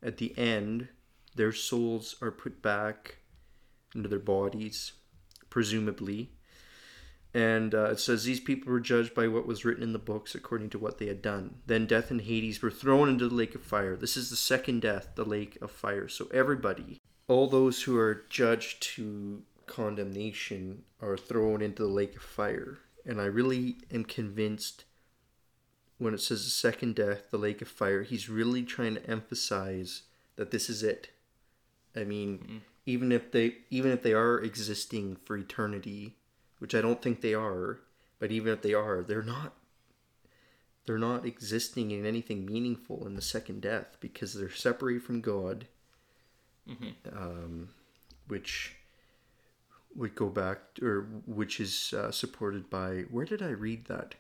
at 0.03 0.19
the 0.19 0.37
end. 0.39 0.89
Their 1.35 1.53
souls 1.53 2.17
are 2.21 2.31
put 2.31 2.63
back 2.63 3.19
into 3.95 4.09
their 4.09 4.19
bodies, 4.19 4.93
presumably. 5.51 6.33
And 7.35 7.75
uh, 7.75 7.91
it 7.91 8.01
says 8.01 8.25
these 8.25 8.41
people 8.41 8.73
were 8.73 8.81
judged 8.81 9.15
by 9.15 9.29
what 9.29 9.47
was 9.47 9.65
written 9.65 9.83
in 9.83 9.93
the 9.93 9.99
books 9.99 10.35
according 10.35 10.71
to 10.71 10.79
what 10.79 10.99
they 10.99 11.07
had 11.07 11.21
done. 11.21 11.57
Then 11.67 11.87
death 11.87 12.11
and 12.11 12.23
Hades 12.23 12.63
were 12.63 12.71
thrown 12.71 13.09
into 13.09 13.29
the 13.29 13.35
lake 13.35 13.55
of 13.55 13.63
fire. 13.63 13.97
This 13.97 14.17
is 14.17 14.31
the 14.31 14.37
second 14.37 14.81
death, 14.81 15.11
the 15.15 15.25
lake 15.25 15.59
of 15.61 15.71
fire. 15.71 16.09
So 16.09 16.29
everybody, 16.33 17.01
all 17.27 17.47
those 17.47 17.83
who 17.83 17.99
are 17.99 18.25
judged 18.31 18.83
to 18.95 19.43
condemnation 19.67 20.85
are 21.03 21.17
thrown 21.19 21.61
into 21.61 21.83
the 21.83 21.89
lake 21.89 22.17
of 22.17 22.23
fire. 22.23 22.79
And 23.05 23.21
I 23.21 23.27
really 23.27 23.77
am 23.93 24.05
convinced 24.05 24.85
when 25.99 26.15
it 26.15 26.21
says 26.21 26.45
the 26.45 26.51
second 26.51 26.95
death, 26.95 27.31
the 27.31 27.39
lake 27.39 27.61
of 27.61 27.69
fire, 27.69 28.03
he's 28.05 28.29
really 28.29 28.63
trying 28.63 28.95
to 28.95 29.11
emphasize 29.11 30.03
that 30.37 30.51
this 30.51 30.71
is 30.71 30.83
it. 30.83 31.11
I 31.95 32.05
mean, 32.05 32.39
Mm-hmm. 32.39 32.57
even 32.87 33.13
if 33.13 33.33
they 33.33 33.57
even 33.71 33.91
if 33.91 34.03
they 34.03 34.13
are 34.15 34.39
existing 34.39 35.17
for 35.25 35.37
eternity, 35.37 36.17
which 36.59 36.75
I 36.75 36.81
don't 36.81 37.01
think 37.03 37.21
they 37.21 37.35
are, 37.35 37.81
but 38.19 38.31
even 38.33 38.53
if 38.53 38.63
they 38.63 38.75
are, 38.75 39.03
they're 39.03 39.23
not 39.23 39.55
they're 40.87 40.99
not 40.99 41.27
existing 41.27 41.91
in 41.91 42.07
anything 42.07 42.47
meaningful 42.47 43.07
in 43.07 43.15
the 43.15 43.21
second 43.23 43.61
death 43.61 43.99
because 44.01 44.33
they're 44.33 44.51
separated 44.51 45.03
from 45.03 45.21
God, 45.21 45.67
um, 47.13 47.69
which 48.27 48.75
would 49.95 50.15
go 50.15 50.29
back 50.29 50.59
or 50.81 51.03
which 51.27 51.61
is 51.61 51.93
uh, 51.93 52.11
supported 52.11 52.71
by 52.71 53.03
where 53.11 53.27
did 53.27 53.43
I 53.43 53.51
read 53.51 53.87
that? 53.87 54.15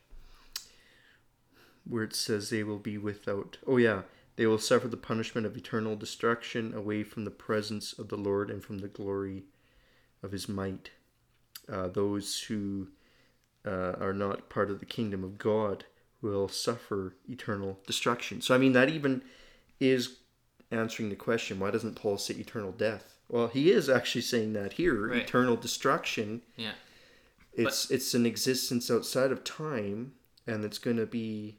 Where 1.84 2.04
it 2.04 2.14
says 2.14 2.50
they 2.50 2.62
will 2.64 2.78
be 2.78 2.98
without. 2.98 3.56
Oh 3.66 3.78
yeah, 3.78 4.02
they 4.36 4.46
will 4.46 4.58
suffer 4.58 4.88
the 4.88 4.96
punishment 4.98 5.46
of 5.46 5.56
eternal 5.56 5.96
destruction 5.96 6.74
away 6.74 7.02
from 7.02 7.24
the 7.24 7.30
presence 7.30 7.92
of 7.98 8.08
the 8.08 8.16
Lord 8.16 8.50
and 8.50 8.62
from 8.62 8.78
the 8.78 8.88
glory 8.88 9.44
of 10.22 10.32
His 10.32 10.48
might. 10.48 10.90
Uh, 11.70 11.88
those 11.88 12.40
who 12.42 12.88
uh, 13.66 13.94
are 14.00 14.14
not 14.14 14.48
part 14.48 14.70
of 14.70 14.80
the 14.80 14.86
kingdom 14.86 15.22
of 15.22 15.38
God 15.38 15.84
will 16.22 16.48
suffer 16.48 17.14
eternal 17.28 17.78
destruction. 17.86 18.40
So, 18.40 18.54
I 18.54 18.58
mean, 18.58 18.72
that 18.72 18.88
even 18.88 19.22
is 19.78 20.18
answering 20.70 21.08
the 21.08 21.16
question 21.16 21.58
why 21.60 21.70
doesn't 21.70 21.94
Paul 21.96 22.18
say 22.18 22.34
eternal 22.34 22.72
death? 22.72 23.18
Well, 23.28 23.48
he 23.48 23.70
is 23.70 23.88
actually 23.88 24.22
saying 24.22 24.54
that 24.54 24.74
here 24.74 25.08
Right. 25.08 25.22
eternal 25.22 25.56
destruction. 25.56 26.42
Yeah. 26.56 26.72
It's 27.52 27.90
it's 27.90 28.14
an 28.14 28.24
existence 28.24 28.90
outside 28.90 29.32
of 29.32 29.42
time, 29.42 30.12
and 30.46 30.64
it's 30.64 30.78
going 30.78 30.96
to 30.96 31.06
be 31.06 31.58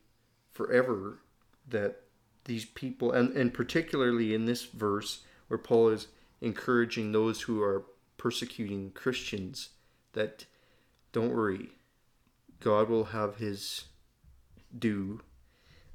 forever 0.51 1.19
that 1.67 2.03
these 2.45 2.65
people, 2.65 3.11
and, 3.11 3.35
and 3.35 3.53
particularly 3.53 4.33
in 4.33 4.45
this 4.45 4.63
verse 4.65 5.23
where 5.49 5.57
Paul 5.57 5.89
is 5.89 6.07
encouraging 6.41 7.11
those 7.11 7.41
who 7.41 7.61
are 7.61 7.83
persecuting 8.17 8.91
Christians, 8.91 9.69
that 10.19 10.45
don't 11.11 11.33
worry, 11.33 11.69
God 12.59 12.89
will 12.89 13.05
have 13.05 13.37
his 13.37 13.85
due, 14.77 15.21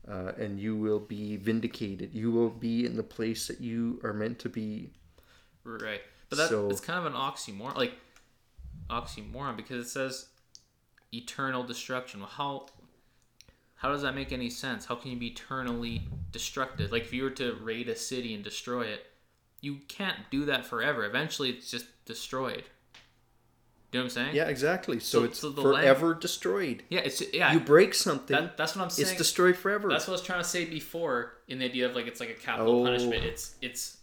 uh, 0.08 0.32
and 0.38 0.58
you 0.58 0.76
will 0.76 0.98
be 0.98 1.36
vindicated. 1.36 2.12
You 2.14 2.30
will 2.32 2.50
be 2.50 2.84
in 2.84 2.96
the 2.96 3.02
place 3.02 3.46
that 3.46 3.60
you 3.60 4.00
are 4.02 4.12
meant 4.12 4.38
to 4.40 4.48
be. 4.48 4.90
Right. 5.62 6.02
But 6.28 6.36
that 6.36 6.48
So- 6.48 6.68
it's 6.68 6.80
kind 6.80 6.98
of 6.98 7.06
an 7.06 7.12
oxymoron, 7.18 7.76
like 7.76 7.94
oxymoron, 8.90 9.56
because 9.56 9.86
it 9.86 9.90
says 9.90 10.28
eternal 11.12 11.62
destruction. 11.62 12.20
Well, 12.20 12.28
how 12.28 12.66
how 13.76 13.90
does 13.92 14.00
that 14.02 14.14
make 14.14 14.32
any 14.32 14.48
sense? 14.48 14.86
How 14.86 14.94
can 14.94 15.10
you 15.10 15.18
be 15.18 15.26
eternally 15.26 16.08
destructive? 16.32 16.90
Like 16.90 17.02
if 17.02 17.12
you 17.12 17.24
were 17.24 17.30
to 17.30 17.52
raid 17.56 17.88
a 17.88 17.96
city 17.96 18.32
and 18.34 18.42
destroy 18.42 18.84
it, 18.86 19.12
you 19.60 19.80
can't 19.88 20.30
do 20.30 20.46
that 20.46 20.64
forever. 20.64 21.04
Eventually, 21.04 21.50
it's 21.50 21.70
just 21.70 21.86
destroyed. 22.06 22.64
You 23.94 24.00
know 24.00 24.06
what 24.06 24.16
I'm 24.16 24.24
saying? 24.24 24.34
Yeah, 24.34 24.48
exactly. 24.48 24.98
So, 24.98 25.20
So- 25.20 25.24
it's 25.24 25.38
so 25.38 25.50
the 25.50 25.60
land- 25.62 25.84
forever 25.84 26.14
destroyed. 26.14 26.82
Yeah. 26.90 27.00
It's 27.00 27.22
yeah. 27.32 27.52
You 27.52 27.60
break 27.60 27.94
something, 27.94 28.34
that, 28.36 28.56
that's 28.56 28.74
what 28.74 28.82
I'm 28.82 28.90
saying. 28.90 29.08
it's 29.08 29.16
destroyed 29.16 29.56
forever. 29.56 29.88
That's 29.88 30.08
what 30.08 30.14
I 30.14 30.16
was 30.18 30.22
trying 30.22 30.42
to 30.42 30.48
say 30.48 30.64
before 30.64 31.34
in 31.46 31.60
the 31.60 31.66
idea 31.66 31.86
of 31.88 31.94
like 31.94 32.06
it's 32.08 32.18
like 32.18 32.30
a 32.30 32.34
capital 32.34 32.80
Oh. 32.80 32.84
punishment. 32.84 33.24
It's 33.24 33.54
it's 33.62 33.98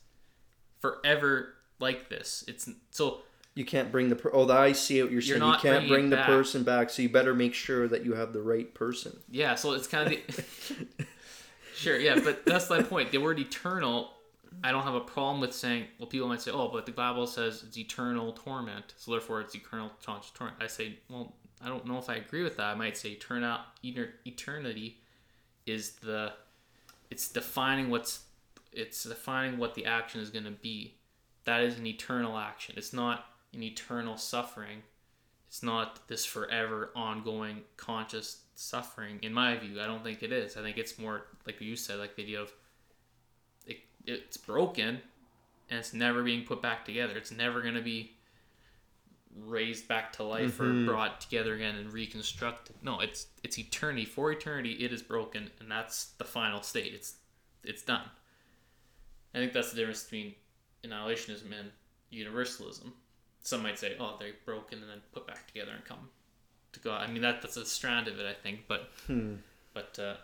forever 0.80 1.56
like 1.80 2.08
this. 2.10 2.44
It's 2.48 2.70
so 2.92 3.22
You 3.54 3.66
can't 3.66 3.92
bring 3.92 4.08
the 4.08 4.16
per- 4.16 4.32
oh, 4.34 4.50
I 4.50 4.72
see 4.72 5.02
what 5.04 5.12
you're 5.12 5.22
saying. 5.22 5.34
You 5.36 5.40
not 5.40 5.62
can't 5.62 5.88
bring 5.90 6.10
the 6.10 6.16
back. 6.16 6.26
person 6.28 6.64
back, 6.64 6.90
so 6.90 7.02
you 7.02 7.10
better 7.10 7.34
make 7.36 7.54
sure 7.54 7.88
that 7.90 8.06
you 8.06 8.14
have 8.14 8.32
the 8.32 8.42
right 8.42 8.74
person. 8.74 9.20
yeah. 9.30 9.56
So 9.56 9.74
it's 9.74 9.88
kind 9.88 10.14
of 10.14 10.36
the 10.38 11.06
sure 11.76 11.98
yeah, 12.00 12.20
but 12.24 12.46
that's 12.46 12.70
my 12.70 12.82
point. 12.82 13.12
The 13.12 13.18
word 13.18 13.40
eternal. 13.40 14.14
I 14.64 14.72
don't 14.72 14.84
have 14.84 14.96
a 14.96 15.02
problem 15.02 15.42
with 15.42 15.54
saying. 15.54 15.86
Well, 15.98 16.08
people 16.08 16.28
might 16.28 16.42
say, 16.42 16.52
"Oh, 16.52 16.68
but 16.68 16.86
the 16.86 16.92
Bible 16.92 17.28
says 17.28 17.64
it's 17.64 17.78
eternal 17.78 18.34
torment, 18.34 18.94
so 18.98 19.12
therefore 19.12 19.42
it's 19.42 19.56
eternal 19.56 19.92
conscious 20.06 20.32
torment." 20.32 20.62
I 20.62 20.68
say, 20.68 21.00
well, 21.10 21.36
I 21.64 21.68
don't 21.68 21.86
know 21.86 21.98
if 21.98 22.10
I 22.10 22.16
agree 22.16 22.44
with 22.44 22.58
that. 22.58 22.66
I 22.66 22.76
might 22.76 22.98
say 22.98 23.10
eternal 23.10 23.60
eter- 23.84 24.14
eternity 24.26 25.00
is 25.66 25.94
the 25.94 26.34
it's 27.10 27.30
defining 27.30 27.90
what's 27.90 28.26
it's 28.72 29.04
defining 29.04 29.58
what 29.58 29.76
the 29.76 29.86
action 29.86 30.22
is 30.22 30.30
going 30.30 30.46
to 30.46 30.52
be. 30.52 30.96
That 31.44 31.62
is 31.62 31.78
an 31.78 31.86
eternal 31.86 32.38
action. 32.38 32.76
It's 32.78 32.94
not 32.94 33.26
an 33.54 33.64
eternal 33.64 34.18
suffering. 34.18 34.84
It's 35.48 35.62
not 35.62 36.08
this 36.08 36.24
forever 36.24 36.92
ongoing 36.96 37.64
conscious 37.76 38.44
suffering. 38.56 39.20
In 39.22 39.34
my 39.34 39.58
view, 39.58 39.82
I 39.82 39.86
don't 39.86 40.04
think 40.04 40.24
it 40.24 40.32
is. 40.32 40.56
I 40.56 40.62
think 40.62 40.78
it's 40.78 40.98
more 40.98 41.24
like 41.46 41.60
you 41.60 41.76
said, 41.76 42.00
like 42.00 42.16
the 42.16 42.24
idea 42.24 42.42
of 42.42 42.54
it's 44.06 44.38
broken 44.38 45.02
and 45.70 45.80
it's 45.80 45.94
never 45.94 46.24
being 46.24 46.46
put 46.46 46.62
back 46.62 46.86
together. 46.86 47.16
It's 47.18 47.32
never 47.32 47.62
going 47.62 47.76
to 47.76 47.82
be 47.82 48.14
raised 49.36 49.88
back 49.88 50.12
to 50.14 50.24
life 50.24 50.58
Mhm. 50.58 50.84
or 50.84 50.86
brought 50.86 51.22
together 51.22 51.54
again 51.56 51.76
and 51.76 51.92
reconstructed. 51.94 52.76
No, 52.84 53.00
it's 53.00 53.28
it's 53.44 53.58
eternity. 53.58 54.06
For 54.06 54.32
eternity, 54.32 54.74
it 54.84 54.92
is 54.92 55.02
broken, 55.02 55.50
and 55.60 55.72
that's 55.72 56.08
the 56.18 56.26
final 56.26 56.62
state. 56.62 56.94
It's 56.94 57.16
it's 57.64 57.82
done. 57.84 58.10
I 59.34 59.38
think 59.38 59.54
that's 59.54 59.70
the 59.72 59.78
difference 59.78 60.04
between 60.04 60.36
annihilationism 60.84 61.54
and 61.58 61.72
universalism. 62.10 62.94
Some 63.42 63.64
might 63.64 63.80
say, 63.80 63.96
"Oh, 64.00 64.18
they're 64.20 64.34
broken 64.46 64.82
and 64.82 64.90
then 64.90 65.02
put 65.14 65.26
back 65.26 65.48
together 65.48 65.72
and 65.72 65.86
come 65.86 66.10
to 66.74 66.80
God." 66.82 67.08
I 67.08 67.12
mean, 67.12 67.22
that 67.22 67.42
that's 67.42 67.56
a 67.56 67.66
strand 67.66 68.10
of 68.10 68.20
it, 68.20 68.26
I 68.26 68.34
think, 68.34 68.68
but 68.68 68.92
Hmm. 69.08 69.38
but 69.74 69.98
uh, 69.98 70.18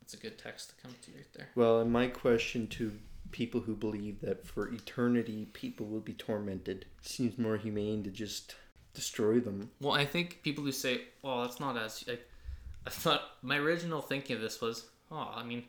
it's 0.00 0.14
a 0.14 0.16
good 0.16 0.38
text 0.38 0.70
to 0.70 0.76
come 0.76 0.94
to 1.02 1.10
right 1.12 1.30
there. 1.34 1.50
Well, 1.54 1.80
and 1.80 1.92
my 1.92 2.08
question 2.08 2.66
to 2.68 2.98
people 3.32 3.60
who 3.60 3.74
believe 3.74 4.20
that 4.20 4.46
for 4.46 4.68
eternity 4.68 5.48
people 5.52 5.86
will 5.86 6.00
be 6.00 6.12
tormented 6.12 6.86
seems 7.02 7.38
more 7.38 7.56
humane 7.56 8.02
to 8.04 8.10
just 8.10 8.54
destroy 8.94 9.40
them. 9.40 9.70
Well, 9.80 9.92
I 9.92 10.04
think 10.04 10.42
people 10.42 10.64
who 10.64 10.72
say, 10.72 11.02
"Well, 11.22 11.42
that's 11.42 11.60
not 11.60 11.76
as," 11.76 12.04
I, 12.08 12.18
I 12.86 12.90
thought 12.90 13.22
my 13.42 13.58
original 13.58 14.00
thinking 14.00 14.36
of 14.36 14.42
this 14.42 14.60
was, 14.60 14.86
"Oh, 15.10 15.32
I 15.34 15.44
mean, 15.44 15.64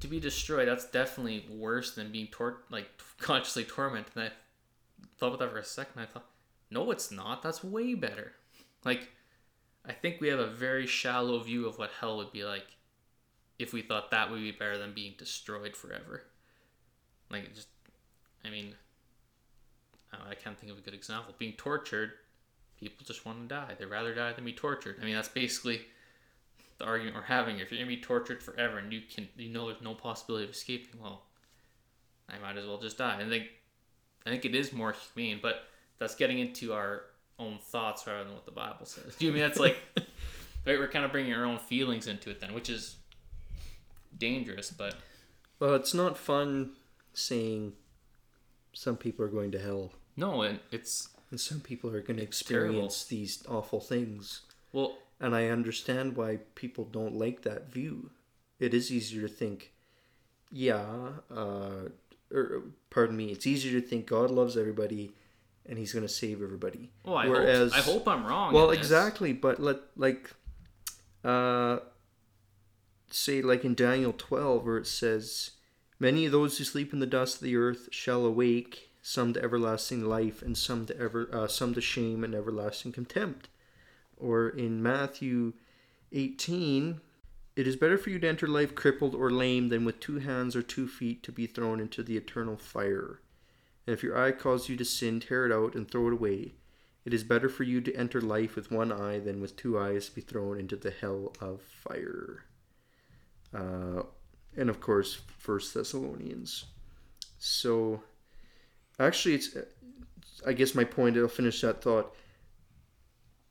to 0.00 0.08
be 0.08 0.20
destroyed, 0.20 0.68
that's 0.68 0.90
definitely 0.90 1.46
worse 1.50 1.94
than 1.94 2.12
being 2.12 2.28
tor- 2.28 2.62
like 2.70 2.88
consciously 3.18 3.64
tormented." 3.64 4.12
And 4.14 4.24
I 4.24 4.30
thought 5.18 5.28
about 5.28 5.38
that 5.40 5.50
for 5.52 5.58
a 5.58 5.64
second. 5.64 6.02
I 6.02 6.06
thought, 6.06 6.30
"No, 6.70 6.90
it's 6.90 7.10
not. 7.10 7.42
That's 7.42 7.64
way 7.64 7.94
better." 7.94 8.32
Like, 8.84 9.10
I 9.84 9.92
think 9.92 10.20
we 10.20 10.28
have 10.28 10.38
a 10.38 10.46
very 10.46 10.86
shallow 10.86 11.38
view 11.40 11.66
of 11.66 11.78
what 11.78 11.90
hell 12.00 12.16
would 12.18 12.32
be 12.32 12.44
like 12.44 12.76
if 13.58 13.72
we 13.74 13.82
thought 13.82 14.10
that 14.10 14.30
would 14.30 14.40
be 14.40 14.52
better 14.52 14.78
than 14.78 14.94
being 14.94 15.14
destroyed 15.18 15.76
forever. 15.76 16.24
Like, 17.30 17.54
just, 17.54 17.68
I 18.44 18.50
mean, 18.50 18.74
I 20.12 20.30
I 20.30 20.34
can't 20.34 20.58
think 20.58 20.72
of 20.72 20.78
a 20.78 20.80
good 20.80 20.94
example. 20.94 21.34
Being 21.38 21.52
tortured, 21.52 22.12
people 22.78 23.04
just 23.06 23.24
want 23.24 23.48
to 23.48 23.54
die. 23.54 23.74
They'd 23.78 23.86
rather 23.86 24.14
die 24.14 24.32
than 24.32 24.44
be 24.44 24.52
tortured. 24.52 24.96
I 25.00 25.04
mean, 25.04 25.14
that's 25.14 25.28
basically 25.28 25.82
the 26.78 26.84
argument 26.84 27.16
we're 27.16 27.22
having. 27.22 27.58
If 27.58 27.70
you're 27.70 27.78
gonna 27.78 27.88
be 27.88 28.00
tortured 28.00 28.42
forever 28.42 28.78
and 28.78 28.92
you 28.92 29.02
can, 29.02 29.28
you 29.36 29.50
know, 29.50 29.66
there's 29.68 29.82
no 29.82 29.94
possibility 29.94 30.44
of 30.44 30.50
escaping, 30.50 31.00
well, 31.00 31.22
I 32.28 32.38
might 32.38 32.56
as 32.56 32.66
well 32.66 32.78
just 32.78 32.98
die. 32.98 33.18
I 33.20 33.28
think, 33.28 33.44
I 34.26 34.30
think 34.30 34.44
it 34.44 34.54
is 34.54 34.72
more 34.72 34.94
humane, 35.14 35.40
but 35.42 35.64
that's 35.98 36.14
getting 36.14 36.38
into 36.38 36.72
our 36.72 37.02
own 37.38 37.58
thoughts 37.58 38.06
rather 38.06 38.24
than 38.24 38.34
what 38.34 38.46
the 38.46 38.50
Bible 38.50 38.86
says. 38.86 39.14
Do 39.16 39.26
you 39.26 39.32
mean 39.32 39.42
that's 39.42 39.58
like, 39.58 39.76
right? 40.66 40.78
We're 40.78 40.88
kind 40.88 41.04
of 41.04 41.12
bringing 41.12 41.34
our 41.34 41.44
own 41.44 41.58
feelings 41.58 42.06
into 42.06 42.30
it 42.30 42.40
then, 42.40 42.54
which 42.54 42.70
is 42.70 42.96
dangerous. 44.16 44.70
But 44.70 44.94
Well, 45.58 45.74
it's 45.74 45.94
not 45.94 46.16
fun 46.16 46.72
saying 47.14 47.72
some 48.72 48.96
people 48.96 49.24
are 49.24 49.28
going 49.28 49.50
to 49.52 49.58
hell 49.58 49.92
no, 50.16 50.42
and 50.42 50.58
it's 50.70 51.08
and 51.30 51.40
some 51.40 51.60
people 51.60 51.90
are 51.94 52.02
going 52.02 52.16
to 52.18 52.22
It's 52.24 52.42
terrible. 52.42 52.68
experience 52.86 53.04
these 53.04 53.44
awful 53.48 53.80
things. 53.80 54.42
well, 54.72 54.98
And 55.20 55.34
I 55.34 55.46
understand 55.48 56.16
why 56.16 56.38
people 56.54 56.84
don't 56.84 57.14
like 57.14 57.42
that 57.42 57.70
view. 57.72 58.10
It 58.58 58.74
is 58.74 58.90
easier 58.90 59.22
to 59.28 59.28
think, 59.32 59.72
yeah, 60.50 60.84
uh, 61.34 61.88
or 62.32 62.62
pardon 62.90 63.16
me, 63.16 63.30
it's 63.30 63.46
easier 63.46 63.80
to 63.80 63.86
think 63.86 64.06
God 64.06 64.30
loves 64.30 64.56
everybody 64.56 65.12
and 65.66 65.78
he's 65.78 65.92
going 65.92 66.06
to 66.06 66.12
save 66.12 66.42
everybody. 66.42 66.90
well, 67.04 67.16
I 67.16 67.28
Whereas- 67.28 67.72
hope 67.72 67.80
I 67.88 67.90
hope 67.92 68.08
I'm 68.08 68.26
wrong. 68.26 68.52
Well, 68.52 68.70
exactly, 68.70 69.32
but 69.32 69.60
let 69.60 69.78
like 69.96 70.30
uh 71.24 71.78
say 73.10 73.42
like 73.42 73.64
in 73.64 73.74
Daniel 73.74 74.14
12 74.16 74.64
where 74.66 74.78
it 74.78 74.86
says 74.86 75.52
many 76.00 76.26
of 76.26 76.32
those 76.32 76.58
who 76.58 76.64
sleep 76.64 76.92
in 76.92 76.98
the 76.98 77.06
dust 77.06 77.36
of 77.36 77.42
the 77.42 77.56
earth 77.56 77.88
shall 77.92 78.26
awake 78.26 78.90
some 79.02 79.32
to 79.34 79.42
everlasting 79.42 80.04
life 80.04 80.42
and 80.42 80.58
some 80.58 80.86
to 80.86 80.98
ever 80.98 81.28
uh, 81.32 81.46
some 81.46 81.74
to 81.74 81.80
shame 81.80 82.24
and 82.24 82.34
everlasting 82.34 82.90
contempt. 82.90 83.48
Or 84.16 84.48
in 84.48 84.82
Matthew 84.82 85.52
18 86.12 87.00
it 87.56 87.66
is 87.66 87.76
better 87.76 87.98
for 87.98 88.10
you 88.10 88.18
to 88.18 88.28
enter 88.28 88.46
life 88.46 88.74
crippled 88.74 89.14
or 89.14 89.30
lame 89.30 89.68
than 89.68 89.84
with 89.84 90.00
two 90.00 90.18
hands 90.18 90.56
or 90.56 90.62
two 90.62 90.88
feet 90.88 91.22
to 91.24 91.32
be 91.32 91.46
thrown 91.46 91.80
into 91.80 92.02
the 92.02 92.16
eternal 92.16 92.56
fire. 92.56 93.20
And 93.86 93.92
if 93.92 94.02
your 94.02 94.16
eye 94.16 94.32
causes 94.32 94.68
you 94.68 94.76
to 94.76 94.84
sin, 94.84 95.20
tear 95.20 95.46
it 95.46 95.52
out 95.52 95.74
and 95.74 95.90
throw 95.90 96.06
it 96.06 96.14
away. 96.14 96.54
It 97.04 97.12
is 97.12 97.24
better 97.24 97.48
for 97.48 97.64
you 97.64 97.80
to 97.80 97.94
enter 97.94 98.20
life 98.20 98.56
with 98.56 98.70
one 98.70 98.92
eye 98.92 99.18
than 99.18 99.40
with 99.40 99.56
two 99.56 99.78
eyes 99.78 100.08
to 100.08 100.14
be 100.14 100.20
thrown 100.20 100.58
into 100.58 100.76
the 100.76 100.90
hell 100.90 101.34
of 101.40 101.60
fire. 101.60 102.44
Uh, 103.54 104.04
and 104.56 104.68
of 104.68 104.80
course, 104.80 105.20
First 105.38 105.74
Thessalonians. 105.74 106.66
So, 107.38 108.02
actually, 108.98 109.36
it's. 109.36 109.56
I 110.46 110.52
guess 110.52 110.74
my 110.74 110.84
point. 110.84 111.16
I'll 111.16 111.28
finish 111.28 111.60
that 111.60 111.82
thought. 111.82 112.14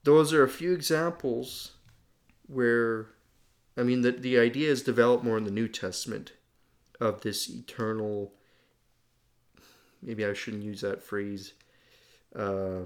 Those 0.03 0.33
are 0.33 0.43
a 0.43 0.49
few 0.49 0.73
examples 0.73 1.73
where, 2.47 3.07
I 3.77 3.83
mean, 3.83 4.01
the 4.01 4.11
the 4.11 4.39
idea 4.39 4.69
is 4.69 4.81
developed 4.81 5.23
more 5.23 5.37
in 5.37 5.43
the 5.43 5.51
New 5.51 5.67
Testament 5.67 6.33
of 6.99 7.21
this 7.21 7.49
eternal. 7.49 8.33
Maybe 10.01 10.25
I 10.25 10.33
shouldn't 10.33 10.63
use 10.63 10.81
that 10.81 11.03
phrase. 11.03 11.53
Uh, 12.35 12.85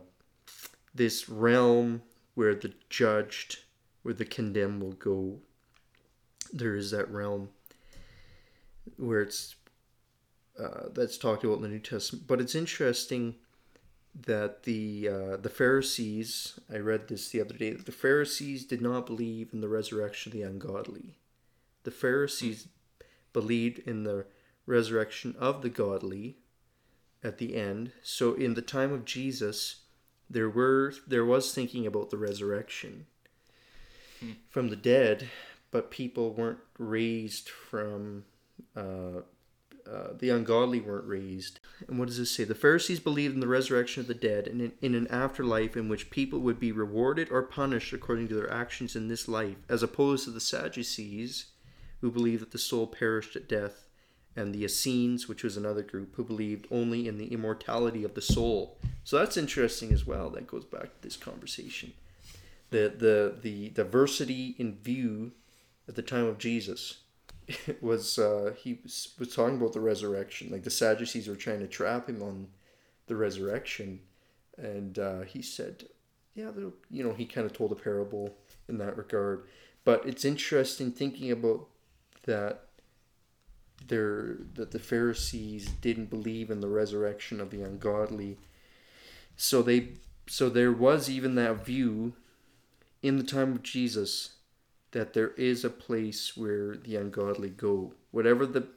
this 0.95 1.30
realm 1.30 2.01
where 2.36 2.55
the 2.55 2.74
judged, 2.89 3.59
where 4.01 4.14
the 4.14 4.26
condemned 4.26 4.82
will 4.82 4.93
go. 4.93 5.39
There 6.51 6.76
is 6.76 6.91
that 6.91 7.09
realm 7.11 7.49
where 8.97 9.21
it's 9.21 9.55
uh, 10.59 10.89
that's 10.93 11.17
talked 11.17 11.43
about 11.43 11.57
in 11.57 11.61
the 11.63 11.67
New 11.67 11.79
Testament. 11.79 12.27
But 12.27 12.39
it's 12.39 12.55
interesting 12.55 13.35
that 14.27 14.63
the 14.63 15.09
uh, 15.09 15.37
the 15.37 15.49
Pharisees, 15.49 16.59
I 16.71 16.77
read 16.77 17.07
this 17.07 17.29
the 17.29 17.41
other 17.41 17.55
day, 17.55 17.71
that 17.71 17.85
the 17.85 17.91
Pharisees 17.91 18.65
did 18.65 18.81
not 18.81 19.05
believe 19.05 19.49
in 19.53 19.61
the 19.61 19.69
resurrection 19.69 20.31
of 20.31 20.37
the 20.37 20.43
ungodly. 20.43 21.17
The 21.83 21.91
Pharisees 21.91 22.67
believed 23.33 23.79
in 23.79 24.03
the 24.03 24.25
resurrection 24.65 25.35
of 25.39 25.61
the 25.61 25.69
godly 25.69 26.37
at 27.23 27.37
the 27.37 27.55
end. 27.55 27.91
So 28.03 28.33
in 28.33 28.53
the 28.53 28.61
time 28.61 28.93
of 28.93 29.05
Jesus, 29.05 29.81
there 30.29 30.49
were 30.49 30.93
there 31.07 31.25
was 31.25 31.53
thinking 31.53 31.85
about 31.87 32.09
the 32.09 32.17
resurrection 32.17 33.07
Hmm. 34.19 34.31
from 34.49 34.69
the 34.69 34.75
dead, 34.75 35.29
but 35.71 35.91
people 35.91 36.33
weren't 36.33 36.59
raised 36.77 37.49
from 37.49 38.25
uh, 38.75 39.21
uh, 39.89 40.13
the 40.17 40.29
ungodly 40.29 40.79
weren't 40.79 41.07
raised. 41.07 41.59
And 41.87 41.99
what 41.99 42.07
does 42.07 42.17
this 42.17 42.31
say? 42.31 42.43
The 42.45 42.55
Pharisees 42.55 42.99
believed 42.99 43.33
in 43.33 43.41
the 43.41 43.47
resurrection 43.47 44.01
of 44.01 44.07
the 44.07 44.13
dead 44.13 44.47
and 44.47 44.61
in, 44.61 44.71
in 44.81 44.95
an 44.95 45.07
afterlife 45.07 45.75
in 45.75 45.89
which 45.89 46.09
people 46.09 46.39
would 46.39 46.59
be 46.59 46.71
rewarded 46.71 47.29
or 47.29 47.43
punished 47.43 47.91
according 47.91 48.29
to 48.29 48.35
their 48.35 48.51
actions 48.51 48.95
in 48.95 49.07
this 49.07 49.27
life, 49.27 49.57
as 49.67 49.83
opposed 49.83 50.23
to 50.23 50.31
the 50.31 50.39
Sadducees, 50.39 51.47
who 52.01 52.11
believed 52.11 52.41
that 52.41 52.51
the 52.51 52.57
soul 52.57 52.87
perished 52.87 53.35
at 53.35 53.49
death, 53.49 53.87
and 54.35 54.53
the 54.53 54.63
Essenes, 54.63 55.27
which 55.27 55.43
was 55.43 55.57
another 55.57 55.83
group, 55.83 56.15
who 56.15 56.23
believed 56.23 56.67
only 56.71 57.07
in 57.07 57.17
the 57.17 57.27
immortality 57.27 58.03
of 58.03 58.15
the 58.15 58.21
soul. 58.21 58.79
So 59.03 59.19
that's 59.19 59.37
interesting 59.37 59.91
as 59.91 60.07
well. 60.07 60.29
That 60.29 60.47
goes 60.47 60.65
back 60.65 60.83
to 60.83 61.01
this 61.01 61.15
conversation. 61.15 61.93
The 62.71 62.91
the 62.97 63.35
the 63.39 63.69
diversity 63.69 64.55
in 64.57 64.75
view 64.75 65.33
at 65.87 65.95
the 65.95 66.01
time 66.01 66.25
of 66.25 66.39
Jesus 66.39 67.02
was 67.81 68.17
uh, 68.19 68.53
he 68.57 68.79
was, 68.83 69.13
was 69.19 69.33
talking 69.33 69.57
about 69.57 69.73
the 69.73 69.81
resurrection. 69.81 70.51
Like 70.51 70.63
the 70.63 70.69
Sadducees 70.69 71.27
were 71.27 71.35
trying 71.35 71.59
to 71.59 71.67
trap 71.67 72.09
him 72.09 72.21
on 72.21 72.47
the 73.07 73.15
resurrection, 73.15 73.99
and 74.57 74.97
uh, 74.99 75.21
he 75.21 75.41
said, 75.41 75.85
"Yeah, 76.35 76.51
you 76.89 77.03
know." 77.03 77.13
He 77.13 77.25
kind 77.25 77.45
of 77.45 77.53
told 77.53 77.71
a 77.71 77.75
parable 77.75 78.35
in 78.67 78.77
that 78.77 78.97
regard. 78.97 79.43
But 79.85 80.05
it's 80.07 80.25
interesting 80.25 80.91
thinking 80.91 81.31
about 81.31 81.67
that. 82.25 82.61
There, 83.85 84.37
that 84.53 84.71
the 84.71 84.79
Pharisees 84.79 85.67
didn't 85.81 86.09
believe 86.09 86.49
in 86.49 86.61
the 86.61 86.69
resurrection 86.69 87.41
of 87.41 87.49
the 87.49 87.63
ungodly, 87.63 88.37
so 89.35 89.61
they, 89.61 89.89
so 90.25 90.49
there 90.49 90.71
was 90.71 91.09
even 91.09 91.35
that 91.35 91.65
view, 91.65 92.13
in 93.01 93.17
the 93.17 93.23
time 93.23 93.51
of 93.51 93.63
Jesus, 93.63 94.32
that 94.93 95.13
there 95.13 95.31
is 95.31 95.63
a 95.65 95.69
place 95.69 96.35
where 96.37 96.75
the 96.77 96.95
ungodly 96.95 97.49
go. 97.49 97.93
Whatever 98.11 98.45
the 98.45 98.67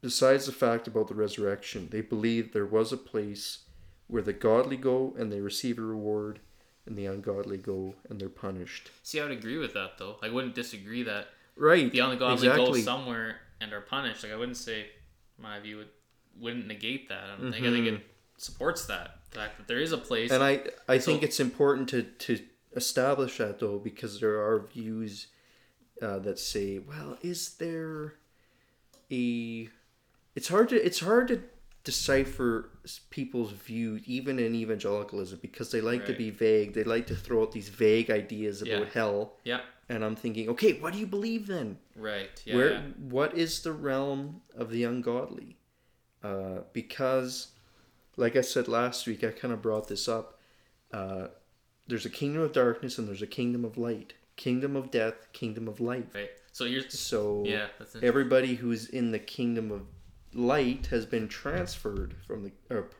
besides 0.00 0.46
the 0.46 0.52
fact 0.52 0.86
about 0.86 1.08
the 1.08 1.14
resurrection, 1.14 1.88
they 1.90 2.00
believe 2.00 2.52
there 2.52 2.66
was 2.66 2.92
a 2.92 2.96
place 2.96 3.64
where 4.06 4.22
the 4.22 4.32
godly 4.32 4.76
go 4.76 5.14
and 5.18 5.30
they 5.32 5.40
receive 5.40 5.78
a 5.78 5.82
reward 5.82 6.40
and 6.86 6.96
the 6.96 7.06
ungodly 7.06 7.58
go 7.58 7.94
and 8.08 8.20
they're 8.20 8.28
punished. 8.28 8.90
See, 9.02 9.20
I 9.20 9.24
would 9.24 9.32
agree 9.32 9.58
with 9.58 9.74
that 9.74 9.98
though. 9.98 10.16
I 10.22 10.28
wouldn't 10.30 10.54
disagree 10.54 11.02
that 11.04 11.28
Right. 11.56 11.90
the 11.90 11.98
ungodly 12.00 12.48
go 12.48 12.72
somewhere 12.74 13.40
and 13.60 13.72
are 13.72 13.80
punished. 13.80 14.22
Like 14.22 14.32
I 14.32 14.36
wouldn't 14.36 14.56
say 14.56 14.86
my 15.38 15.58
view 15.60 15.78
would 15.78 15.88
wouldn't 16.40 16.68
negate 16.68 17.08
that. 17.08 17.24
I, 17.24 17.36
don't 17.42 17.52
think, 17.52 17.66
I 17.66 17.70
think 17.70 17.86
it 17.88 18.00
supports 18.36 18.86
that 18.86 19.16
the 19.30 19.40
fact 19.40 19.58
that 19.58 19.66
there 19.66 19.80
is 19.80 19.90
a 19.92 19.98
place. 19.98 20.30
Mm-hmm. 20.30 20.42
And 20.42 20.70
I 20.88 20.94
I 20.94 20.98
So- 20.98 21.06
think 21.10 21.22
it's 21.24 21.40
important 21.40 21.88
to 21.90 22.02
to 22.02 22.40
establish 22.76 23.38
that 23.38 23.58
though 23.58 23.78
because 23.78 24.20
there 24.20 24.38
are 24.40 24.66
views 24.66 25.28
uh, 26.02 26.18
that 26.20 26.38
say, 26.38 26.78
well, 26.78 27.18
is 27.22 27.54
there 27.56 28.14
a 29.10 29.68
it's 30.34 30.48
hard 30.48 30.68
to 30.68 30.76
it's 30.86 31.00
hard 31.00 31.28
to 31.28 31.42
decipher 31.84 32.68
people's 33.10 33.52
view 33.52 33.98
even 34.04 34.38
in 34.38 34.54
evangelicalism 34.54 35.38
because 35.40 35.70
they 35.70 35.80
like 35.80 36.04
to 36.04 36.12
be 36.12 36.28
vague 36.28 36.74
they 36.74 36.84
like 36.84 37.06
to 37.06 37.16
throw 37.16 37.40
out 37.42 37.52
these 37.52 37.70
vague 37.70 38.10
ideas 38.10 38.60
about 38.60 38.82
Yeah. 38.82 38.90
hell 38.92 39.32
yeah, 39.44 39.60
and 39.88 40.04
i'm 40.04 40.14
thinking 40.14 40.50
okay 40.50 40.74
what 40.80 40.92
do 40.92 40.98
you 40.98 41.06
believe 41.06 41.46
then 41.46 41.78
right. 41.96 42.42
Yeah, 42.44 42.56
where 42.56 42.72
yeah. 42.72 42.80
what 42.98 43.38
is 43.38 43.62
the 43.62 43.72
realm 43.72 44.42
of 44.54 44.70
the 44.70 44.84
ungodly 44.84 45.56
uh, 46.22 46.58
because 46.74 47.52
like 48.18 48.36
i 48.36 48.42
said 48.42 48.68
last 48.68 49.06
week 49.06 49.24
i 49.24 49.28
kind 49.30 49.54
of 49.54 49.62
brought 49.62 49.88
this 49.88 50.08
up 50.08 50.38
uh, 50.92 51.28
there's 51.88 52.06
a 52.06 52.10
kingdom 52.10 52.42
of 52.42 52.52
darkness 52.52 52.98
and 52.98 53.08
there's 53.08 53.22
a 53.22 53.26
kingdom 53.26 53.64
of 53.64 53.76
light 53.76 54.14
kingdom 54.36 54.76
of 54.76 54.90
death 54.90 55.32
kingdom 55.32 55.66
of 55.66 55.80
life 55.80 56.14
right. 56.14 56.30
So 56.52 56.64
you're 56.64 56.88
so 56.88 57.44
yeah. 57.46 57.66
That's 57.78 57.96
everybody 58.02 58.56
who's 58.56 58.86
in 58.86 59.12
the 59.12 59.18
kingdom 59.18 59.70
of 59.70 59.82
light 60.34 60.86
has 60.86 61.06
been 61.06 61.28
transferred 61.28 62.14
from 62.26 62.44
the 62.44 62.52
or 62.70 62.90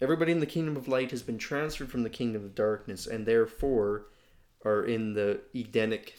everybody 0.00 0.32
in 0.32 0.40
the 0.40 0.46
kingdom 0.46 0.76
of 0.76 0.88
light 0.88 1.10
has 1.10 1.22
been 1.22 1.38
transferred 1.38 1.90
from 1.90 2.02
the 2.02 2.10
kingdom 2.10 2.44
of 2.44 2.54
darkness 2.54 3.06
and 3.06 3.26
therefore 3.26 4.06
are 4.64 4.84
in 4.84 5.14
the 5.14 5.40
edenic 5.54 6.14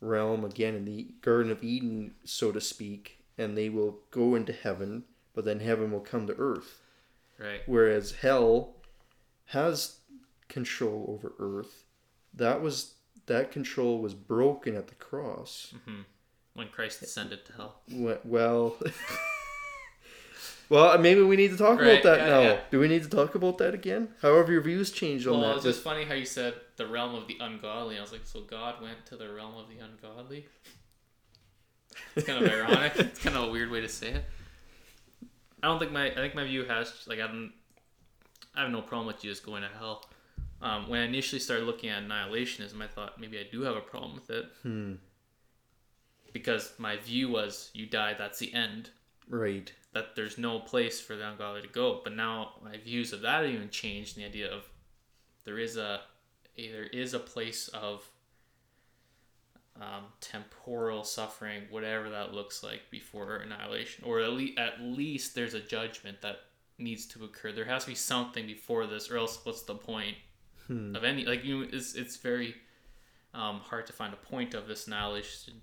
realm 0.00 0.44
again 0.44 0.74
in 0.74 0.84
the 0.84 1.08
garden 1.22 1.50
of 1.50 1.64
eden 1.64 2.14
so 2.24 2.52
to 2.52 2.60
speak 2.60 3.18
and 3.38 3.56
they 3.56 3.68
will 3.68 3.98
go 4.10 4.34
into 4.34 4.52
heaven 4.52 5.04
but 5.34 5.44
then 5.44 5.60
heaven 5.60 5.90
will 5.90 6.00
come 6.00 6.26
to 6.26 6.34
earth 6.38 6.80
right. 7.38 7.62
whereas 7.66 8.12
hell 8.12 8.76
has 9.46 10.00
control 10.48 11.06
over 11.08 11.32
earth 11.38 11.84
that 12.34 12.60
was 12.62 12.94
that 13.26 13.50
control 13.50 13.98
was 14.00 14.14
broken 14.14 14.76
at 14.76 14.86
the 14.88 14.94
cross 14.94 15.74
hmm 15.84 16.02
When 16.54 16.68
Christ 16.68 17.00
descended 17.00 17.44
to 17.46 17.52
hell. 17.52 17.80
we- 17.90 18.14
Well, 18.24 18.76
well, 20.68 20.98
maybe 20.98 21.22
we 21.22 21.36
need 21.36 21.50
to 21.52 21.56
talk 21.56 21.78
Right, 21.80 22.00
about 22.00 22.02
that 22.04 22.18
yeah, 22.20 22.26
now. 22.28 22.40
yeah. 22.42 22.60
Do 22.70 22.78
we 22.80 22.88
need 22.88 23.02
to 23.04 23.08
talk 23.08 23.34
about 23.34 23.58
that 23.58 23.74
again? 23.74 24.08
However, 24.22 24.52
your 24.52 24.62
views 24.62 24.90
changed 24.90 25.26
on 25.26 25.40
Well, 25.40 25.48
that. 25.50 25.56
it's 25.56 25.64
just 25.64 25.82
funny 25.82 26.04
how 26.04 26.14
you 26.14 26.24
said 26.24 26.54
the 26.76 26.86
realm 26.86 27.14
of 27.14 27.26
the 27.28 27.36
ungodly. 27.40 27.98
I 27.98 28.00
was 28.00 28.12
like, 28.12 28.24
so 28.26 28.40
God 28.40 28.80
went 28.82 29.04
to 29.06 29.16
the 29.16 29.32
realm 29.32 29.56
of 29.56 29.68
the 29.68 29.78
ungodly. 29.84 30.46
It's 32.14 32.26
kind 32.26 32.44
of 32.44 32.50
ironic. 32.58 32.92
It's 32.96 33.20
kind 33.22 33.36
of 33.36 33.44
a 33.44 33.50
weird 33.50 33.70
way 33.70 33.80
to 33.80 33.88
say 33.88 34.08
it. 34.12 34.24
I 35.62 35.68
don't 35.68 35.78
think 35.78 35.92
my 35.92 36.10
I 36.10 36.14
think 36.14 36.34
my 36.34 36.44
view 36.44 36.64
has 36.64 36.92
like 37.06 37.18
I 37.20 37.26
don't 37.26 37.52
I 38.54 38.62
have 38.62 38.70
no 38.70 38.82
problem 38.82 39.06
with 39.06 39.22
you 39.24 39.30
just 39.30 39.44
going 39.44 39.62
to 39.62 39.68
hell. 39.78 40.04
Um, 40.62 40.88
when 40.88 41.00
I 41.00 41.04
initially 41.04 41.38
started 41.40 41.66
looking 41.66 41.90
at 41.90 42.02
annihilationism, 42.02 42.80
I 42.80 42.86
thought 42.86 43.20
maybe 43.20 43.38
I 43.38 43.44
do 43.50 43.62
have 43.62 43.76
a 43.76 43.80
problem 43.80 44.14
with 44.14 44.30
it 44.30 44.46
Hmm. 44.62 44.94
because 46.32 46.72
my 46.78 46.96
view 46.96 47.28
was 47.30 47.70
you 47.74 47.86
die, 47.86 48.14
that's 48.14 48.38
the 48.38 48.52
end. 48.54 48.90
Right. 49.28 49.72
That 49.92 50.14
there's 50.16 50.38
no 50.38 50.60
place 50.60 51.00
for 51.00 51.16
the 51.16 51.28
ungodly 51.28 51.62
to 51.62 51.68
go. 51.68 52.00
But 52.04 52.14
now 52.14 52.54
my 52.62 52.76
views 52.78 53.12
of 53.12 53.20
that 53.22 53.42
have 53.44 53.52
even 53.52 53.70
changed. 53.70 54.16
in 54.16 54.22
The 54.22 54.28
idea 54.28 54.50
of 54.50 54.68
there 55.44 55.58
is 55.58 55.76
a, 55.76 56.00
a 56.56 56.70
there 56.70 56.84
is 56.84 57.12
a 57.14 57.18
place 57.18 57.68
of 57.68 58.08
um, 59.76 60.04
temporal 60.20 61.04
suffering, 61.04 61.64
whatever 61.70 62.08
that 62.10 62.32
looks 62.32 62.62
like, 62.62 62.82
before 62.90 63.36
annihilation, 63.36 64.04
or 64.04 64.20
at 64.20 64.32
least 64.32 64.58
at 64.58 64.80
least 64.80 65.34
there's 65.34 65.54
a 65.54 65.60
judgment 65.60 66.22
that 66.22 66.36
needs 66.78 67.04
to 67.06 67.24
occur. 67.24 67.52
There 67.52 67.64
has 67.66 67.84
to 67.84 67.90
be 67.90 67.94
something 67.94 68.46
before 68.46 68.86
this, 68.86 69.10
or 69.10 69.18
else 69.18 69.38
what's 69.44 69.62
the 69.62 69.74
point 69.74 70.16
Hmm. 70.66 70.96
of 70.96 71.04
any 71.04 71.24
like 71.24 71.44
you? 71.44 71.62
It's 71.62 71.94
it's 71.94 72.16
very 72.16 72.54
um, 73.34 73.60
hard 73.60 73.86
to 73.86 73.92
find 73.92 74.12
a 74.12 74.16
point 74.16 74.54
of 74.54 74.66
this 74.66 74.86
annihilation 74.86 75.54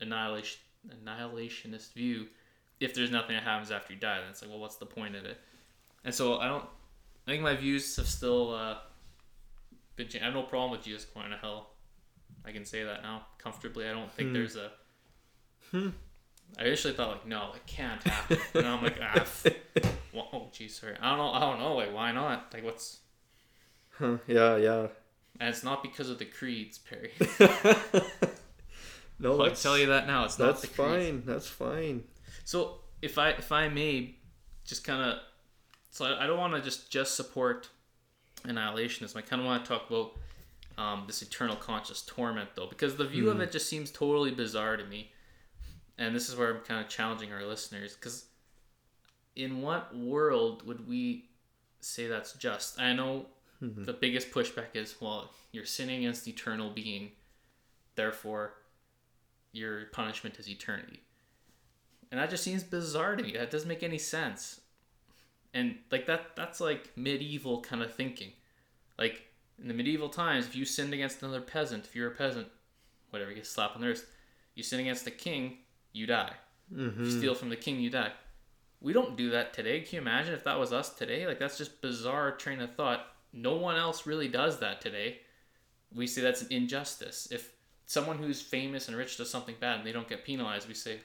annihilation 0.00 0.60
annihilationist 1.04 1.92
view 1.94 2.26
if 2.80 2.94
there's 2.94 3.10
nothing 3.10 3.34
that 3.34 3.42
happens 3.42 3.70
after 3.70 3.92
you 3.94 3.98
die. 3.98 4.20
Then 4.20 4.28
it's 4.30 4.42
like, 4.42 4.50
well, 4.50 4.60
what's 4.60 4.76
the 4.76 4.86
point 4.86 5.16
of 5.16 5.24
it? 5.24 5.38
And 6.04 6.14
so 6.14 6.38
I 6.38 6.48
don't. 6.48 6.64
I 7.26 7.30
think 7.32 7.42
my 7.42 7.56
views 7.56 7.96
have 7.96 8.06
still 8.06 8.54
uh, 8.54 8.76
been. 9.96 10.06
Changed. 10.08 10.22
I 10.22 10.26
have 10.26 10.34
no 10.34 10.42
problem 10.42 10.70
with 10.72 10.82
Jesus 10.82 11.04
going 11.06 11.30
to 11.30 11.36
hell. 11.36 11.70
I 12.44 12.52
can 12.52 12.64
say 12.64 12.84
that 12.84 13.02
now 13.02 13.26
comfortably. 13.38 13.88
I 13.88 13.92
don't 13.92 14.12
think 14.12 14.28
Hmm. 14.28 14.34
there's 14.34 14.56
a. 14.56 14.70
Hmm. 15.72 15.88
I 16.58 16.64
initially 16.66 16.94
thought 16.94 17.08
like, 17.10 17.26
no, 17.26 17.50
it 17.56 17.66
can't 17.66 18.00
happen. 18.04 18.38
and 18.54 18.66
I'm 18.66 18.80
like, 18.82 18.98
ah, 19.02 19.14
f- 19.16 19.46
well, 20.12 20.28
oh, 20.32 20.48
geez, 20.52 20.78
sorry. 20.78 20.94
I 21.00 21.08
don't 21.08 21.18
know. 21.18 21.32
I 21.32 21.40
don't 21.40 21.58
know. 21.58 21.74
Like, 21.74 21.92
why 21.92 22.12
not? 22.12 22.52
Like, 22.54 22.62
what's? 22.64 22.98
Huh, 23.98 24.18
yeah, 24.26 24.56
yeah. 24.56 24.86
And 25.40 25.48
it's 25.50 25.64
not 25.64 25.82
because 25.82 26.08
of 26.08 26.18
the 26.18 26.24
creeds, 26.24 26.78
Perry. 26.78 27.12
no, 29.18 29.40
I'll 29.40 29.50
tell 29.50 29.78
you 29.78 29.86
that 29.86 30.06
now. 30.06 30.24
It's 30.24 30.38
not 30.38 30.46
that's 30.46 30.62
the 30.62 30.68
creeds. 30.68 31.06
fine. 31.06 31.22
That's 31.26 31.48
fine. 31.48 32.04
So 32.44 32.80
if 33.02 33.18
I 33.18 33.30
if 33.30 33.52
I 33.52 33.68
may, 33.68 34.16
just 34.64 34.84
kind 34.84 35.02
of, 35.02 35.18
so 35.90 36.04
I, 36.06 36.24
I 36.24 36.26
don't 36.26 36.38
want 36.38 36.54
to 36.54 36.62
just 36.62 36.90
just 36.90 37.16
support 37.16 37.68
annihilationism. 38.44 39.16
I 39.16 39.22
kind 39.22 39.40
of 39.40 39.46
want 39.46 39.64
to 39.64 39.68
talk 39.68 39.88
about 39.90 40.12
um, 40.78 41.04
this 41.06 41.22
eternal 41.22 41.56
conscious 41.56 42.02
torment 42.02 42.50
though, 42.54 42.66
because 42.66 42.96
the 42.96 43.06
view 43.06 43.30
of 43.30 43.40
it 43.40 43.52
just 43.52 43.68
seems 43.68 43.90
totally 43.90 44.30
bizarre 44.30 44.76
to 44.76 44.84
me. 44.84 45.12
And 45.98 46.14
this 46.14 46.28
is 46.28 46.36
where 46.36 46.54
I'm 46.54 46.60
kind 46.62 46.84
of 46.84 46.90
challenging 46.90 47.32
our 47.32 47.44
listeners, 47.44 47.94
because 47.94 48.26
in 49.34 49.62
what 49.62 49.96
world 49.96 50.66
would 50.66 50.86
we 50.86 51.30
say 51.80 52.06
that's 52.06 52.34
just? 52.34 52.78
I 52.78 52.92
know 52.92 53.26
Mm-hmm. 53.62 53.84
the 53.84 53.92
biggest 53.94 54.30
pushback 54.30 54.74
is, 54.74 54.96
well, 55.00 55.30
you're 55.50 55.64
sinning 55.64 56.00
against 56.00 56.24
the 56.24 56.32
eternal 56.32 56.70
being, 56.70 57.12
therefore, 57.94 58.54
your 59.52 59.86
punishment 59.86 60.38
is 60.38 60.48
eternity. 60.48 61.00
And 62.10 62.20
that 62.20 62.30
just 62.30 62.44
seems 62.44 62.62
bizarre 62.62 63.16
to 63.16 63.22
me. 63.22 63.32
That 63.32 63.50
doesn't 63.50 63.68
make 63.68 63.82
any 63.82 63.98
sense. 63.98 64.60
And 65.54 65.76
like 65.90 66.06
that 66.06 66.36
that's 66.36 66.60
like 66.60 66.92
medieval 66.96 67.62
kind 67.62 67.82
of 67.82 67.94
thinking. 67.94 68.32
Like 68.98 69.22
in 69.58 69.68
the 69.68 69.74
medieval 69.74 70.08
times, 70.08 70.46
if 70.46 70.54
you 70.54 70.64
sinned 70.64 70.92
against 70.92 71.22
another 71.22 71.40
peasant, 71.40 71.86
if 71.86 71.96
you're 71.96 72.10
a 72.10 72.14
peasant, 72.14 72.48
whatever, 73.10 73.30
you 73.30 73.36
get 73.36 73.46
slapped 73.46 73.74
on 73.74 73.80
the 73.80 73.88
wrist, 73.88 74.04
you 74.54 74.62
sin 74.62 74.80
against 74.80 75.04
the 75.04 75.10
king, 75.10 75.58
you 75.92 76.06
die. 76.06 76.32
If 76.70 76.78
you 76.78 76.84
mm-hmm. 76.88 77.18
steal 77.18 77.34
from 77.34 77.48
the 77.48 77.56
king, 77.56 77.80
you 77.80 77.90
die. 77.90 78.12
We 78.80 78.92
don't 78.92 79.16
do 79.16 79.30
that 79.30 79.54
today. 79.54 79.80
Can 79.80 79.96
you 79.96 80.00
imagine 80.02 80.34
if 80.34 80.44
that 80.44 80.58
was 80.58 80.72
us 80.72 80.90
today? 80.90 81.26
Like 81.26 81.38
that's 81.38 81.58
just 81.58 81.80
bizarre 81.80 82.32
train 82.32 82.60
of 82.60 82.74
thought. 82.74 83.06
No 83.32 83.56
one 83.56 83.76
else 83.76 84.06
really 84.06 84.28
does 84.28 84.58
that 84.60 84.80
today. 84.80 85.20
We 85.94 86.06
say 86.06 86.22
that's 86.22 86.42
an 86.42 86.48
injustice. 86.50 87.28
If 87.30 87.52
someone 87.86 88.18
who's 88.18 88.42
famous 88.42 88.88
and 88.88 88.96
rich 88.96 89.16
does 89.16 89.30
something 89.30 89.54
bad 89.60 89.78
and 89.78 89.86
they 89.86 89.92
don't 89.92 90.08
get 90.08 90.24
penalized, 90.24 90.68
we 90.68 90.74
say 90.74 91.00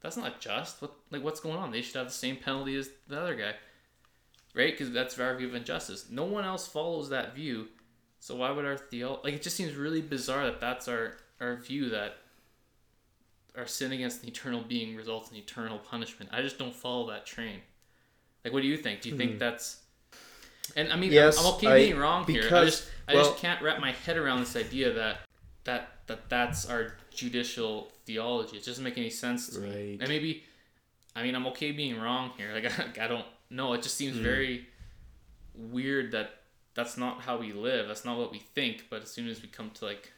that's 0.00 0.16
not 0.16 0.40
just. 0.40 0.80
What 0.80 0.92
like 1.10 1.22
what's 1.22 1.40
going 1.40 1.56
on? 1.56 1.70
They 1.70 1.82
should 1.82 1.96
have 1.96 2.06
the 2.06 2.12
same 2.12 2.36
penalty 2.36 2.76
as 2.76 2.90
the 3.08 3.20
other 3.20 3.34
guy, 3.34 3.54
right? 4.54 4.72
Because 4.72 4.92
that's 4.92 5.18
our 5.18 5.36
view 5.36 5.48
of 5.48 5.54
injustice. 5.54 6.06
No 6.10 6.24
one 6.24 6.44
else 6.44 6.66
follows 6.66 7.08
that 7.10 7.34
view, 7.34 7.68
so 8.18 8.36
why 8.36 8.50
would 8.50 8.64
our 8.64 8.76
theo 8.76 9.20
like 9.24 9.34
it 9.34 9.42
just 9.42 9.56
seems 9.56 9.74
really 9.74 10.02
bizarre 10.02 10.46
that 10.46 10.60
that's 10.60 10.88
our 10.88 11.16
our 11.40 11.56
view 11.56 11.90
that 11.90 12.16
our 13.56 13.66
sin 13.66 13.92
against 13.92 14.22
the 14.22 14.28
eternal 14.28 14.62
being 14.62 14.96
results 14.96 15.30
in 15.30 15.36
eternal 15.36 15.78
punishment. 15.78 16.30
I 16.32 16.42
just 16.42 16.58
don't 16.58 16.74
follow 16.74 17.08
that 17.10 17.26
train. 17.26 17.60
Like, 18.44 18.52
what 18.52 18.62
do 18.62 18.68
you 18.68 18.76
think? 18.76 19.00
Do 19.00 19.10
you 19.10 19.16
think 19.16 19.32
hmm. 19.32 19.38
that's 19.38 19.79
and 20.76 20.92
I 20.92 20.96
mean. 20.96 21.12
Yes, 21.12 21.38
I'm 21.38 21.54
okay 21.54 21.66
I- 21.68 21.76
being 21.86 21.98
wrong 21.98 22.24
here. 22.26 22.44
I 22.46 22.64
just, 22.64 22.88
I 23.08 23.14
well- 23.14 23.24
just 23.24 23.38
can't 23.38 23.60
wrap 23.62 23.80
my 23.80 23.92
head 23.92 24.16
around 24.16 24.40
this 24.40 24.56
idea 24.56 24.92
that 24.94 25.18
that 25.64 25.88
that 26.06 26.28
that's 26.28 26.68
our 26.68 26.94
judicial 27.14 27.90
theology. 28.06 28.56
It 28.56 28.64
doesn't 28.64 28.82
make 28.84 28.98
any 28.98 29.10
sense 29.10 29.48
to 29.50 29.60
me. 29.60 29.98
And 30.00 30.08
maybe, 30.08 30.44
I 31.14 31.22
mean, 31.22 31.34
I'm 31.34 31.46
okay 31.48 31.72
being 31.72 32.00
wrong 32.00 32.30
here. 32.36 32.52
Like, 32.54 32.98
I, 33.00 33.04
I 33.04 33.08
don't 33.08 33.26
know. 33.50 33.72
It 33.74 33.82
just 33.82 33.96
seems 33.96 34.16
Hmm. 34.16 34.22
very 34.22 34.66
weird 35.54 36.12
that 36.12 36.30
that's 36.74 36.96
not 36.96 37.20
how 37.22 37.36
we 37.36 37.52
live. 37.52 37.88
That's 37.88 38.04
not 38.04 38.16
what 38.16 38.30
we 38.32 38.38
think. 38.38 38.86
But 38.90 39.02
as 39.02 39.10
soon 39.10 39.28
as 39.28 39.42
we 39.42 39.48
come 39.48 39.70
to 39.74 39.84
like, 39.84 40.12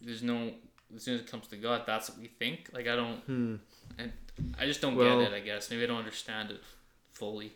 there's 0.00 0.22
no. 0.22 0.52
As 0.94 1.02
soon 1.02 1.14
as 1.16 1.20
it 1.22 1.26
comes 1.30 1.48
to 1.48 1.56
God, 1.56 1.82
that's 1.86 2.08
what 2.08 2.18
we 2.18 2.28
think. 2.28 2.70
Like, 2.72 2.86
I 2.86 2.94
don't. 2.96 3.18
Hmm. 3.24 3.54
And 3.98 4.12
I 4.58 4.66
just 4.66 4.80
don't 4.80 4.94
Well- 4.96 5.20
get 5.20 5.32
it. 5.32 5.36
I 5.36 5.40
guess 5.40 5.70
maybe 5.70 5.84
I 5.84 5.86
don't 5.86 5.98
understand 5.98 6.50
it 6.50 6.60
fully. 7.12 7.52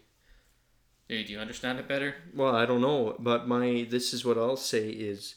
Do 1.11 1.17
you 1.17 1.41
understand 1.41 1.81
it 1.81 1.89
better? 1.89 2.15
Well, 2.37 2.55
I 2.55 2.67
don't 2.67 2.81
know, 2.81 3.17
but 3.19 3.49
my 3.49 3.85
this 3.91 4.15
is 4.15 4.25
what 4.25 4.39
I'll 4.39 4.57
say 4.57 4.91
is 4.91 5.35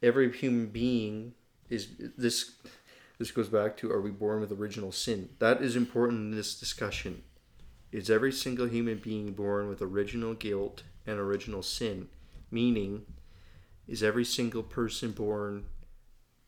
every 0.00 0.30
human 0.30 0.66
being 0.66 1.34
is 1.68 1.88
this 2.16 2.52
this 3.18 3.32
goes 3.32 3.48
back 3.48 3.76
to 3.78 3.90
are 3.90 4.00
we 4.00 4.12
born 4.12 4.40
with 4.40 4.52
original 4.52 4.92
sin? 4.92 5.30
That 5.40 5.60
is 5.60 5.74
important 5.74 6.20
in 6.20 6.36
this 6.36 6.56
discussion. 6.56 7.24
Is 7.90 8.08
every 8.08 8.30
single 8.30 8.68
human 8.68 8.98
being 8.98 9.32
born 9.32 9.68
with 9.68 9.82
original 9.82 10.34
guilt 10.34 10.84
and 11.04 11.18
original 11.18 11.64
sin? 11.64 12.08
Meaning 12.52 13.04
is 13.88 14.04
every 14.04 14.24
single 14.24 14.62
person 14.62 15.10
born 15.10 15.64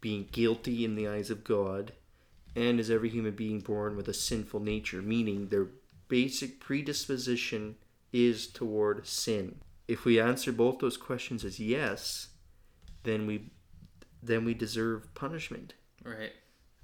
being 0.01 0.29
guilty 0.31 0.85
in 0.85 0.95
the 0.95 1.09
eyes 1.09 1.29
of 1.29 1.43
God? 1.43 1.93
And 2.55 2.79
is 2.79 2.89
every 2.89 3.09
human 3.09 3.35
being 3.35 3.59
born 3.59 3.97
with 3.97 4.07
a 4.07 4.15
sinful 4.15 4.61
nature? 4.61 5.03
Meaning 5.03 5.49
their 5.49 5.67
basic 6.07 6.61
predisposition 6.61 7.75
is 8.13 8.47
toward 8.47 9.07
sin. 9.07 9.57
If 9.89 10.05
we 10.05 10.21
answer 10.21 10.53
both 10.53 10.79
those 10.79 10.97
questions 10.97 11.45
as 11.45 11.59
yes, 11.59 12.29
then 13.03 13.27
we 13.27 13.51
then 14.23 14.45
we 14.45 14.55
deserve 14.55 15.13
punishment. 15.15 15.75
Right. 16.05 16.33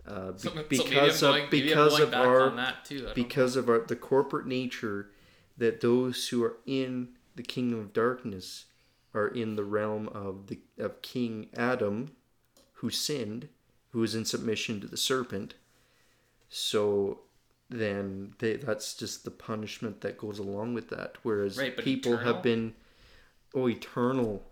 Uh, 0.06 0.32
be- 0.32 0.38
So, 0.38 0.54
so 0.54 0.62
because 0.68 1.20
going, 1.20 1.44
of 1.44 1.50
because 1.50 2.00
of 2.00 2.14
our 2.14 2.50
on 2.50 2.56
that 2.56 2.84
too. 2.84 2.98
I 2.98 3.00
don't 3.06 3.14
because 3.14 3.56
of 3.56 3.68
our 3.68 3.80
the 3.80 3.96
corporate 3.96 4.46
nature 4.46 5.10
that 5.58 5.80
those 5.80 6.28
who 6.28 6.42
are 6.44 6.58
in 6.66 7.10
the 7.34 7.42
kingdom 7.42 7.80
of 7.80 7.92
darkness 7.92 8.66
are 9.14 9.28
in 9.28 9.56
the 9.56 9.64
realm 9.64 10.08
of 10.08 10.46
the 10.46 10.60
of 10.78 11.02
King 11.02 11.48
Adam, 11.56 12.12
who 12.74 12.90
sinned, 12.90 13.48
who 13.90 14.02
is 14.02 14.14
in 14.14 14.24
submission 14.24 14.80
to 14.80 14.86
the 14.86 14.96
serpent. 14.96 15.54
So 16.48 17.20
then 17.68 18.34
they, 18.38 18.56
that's 18.56 18.94
just 18.94 19.24
the 19.24 19.30
punishment 19.30 20.00
that 20.02 20.18
goes 20.18 20.38
along 20.38 20.74
with 20.74 20.88
that. 20.90 21.16
Whereas 21.22 21.58
Right, 21.58 21.76
people 21.76 22.14
eternal? 22.14 22.34
have 22.34 22.42
been 22.42 22.74
oh 23.54 23.68
eternal. 23.68 24.44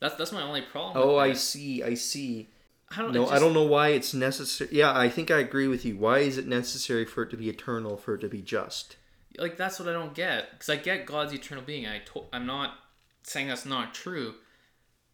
That's 0.00 0.16
that's 0.16 0.32
my 0.32 0.42
only 0.42 0.62
problem. 0.62 0.96
Oh, 0.96 1.16
I 1.16 1.32
see. 1.32 1.82
I 1.82 1.94
see. 1.94 2.48
I 2.90 2.96
don't. 3.00 3.12
No, 3.12 3.24
it 3.24 3.32
I 3.32 3.38
don't 3.38 3.54
know 3.54 3.62
why 3.62 3.88
it's 3.90 4.12
necessary. 4.12 4.70
Yeah, 4.72 4.96
I 4.96 5.08
think 5.08 5.30
I 5.30 5.38
agree 5.38 5.68
with 5.68 5.84
you. 5.84 5.96
Why 5.96 6.18
is 6.18 6.36
it 6.38 6.46
necessary 6.46 7.04
for 7.04 7.22
it 7.22 7.30
to 7.30 7.36
be 7.36 7.48
eternal, 7.48 7.96
for 7.96 8.14
it 8.14 8.20
to 8.20 8.28
be 8.28 8.42
just? 8.42 8.96
Like 9.38 9.56
that's 9.56 9.78
what 9.78 9.88
I 9.88 9.92
don't 9.92 10.14
get. 10.14 10.50
Because 10.50 10.68
I 10.68 10.76
get 10.76 11.06
God's 11.06 11.32
eternal 11.32 11.64
being. 11.64 11.86
I 11.86 12.00
to- 12.12 12.26
I'm 12.32 12.44
not 12.46 12.74
saying 13.22 13.48
that's 13.48 13.64
not 13.64 13.94
true. 13.94 14.34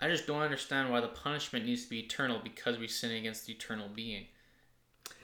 I 0.01 0.09
just 0.09 0.27
don't 0.27 0.41
understand 0.43 0.91
why 0.91 1.01
the 1.01 1.09
punishment 1.09 1.67
needs 1.67 1.85
to 1.85 1.91
be 1.91 2.01
eternal 2.01 2.41
because 2.43 2.79
we 2.79 2.89
sin 2.89 3.11
against 3.13 3.47
the 3.47 3.53
eternal 3.53 3.89
being. 3.89 4.27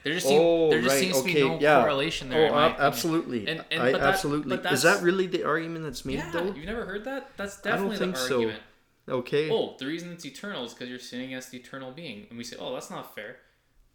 There 0.02 0.12
just, 0.12 0.26
seem, 0.26 0.40
Oh, 0.40 0.68
there 0.70 0.82
just 0.82 0.94
right. 0.94 1.00
seems 1.00 1.18
to 1.20 1.24
be 1.24 1.34
no 1.40 1.58
yeah. 1.58 1.80
correlation 1.80 2.28
there. 2.28 2.42
Oh, 2.42 2.46
in 2.48 2.52
my 2.52 2.64
ab- 2.66 2.70
opinion. 2.72 2.86
absolutely. 2.86 3.48
And- 3.48 3.64
and- 3.70 3.82
I 3.82 3.92
that- 3.92 4.00
absolutely. 4.02 4.56
Is 4.70 4.82
that 4.82 5.02
really 5.02 5.26
the 5.26 5.44
argument 5.44 5.84
that's 5.84 6.04
made 6.04 6.16
Yeah, 6.16 6.30
though? 6.30 6.44
you've 6.46 6.66
never 6.66 6.84
heard 6.84 7.04
that? 7.04 7.30
That's 7.38 7.58
I 7.64 7.70
don't 7.70 7.88
definitely 7.88 7.96
think 7.98 8.14
the 8.16 8.20
so. 8.20 8.34
argument. 8.36 8.62
Okay. 9.08 9.50
Oh, 9.50 9.76
the 9.78 9.86
reason 9.86 10.12
it's 10.12 10.24
eternal 10.26 10.64
is 10.64 10.74
because 10.74 10.88
you're 10.90 10.98
sinning 10.98 11.28
against 11.28 11.50
the 11.50 11.58
eternal 11.58 11.90
being, 11.90 12.26
and 12.28 12.36
we 12.38 12.44
say, 12.44 12.56
oh, 12.58 12.72
that's 12.74 12.90
not 12.90 13.14
fair. 13.14 13.36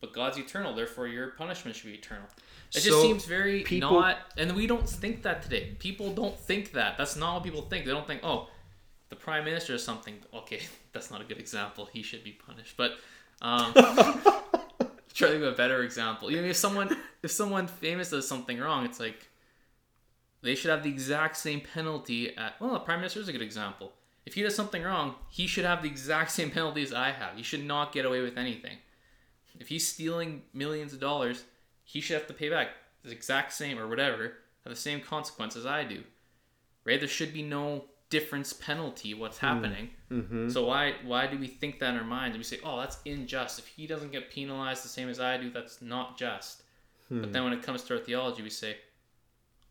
But 0.01 0.13
God's 0.13 0.37
eternal, 0.37 0.73
therefore 0.73 1.07
your 1.07 1.29
punishment 1.31 1.75
should 1.75 1.87
be 1.91 1.95
eternal. 1.95 2.25
It 2.73 2.79
just 2.81 3.01
seems 3.01 3.25
very 3.25 3.61
people- 3.63 3.99
not, 3.99 4.17
and 4.37 4.55
we 4.55 4.65
don't 4.65 4.87
think 4.89 5.23
that 5.23 5.41
today. 5.43 5.75
People 5.79 6.11
don't 6.13 6.39
think 6.39 6.71
that. 6.73 6.97
That's 6.97 7.15
not 7.15 7.35
what 7.35 7.43
people 7.43 7.63
think. 7.63 7.85
They 7.85 7.91
don't 7.91 8.07
think, 8.07 8.21
oh, 8.23 8.47
the 9.09 9.15
prime 9.15 9.43
minister 9.45 9.73
is 9.75 9.83
something. 9.83 10.15
Okay, 10.33 10.61
that's 10.93 11.11
not 11.11 11.21
a 11.21 11.23
good 11.23 11.37
example. 11.39 11.87
He 11.91 12.01
should 12.01 12.23
be 12.23 12.31
punished. 12.31 12.77
But 12.77 12.93
um, 13.41 13.73
try 15.19 15.29
to 15.29 15.39
give 15.39 15.53
a 15.53 15.55
better 15.55 15.83
example. 15.83 16.31
Even 16.31 16.45
if 16.45 16.55
someone, 16.55 16.95
if 17.23 17.31
someone 17.31 17.67
famous 17.67 18.09
does 18.09 18.27
something 18.27 18.59
wrong, 18.59 18.85
it's 18.85 18.99
like 18.99 19.29
they 20.41 20.55
should 20.55 20.71
have 20.71 20.83
the 20.83 20.89
exact 20.89 21.37
same 21.37 21.61
penalty. 21.61 22.35
At 22.35 22.59
well, 22.59 22.73
the 22.73 22.79
prime 22.79 22.99
minister 22.99 23.19
is 23.19 23.27
a 23.27 23.31
good 23.31 23.41
example. 23.41 23.93
If 24.25 24.33
he 24.35 24.41
does 24.43 24.55
something 24.55 24.83
wrong, 24.83 25.15
he 25.29 25.47
should 25.47 25.65
have 25.65 25.81
the 25.81 25.89
exact 25.89 26.31
same 26.31 26.51
penalty 26.51 26.83
as 26.83 26.93
I 26.93 27.11
have. 27.11 27.35
He 27.35 27.43
should 27.43 27.65
not 27.65 27.91
get 27.91 28.05
away 28.05 28.21
with 28.21 28.37
anything. 28.37 28.77
If 29.59 29.67
he's 29.67 29.87
stealing 29.87 30.43
millions 30.53 30.93
of 30.93 30.99
dollars, 30.99 31.43
he 31.83 31.99
should 31.99 32.13
have 32.13 32.27
to 32.27 32.33
pay 32.33 32.49
back 32.49 32.69
the 33.03 33.11
exact 33.11 33.53
same 33.53 33.79
or 33.79 33.87
whatever, 33.87 34.33
have 34.63 34.73
the 34.73 34.75
same 34.75 35.01
consequences 35.01 35.65
I 35.65 35.83
do. 35.83 36.03
Right? 36.85 36.99
There 36.99 37.09
should 37.09 37.33
be 37.33 37.43
no 37.43 37.85
difference 38.09 38.53
penalty 38.53 39.13
what's 39.13 39.37
happening. 39.37 39.89
Mm-hmm. 40.11 40.49
So 40.49 40.65
why 40.65 40.95
why 41.03 41.27
do 41.27 41.37
we 41.37 41.47
think 41.47 41.79
that 41.79 41.93
in 41.93 41.99
our 41.99 42.03
minds? 42.03 42.37
We 42.37 42.43
say, 42.43 42.59
oh, 42.63 42.79
that's 42.79 42.97
unjust. 43.05 43.59
If 43.59 43.67
he 43.67 43.87
doesn't 43.87 44.11
get 44.11 44.31
penalized 44.31 44.83
the 44.83 44.89
same 44.89 45.09
as 45.09 45.19
I 45.19 45.37
do, 45.37 45.49
that's 45.51 45.81
not 45.81 46.17
just. 46.17 46.63
But 47.11 47.33
then 47.33 47.43
when 47.43 47.53
it 47.53 47.63
comes 47.63 47.83
to 47.85 47.95
our 47.95 47.99
theology, 47.99 48.43
we 48.43 48.51
say, 48.51 48.77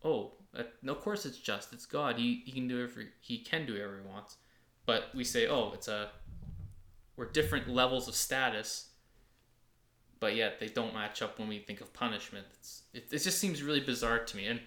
oh, 0.03 0.33
that, 0.53 0.73
no, 0.81 0.91
of 0.91 0.99
course 0.99 1.25
it's 1.25 1.37
just. 1.37 1.71
It's 1.71 1.85
God. 1.85 2.17
He, 2.17 2.41
he 2.45 2.51
can 2.51 2.67
do 2.67 2.81
whatever 2.81 3.05
he 3.21 3.37
can 3.37 3.65
do 3.65 3.73
whatever 3.73 4.01
he 4.03 4.09
wants. 4.09 4.37
But 4.85 5.05
we 5.13 5.23
say, 5.23 5.47
oh, 5.47 5.71
it's 5.73 5.87
a 5.87 6.09
we're 7.15 7.25
different 7.25 7.69
levels 7.69 8.07
of 8.07 8.15
status, 8.15 8.89
but 10.19 10.35
yet 10.35 10.59
they 10.59 10.67
don't 10.67 10.93
match 10.93 11.21
up 11.21 11.37
when 11.37 11.47
we 11.47 11.59
think 11.59 11.81
of 11.81 11.93
punishment. 11.93 12.45
It's, 12.57 12.83
it, 12.93 13.07
it 13.11 13.19
just 13.19 13.39
seems 13.39 13.61
really 13.61 13.81
bizarre 13.81 14.19
to 14.19 14.37
me. 14.37 14.47
And 14.47 14.61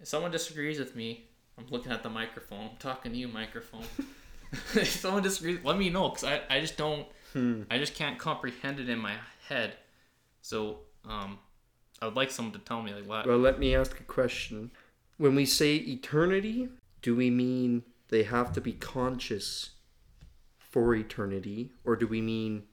if 0.00 0.08
someone 0.08 0.30
disagrees 0.30 0.78
with 0.78 0.96
me, 0.96 1.28
I'm 1.58 1.66
looking 1.70 1.92
at 1.92 2.02
the 2.02 2.10
microphone. 2.10 2.70
I'm 2.70 2.76
talking 2.78 3.12
to 3.12 3.18
you, 3.18 3.28
microphone. 3.28 3.84
if 4.74 4.88
someone 4.88 5.22
disagrees, 5.22 5.58
let 5.64 5.78
me 5.78 5.90
know 5.90 6.08
because 6.08 6.24
I, 6.24 6.40
I 6.50 6.60
just 6.60 6.76
don't, 6.76 7.06
Hmm. 7.32 7.62
I 7.68 7.78
just 7.78 7.94
can't 7.94 8.16
comprehend 8.18 8.78
it 8.78 8.88
in 8.88 8.98
my 8.98 9.16
head. 9.48 9.74
So 10.40 10.80
Um, 11.04 11.38
I 12.00 12.06
would 12.06 12.14
like 12.14 12.30
someone 12.30 12.52
to 12.52 12.58
tell 12.60 12.80
me 12.82 12.94
like 12.94 13.06
what. 13.06 13.26
Well, 13.26 13.38
let 13.38 13.58
me 13.58 13.74
ask 13.74 13.98
a 13.98 14.04
question. 14.04 14.70
When 15.16 15.34
we 15.34 15.44
say 15.44 15.76
eternity, 15.76 16.68
do 17.02 17.14
we 17.14 17.30
mean 17.30 17.82
they 18.08 18.22
have 18.22 18.52
to 18.54 18.60
be 18.60 18.72
conscious 18.72 19.70
for 20.58 20.94
eternity, 20.94 21.70
or 21.84 21.96
do 21.96 22.06
we 22.06 22.20
mean 22.20 22.64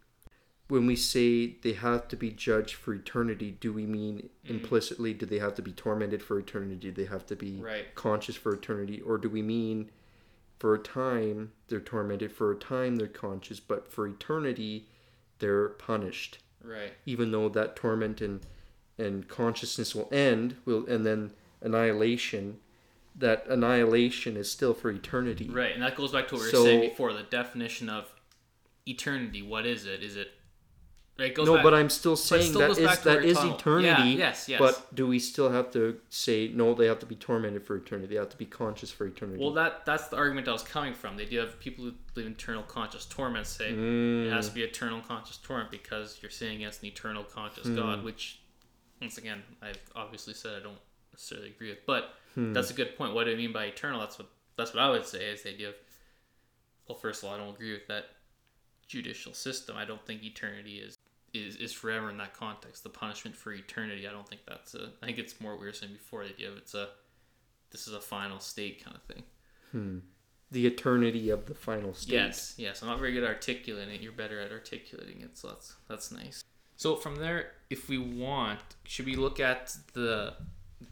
when 0.71 0.85
we 0.85 0.95
say 0.95 1.47
they 1.63 1.73
have 1.73 2.07
to 2.07 2.15
be 2.15 2.29
judged 2.29 2.75
for 2.75 2.93
eternity, 2.93 3.57
do 3.59 3.73
we 3.73 3.85
mean 3.85 4.29
mm. 4.45 4.49
implicitly 4.49 5.13
do 5.13 5.25
they 5.25 5.37
have 5.37 5.53
to 5.53 5.61
be 5.61 5.73
tormented 5.73 6.23
for 6.23 6.39
eternity? 6.39 6.75
Do 6.75 6.91
they 6.93 7.09
have 7.11 7.25
to 7.25 7.35
be 7.35 7.57
Right. 7.57 7.93
conscious 7.93 8.37
for 8.37 8.53
eternity, 8.53 9.01
or 9.01 9.17
do 9.17 9.27
we 9.27 9.41
mean 9.41 9.91
for 10.59 10.73
a 10.73 10.79
time 10.79 11.51
they're 11.67 11.81
tormented, 11.81 12.31
for 12.31 12.53
a 12.53 12.55
time 12.55 12.95
they're 12.95 13.09
conscious, 13.09 13.59
but 13.59 13.91
for 13.91 14.07
eternity 14.07 14.87
they're 15.39 15.67
punished? 15.69 16.37
Right. 16.63 16.93
even 17.07 17.31
though 17.31 17.49
that 17.49 17.75
torment 17.75 18.21
and 18.21 18.39
and 18.97 19.27
consciousness 19.27 19.95
will 19.95 20.07
end 20.11 20.57
will 20.63 20.85
and 20.85 21.03
then 21.03 21.31
annihilation 21.59 22.59
that 23.15 23.47
annihilation 23.47 24.37
is 24.37 24.49
still 24.51 24.75
for 24.75 24.91
eternity 24.91 25.49
Right, 25.49 25.73
and 25.73 25.81
that 25.81 25.95
goes 25.95 26.11
back 26.11 26.27
to 26.27 26.35
what 26.35 26.41
we 26.41 26.45
were 26.45 26.51
So- 26.51 26.63
saying 26.63 26.81
before. 26.91 27.11
The 27.13 27.23
definition 27.23 27.89
of 27.89 28.05
eternity. 28.85 29.41
What 29.41 29.65
is 29.65 29.85
it? 29.85 30.03
Is 30.03 30.15
it? 30.15 30.33
Right. 31.21 31.29
It 31.29 31.35
goes 31.35 31.45
no 31.45 31.55
back, 31.55 31.63
but 31.63 31.73
i'm 31.75 31.89
still 31.89 32.15
saying 32.15 32.53
that 32.53 32.71
is 32.71 32.99
that 33.01 33.23
is 33.23 33.37
talking- 33.37 33.53
eternity 33.53 34.11
Yeah, 34.11 34.27
yes, 34.27 34.49
yes. 34.49 34.59
but 34.59 34.95
do 34.95 35.05
we 35.05 35.19
still 35.19 35.51
have 35.51 35.71
to 35.73 35.99
say 36.09 36.51
no 36.53 36.73
they 36.73 36.87
have 36.87 36.97
to 36.99 37.05
be 37.05 37.15
tormented 37.15 37.63
for 37.63 37.75
eternity 37.75 38.07
they 38.07 38.19
have 38.19 38.29
to 38.29 38.37
be 38.37 38.47
conscious 38.47 38.89
for 38.89 39.05
eternity 39.05 39.39
Well, 39.39 39.53
that 39.53 39.85
that's 39.85 40.07
the 40.07 40.17
argument 40.17 40.47
I 40.47 40.51
was 40.51 40.63
coming 40.63 40.93
from. 40.93 41.17
The 41.17 41.23
idea 41.23 41.43
of 41.43 41.59
people 41.59 41.85
who 41.85 41.93
believe 42.13 42.27
in 42.27 42.33
eternal 42.33 42.63
conscious 42.63 43.05
torment 43.05 43.45
say 43.45 43.69
it 43.69 43.77
mm. 43.77 44.31
has 44.31 44.49
to 44.49 44.55
be 44.55 44.63
eternal 44.63 45.01
conscious 45.01 45.37
torment 45.37 45.69
because 45.69 46.17
you're 46.21 46.31
saying 46.31 46.57
against 46.57 46.81
an 46.81 46.87
eternal 46.87 47.23
conscious 47.23 47.67
hmm. 47.67 47.75
God, 47.75 48.03
which, 48.03 48.41
once 48.99 49.17
again, 49.17 49.43
I've 49.61 49.79
obviously 49.95 50.33
said 50.33 50.53
I 50.59 50.63
don't 50.63 50.79
necessarily 51.13 51.49
agree 51.49 51.69
with. 51.69 51.85
But 51.85 52.15
hmm. 52.33 52.53
that's 52.53 52.71
a 52.71 52.73
good 52.73 52.97
point. 52.97 53.13
What 53.13 53.25
do 53.25 53.31
I 53.31 53.35
mean 53.35 53.53
by 53.53 53.65
eternal? 53.65 53.99
That's 53.99 54.17
what 54.17 54.29
that's 54.57 54.73
what 54.73 54.81
I 54.81 54.89
would 54.89 55.05
say 55.05 55.25
is 55.25 55.43
the 55.43 55.49
idea 55.49 55.69
of. 55.69 55.75
Well, 56.87 56.97
first 56.97 57.23
of 57.23 57.29
all, 57.29 57.35
I 57.35 57.37
don't 57.37 57.53
agree 57.53 57.73
with 57.73 57.87
that 57.87 58.05
judicial 58.87 59.33
system. 59.33 59.77
I 59.77 59.85
don't 59.85 60.05
think 60.05 60.23
eternity 60.23 60.79
is 60.79 60.97
is, 61.33 61.55
is 61.55 61.73
forever 61.73 62.09
in 62.09 62.17
that 62.17 62.33
context. 62.33 62.83
The 62.83 62.89
punishment 62.89 63.35
for 63.35 63.53
eternity, 63.53 64.07
I 64.07 64.11
don't 64.11 64.27
think 64.27 64.41
that's 64.47 64.73
a. 64.75 64.89
I 65.01 65.05
think 65.05 65.17
it's 65.17 65.39
more 65.39 65.51
what 65.51 65.61
we 65.61 65.67
were 65.67 65.73
saying 65.73 65.93
before. 65.93 66.23
The 66.23 66.31
idea 66.31 66.49
of 66.49 66.57
it's 66.57 66.73
a. 66.73 66.89
This 67.71 67.87
is 67.87 67.93
a 67.93 68.01
final 68.01 68.39
state 68.39 68.83
kind 68.83 68.97
of 68.97 69.03
thing. 69.03 69.23
the 70.51 70.67
eternity 70.67 71.29
of 71.29 71.45
the 71.45 71.55
final 71.55 71.93
state 71.93 72.13
Yes, 72.13 72.55
yes. 72.57 72.81
I'm 72.81 72.89
not 72.89 72.99
very 72.99 73.13
good 73.13 73.23
at 73.23 73.29
articulating 73.29 73.95
it. 73.95 74.01
You're 74.01 74.11
better 74.11 74.39
at 74.39 74.51
articulating 74.51 75.21
it, 75.21 75.37
so 75.37 75.47
that's 75.49 75.75
that's 75.87 76.11
nice. 76.11 76.43
So 76.75 76.95
from 76.95 77.15
there, 77.15 77.51
if 77.69 77.87
we 77.87 77.97
want, 77.97 78.59
should 78.83 79.05
we 79.05 79.15
look 79.15 79.39
at 79.39 79.75
the 79.93 80.33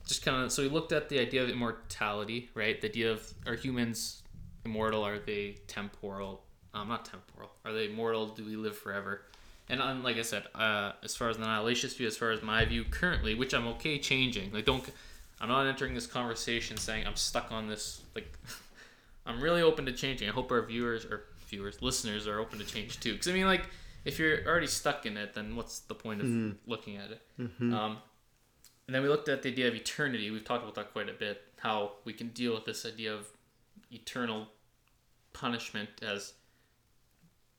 just 0.08 0.24
kind 0.24 0.44
of 0.44 0.52
so 0.52 0.62
we 0.64 0.70
looked 0.70 0.92
at 0.92 1.10
the 1.10 1.20
idea 1.20 1.44
of 1.44 1.50
immortality, 1.50 2.50
right? 2.54 2.80
The 2.80 2.88
idea 2.88 3.12
of 3.12 3.34
are 3.46 3.56
humans 3.56 4.24
immortal? 4.66 5.04
Are 5.04 5.20
they 5.20 5.58
temporal? 5.68 6.44
Um, 6.74 6.88
not 6.88 7.06
temporal. 7.06 7.52
Are 7.66 7.74
they 7.74 7.88
mortal? 7.88 8.28
Do 8.28 8.46
we 8.46 8.56
live 8.56 8.78
forever? 8.78 9.24
And 9.70 9.82
um, 9.82 10.04
like 10.04 10.18
I 10.18 10.24
said, 10.24 10.46
uh, 10.56 10.94
as 11.04 11.16
far 11.16 11.30
as 11.30 11.38
the 11.38 11.46
annihilationist 11.46 11.98
view, 11.98 12.08
as 12.08 12.18
far 12.18 12.32
as 12.32 12.42
my 12.42 12.66
view 12.66 12.84
currently, 12.84 13.36
which 13.36 13.54
I'm 13.54 13.68
okay 13.68 14.00
changing. 14.00 14.52
Like, 14.52 14.66
don't. 14.66 14.84
I'm 15.42 15.48
not 15.48 15.68
entering 15.68 15.94
this 15.94 16.08
conversation 16.08 16.76
saying 16.76 17.08
I'm 17.08 17.16
stuck 17.16 17.52
on 17.52 17.68
this. 17.68 18.02
Like, 18.16 18.38
I'm 19.26 19.40
really 19.40 19.62
open 19.62 19.86
to 19.86 19.92
changing. 19.94 20.28
I 20.28 20.32
hope 20.32 20.52
our 20.52 20.62
viewers 20.66 21.06
or 21.06 21.26
viewers, 21.48 21.82
listeners 21.82 22.28
are 22.28 22.40
open 22.40 22.60
to 22.60 22.66
change 22.66 23.00
too. 23.00 23.14
Because 23.14 23.28
I 23.28 23.32
mean, 23.34 23.46
like, 23.46 23.68
if 24.06 24.18
you're 24.18 24.46
already 24.46 24.68
stuck 24.68 25.06
in 25.06 25.18
it, 25.18 25.34
then 25.36 25.56
what's 25.56 25.80
the 25.82 25.96
point 25.96 26.22
of 26.22 26.28
looking 26.66 26.98
at 26.98 27.12
it? 27.12 27.22
Um, 27.74 27.98
and 28.88 28.96
then 28.96 29.04
we 29.04 29.10
looked 29.10 29.30
at 29.30 29.44
the 29.44 29.50
idea 29.50 29.68
of 29.68 29.76
eternity. 29.76 30.32
We've 30.32 30.44
talked 30.44 30.64
about 30.64 30.76
that 30.76 30.94
quite 30.94 31.10
a 31.10 31.14
bit. 31.14 31.42
How 31.60 31.92
we 32.06 32.14
can 32.14 32.30
deal 32.30 32.56
with 32.56 32.66
this 32.66 32.86
idea 32.88 33.14
of 33.14 33.28
eternal 33.92 34.48
punishment 35.32 35.90
as 36.02 36.34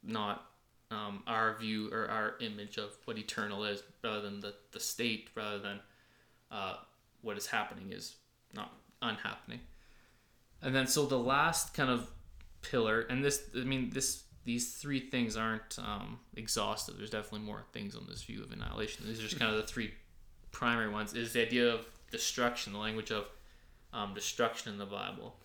not 0.02 0.49
um, 0.90 1.22
our 1.26 1.56
view 1.58 1.88
or 1.92 2.08
our 2.08 2.34
image 2.40 2.76
of 2.76 2.96
what 3.04 3.18
eternal 3.18 3.64
is, 3.64 3.82
rather 4.02 4.22
than 4.22 4.40
the, 4.40 4.54
the 4.72 4.80
state, 4.80 5.30
rather 5.34 5.58
than 5.58 5.80
uh, 6.50 6.74
what 7.22 7.36
is 7.36 7.46
happening 7.46 7.92
is 7.92 8.16
not 8.54 8.72
unhappening. 9.02 9.60
And 10.62 10.74
then 10.74 10.86
so 10.86 11.06
the 11.06 11.18
last 11.18 11.74
kind 11.74 11.90
of 11.90 12.10
pillar, 12.62 13.02
and 13.02 13.24
this 13.24 13.42
I 13.54 13.64
mean 13.64 13.90
this 13.90 14.24
these 14.44 14.74
three 14.74 15.00
things 15.00 15.36
aren't 15.36 15.78
um, 15.78 16.18
exhaustive. 16.34 16.96
There's 16.96 17.10
definitely 17.10 17.46
more 17.46 17.64
things 17.72 17.94
on 17.94 18.06
this 18.08 18.22
view 18.22 18.42
of 18.42 18.50
annihilation. 18.50 19.06
These 19.06 19.20
are 19.20 19.22
just 19.22 19.38
kind 19.38 19.50
of 19.50 19.58
the 19.58 19.66
three 19.66 19.92
primary 20.50 20.90
ones. 20.90 21.14
Is 21.14 21.32
the 21.32 21.42
idea 21.46 21.72
of 21.72 21.86
destruction, 22.10 22.72
the 22.72 22.78
language 22.78 23.10
of 23.10 23.26
um, 23.92 24.14
destruction 24.14 24.72
in 24.72 24.78
the 24.78 24.86
Bible, 24.86 25.36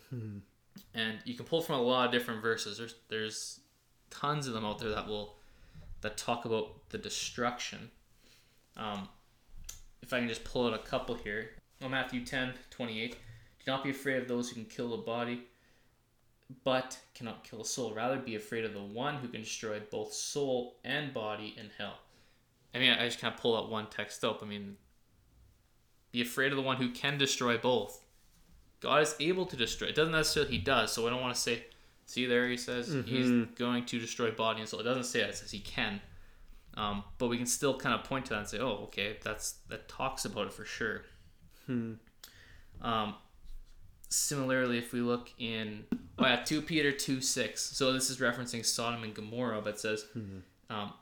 and 0.94 1.20
you 1.26 1.36
can 1.36 1.46
pull 1.46 1.62
from 1.62 1.80
a 1.80 1.82
lot 1.82 2.08
of 2.08 2.12
different 2.12 2.42
verses. 2.42 2.78
There's 2.78 2.96
there's 3.10 3.60
tons 4.20 4.48
of 4.48 4.54
them 4.54 4.66
out 4.66 4.80
there 4.80 4.90
that 4.90 5.08
will 5.08 5.36
that 6.02 6.18
talk 6.18 6.46
about 6.46 6.90
the 6.90 6.98
destruction. 6.98 7.90
Um, 8.78 9.08
if 10.02 10.14
I 10.14 10.20
can 10.20 10.28
just 10.28 10.44
pull 10.44 10.68
out 10.68 10.74
a 10.74 10.80
couple 10.80 11.16
here. 11.16 11.52
Well, 11.82 11.90
Matthew 11.90 12.24
10, 12.24 12.54
28. 12.70 13.12
Do 13.14 13.18
not 13.68 13.84
be 13.84 13.90
afraid 13.90 14.22
of 14.22 14.28
those 14.28 14.50
who 14.50 14.56
can 14.56 14.66
kill 14.66 14.90
the 14.90 14.98
body, 14.98 15.48
but 16.64 16.98
cannot 17.16 17.44
kill 17.44 17.62
a 17.62 17.66
soul. 17.66 17.94
Rather, 17.94 18.18
be 18.18 18.36
afraid 18.36 18.66
of 18.66 18.74
the 18.74 18.82
one 18.82 19.16
who 19.16 19.28
can 19.28 19.42
destroy 19.42 19.80
both 19.92 20.14
soul 20.14 20.76
and 20.84 21.14
body 21.14 21.56
in 21.58 21.72
hell. 21.78 21.98
I 22.74 22.80
mean, 22.80 22.92
I 22.92 23.06
just 23.06 23.20
kind 23.20 23.34
of 23.34 23.40
pull 23.40 23.58
out 23.58 23.72
one 23.72 23.88
text 23.88 24.24
up. 24.24 24.44
I 24.44 24.46
mean, 24.46 24.78
be 26.12 26.22
afraid 26.22 26.52
of 26.52 26.58
the 26.58 26.62
one 26.62 26.78
who 26.78 26.92
can 26.92 27.18
destroy 27.18 27.58
both. 27.58 28.02
God 28.80 29.02
is 29.02 29.16
able 29.20 29.46
to 29.48 29.56
destroy. 29.56 29.88
It 29.88 29.96
doesn't 29.96 30.12
necessarily 30.12 30.52
he 30.52 30.58
does. 30.60 30.92
So 30.92 31.08
I 31.08 31.10
don't 31.10 31.22
want 31.22 31.34
to 31.34 31.42
say, 31.42 31.66
see 32.06 32.26
there 32.26 32.48
he 32.48 32.58
says 32.58 32.92
he's 33.06 33.30
going 33.56 33.86
to 33.86 34.00
destroy 34.00 34.32
body 34.32 34.60
and 34.60 34.70
soul. 34.70 34.80
It 34.80 34.84
doesn't 34.84 35.06
say 35.06 35.20
that. 35.22 35.30
It 35.30 35.36
says 35.38 35.52
he 35.52 35.60
can. 35.60 36.02
Um, 36.78 37.04
but 37.18 37.28
we 37.28 37.38
can 37.38 37.46
still 37.46 37.78
kind 37.78 37.96
of 37.96 38.04
point 38.04 38.26
to 38.26 38.32
that 38.34 38.40
and 38.40 38.48
say, 38.48 38.60
oh, 38.60 38.84
okay, 38.86 39.18
that's 39.24 39.56
that 39.70 39.88
talks 39.88 40.26
about 40.26 40.48
it 40.48 40.54
for 40.54 40.66
sure. 40.66 41.04
Um, 42.82 43.16
similarly, 44.10 44.78
if 44.78 44.92
we 44.94 45.02
look 45.02 45.32
in 45.40 45.86
oh 46.20 46.26
yeah, 46.26 46.36
two 46.44 46.62
Peter 46.62 46.92
two 46.92 47.22
six. 47.22 47.62
So 47.62 47.94
this 47.94 48.10
is 48.10 48.18
referencing 48.18 48.66
Sodom 48.66 49.04
and 49.04 49.14
Gomorrah, 49.14 49.62
but 49.62 49.76
it 49.76 49.80
says, 49.80 50.06
um, 50.70 50.94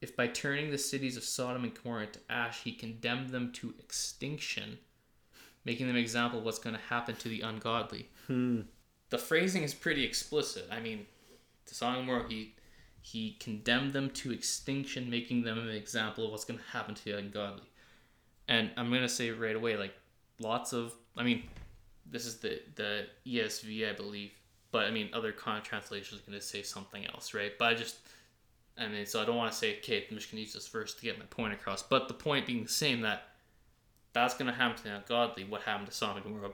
if 0.00 0.14
by 0.16 0.26
turning 0.26 0.70
the 0.70 0.78
cities 0.78 1.16
of 1.16 1.24
Sodom 1.24 1.64
and 1.64 1.72
Gomorrah 1.74 2.06
to 2.06 2.18
ash, 2.28 2.62
he 2.62 2.72
condemned 2.72 3.30
them 3.30 3.52
to 3.54 3.74
extinction, 3.78 4.78
making 5.64 5.86
them 5.86 5.96
an 5.96 6.02
example 6.02 6.40
of 6.40 6.44
what's 6.44 6.58
going 6.58 6.76
to 6.76 6.82
happen 6.82 7.16
to 7.16 7.28
the 7.28 7.40
ungodly. 7.40 8.08
The 9.12 9.18
phrasing 9.18 9.62
is 9.62 9.74
pretty 9.74 10.04
explicit. 10.04 10.66
I 10.72 10.80
mean, 10.80 11.04
to 11.66 11.74
Gomorrah, 11.78 12.24
he 12.30 12.54
he 13.02 13.32
condemned 13.40 13.92
them 13.92 14.08
to 14.08 14.32
extinction, 14.32 15.10
making 15.10 15.42
them 15.42 15.58
an 15.58 15.68
example 15.68 16.24
of 16.24 16.30
what's 16.30 16.46
going 16.46 16.58
to 16.58 16.64
happen 16.64 16.94
to 16.94 17.04
the 17.04 17.18
ungodly. 17.18 17.68
And 18.48 18.70
I'm 18.78 18.88
going 18.88 19.02
to 19.02 19.10
say 19.10 19.30
right 19.30 19.54
away, 19.54 19.76
like 19.76 19.92
lots 20.38 20.72
of, 20.72 20.94
I 21.14 21.24
mean, 21.24 21.42
this 22.10 22.24
is 22.24 22.38
the 22.38 22.62
the 22.74 23.04
ESV, 23.26 23.90
I 23.90 23.92
believe, 23.92 24.30
but 24.70 24.86
I 24.86 24.90
mean, 24.90 25.10
other 25.12 25.30
common 25.30 25.60
translations 25.60 26.22
are 26.22 26.24
going 26.24 26.40
to 26.40 26.44
say 26.44 26.62
something 26.62 27.04
else, 27.04 27.34
right? 27.34 27.52
But 27.58 27.66
I 27.66 27.74
just, 27.74 27.96
I 28.78 28.88
mean, 28.88 29.04
so 29.04 29.20
I 29.20 29.26
don't 29.26 29.36
want 29.36 29.52
to 29.52 29.58
say, 29.58 29.76
okay, 29.80 30.06
I'm 30.10 30.16
just 30.16 30.30
going 30.30 30.38
to 30.38 30.44
use 30.44 30.54
this 30.54 30.68
verse 30.68 30.94
to 30.94 31.02
get 31.02 31.18
my 31.18 31.26
point 31.26 31.52
across. 31.52 31.82
But 31.82 32.08
the 32.08 32.14
point 32.14 32.46
being 32.46 32.62
the 32.62 32.70
same 32.70 33.02
that 33.02 33.24
that's 34.14 34.32
going 34.32 34.50
to 34.50 34.56
happen 34.56 34.78
to 34.78 34.84
the 34.84 34.96
ungodly. 34.96 35.44
What 35.44 35.60
happened 35.60 35.88
to 35.88 35.94
Sodom 35.94 36.16
and 36.16 36.24
Gomorrah? 36.24 36.52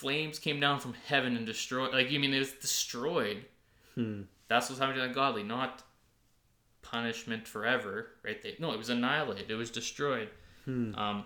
Flames 0.00 0.38
came 0.38 0.58
down 0.60 0.80
from 0.80 0.94
heaven 1.06 1.36
and 1.36 1.44
destroyed. 1.44 1.92
Like, 1.92 2.10
you 2.10 2.18
mean 2.18 2.32
it 2.32 2.38
was 2.38 2.52
destroyed? 2.52 3.44
That's 4.48 4.68
what's 4.70 4.80
happening 4.80 5.02
to 5.02 5.08
the 5.08 5.14
godly, 5.14 5.42
not 5.42 5.82
punishment 6.80 7.46
forever, 7.46 8.06
right? 8.24 8.40
They, 8.42 8.56
no, 8.58 8.72
it 8.72 8.78
was 8.78 8.88
annihilated. 8.88 9.50
It 9.50 9.56
was 9.56 9.70
destroyed. 9.70 10.30
Um, 10.98 11.24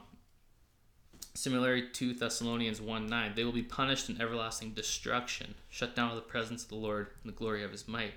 similarly 1.35 1.85
two 1.93 2.15
Thessalonians 2.15 2.81
1 2.81 3.07
9, 3.07 3.33
they 3.37 3.45
will 3.45 3.53
be 3.53 3.63
punished 3.63 4.11
in 4.11 4.21
everlasting 4.21 4.73
destruction, 4.73 5.55
shut 5.69 5.95
down 5.95 6.13
with 6.13 6.25
the 6.25 6.29
presence 6.29 6.65
of 6.65 6.69
the 6.71 6.75
Lord 6.75 7.07
and 7.23 7.33
the 7.33 7.37
glory 7.37 7.63
of 7.63 7.71
his 7.71 7.87
might. 7.87 8.15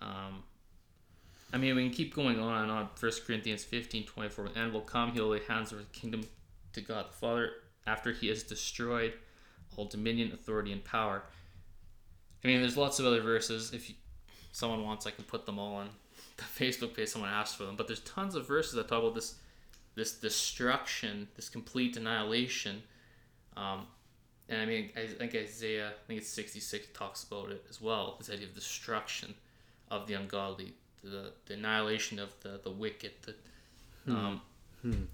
Um, 0.00 0.44
I 1.52 1.58
mean, 1.58 1.74
we 1.74 1.82
can 1.82 1.92
keep 1.92 2.14
going 2.14 2.38
on 2.38 2.62
and 2.62 2.70
on. 2.70 2.88
1 3.00 3.12
Corinthians 3.26 3.64
15 3.64 4.06
24, 4.06 4.48
the 4.50 4.58
end 4.60 4.72
will 4.72 4.80
come, 4.80 5.10
he'll 5.10 5.28
lay 5.28 5.40
hands 5.48 5.72
over 5.72 5.82
the 5.82 5.88
kingdom 5.88 6.22
to 6.72 6.80
God 6.80 7.08
the 7.08 7.14
Father 7.14 7.50
after 7.84 8.12
he 8.12 8.28
has 8.28 8.44
destroyed 8.44 9.12
all 9.76 9.86
dominion, 9.86 10.32
authority, 10.32 10.72
and 10.72 10.84
power. 10.84 11.22
I 12.42 12.46
mean, 12.46 12.60
there's 12.60 12.76
lots 12.76 12.98
of 12.98 13.06
other 13.06 13.20
verses. 13.20 13.72
If 13.72 13.88
you, 13.88 13.96
someone 14.52 14.84
wants, 14.84 15.06
I 15.06 15.10
can 15.10 15.24
put 15.24 15.46
them 15.46 15.58
all 15.58 15.74
on 15.74 15.90
the 16.36 16.42
Facebook 16.64 16.94
page. 16.94 17.08
Someone 17.08 17.30
asked 17.30 17.56
for 17.56 17.64
them, 17.64 17.76
but 17.76 17.86
there's 17.86 18.00
tons 18.00 18.34
of 18.34 18.46
verses 18.46 18.72
that 18.74 18.88
talk 18.88 19.02
about 19.02 19.14
this, 19.14 19.36
this 19.94 20.12
destruction, 20.12 21.28
this 21.36 21.48
complete 21.48 21.96
annihilation. 21.96 22.82
Um, 23.56 23.86
and 24.48 24.60
I 24.60 24.66
mean, 24.66 24.90
I 24.96 25.06
think 25.06 25.34
Isaiah, 25.34 25.88
I 25.88 26.06
think 26.06 26.20
it's 26.20 26.30
66, 26.30 26.88
talks 26.92 27.22
about 27.24 27.50
it 27.50 27.64
as 27.70 27.80
well. 27.80 28.16
This 28.18 28.30
idea 28.30 28.46
of 28.46 28.54
destruction 28.54 29.34
of 29.90 30.06
the 30.06 30.14
ungodly, 30.14 30.74
the, 31.04 31.32
the 31.46 31.54
annihilation 31.54 32.18
of 32.18 32.34
the 32.40 32.60
the 32.62 32.70
wicked. 32.70 33.12
The, 33.22 33.34
um, 34.12 34.40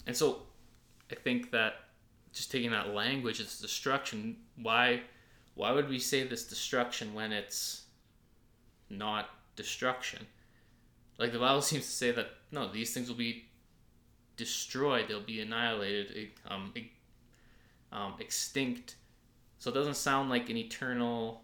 And 0.06 0.16
so 0.16 0.42
I 1.10 1.16
think 1.16 1.50
that 1.50 1.74
just 2.36 2.50
taking 2.50 2.70
that 2.70 2.92
language, 2.94 3.40
it's 3.40 3.58
destruction, 3.58 4.36
why 4.60 5.00
why 5.54 5.72
would 5.72 5.88
we 5.88 5.98
say 5.98 6.22
this 6.22 6.44
destruction 6.44 7.14
when 7.14 7.32
it's 7.32 7.84
not 8.90 9.30
destruction? 9.56 10.26
Like 11.18 11.32
the 11.32 11.38
Bible 11.38 11.62
seems 11.62 11.86
to 11.86 11.90
say 11.90 12.12
that 12.12 12.28
no, 12.52 12.70
these 12.70 12.92
things 12.92 13.08
will 13.08 13.16
be 13.16 13.46
destroyed, 14.36 15.06
they'll 15.08 15.20
be 15.22 15.40
annihilated, 15.40 16.28
um, 16.46 16.74
um, 17.90 18.14
extinct. 18.20 18.96
So 19.58 19.70
it 19.70 19.74
doesn't 19.74 19.96
sound 19.96 20.28
like 20.28 20.50
an 20.50 20.58
eternal 20.58 21.40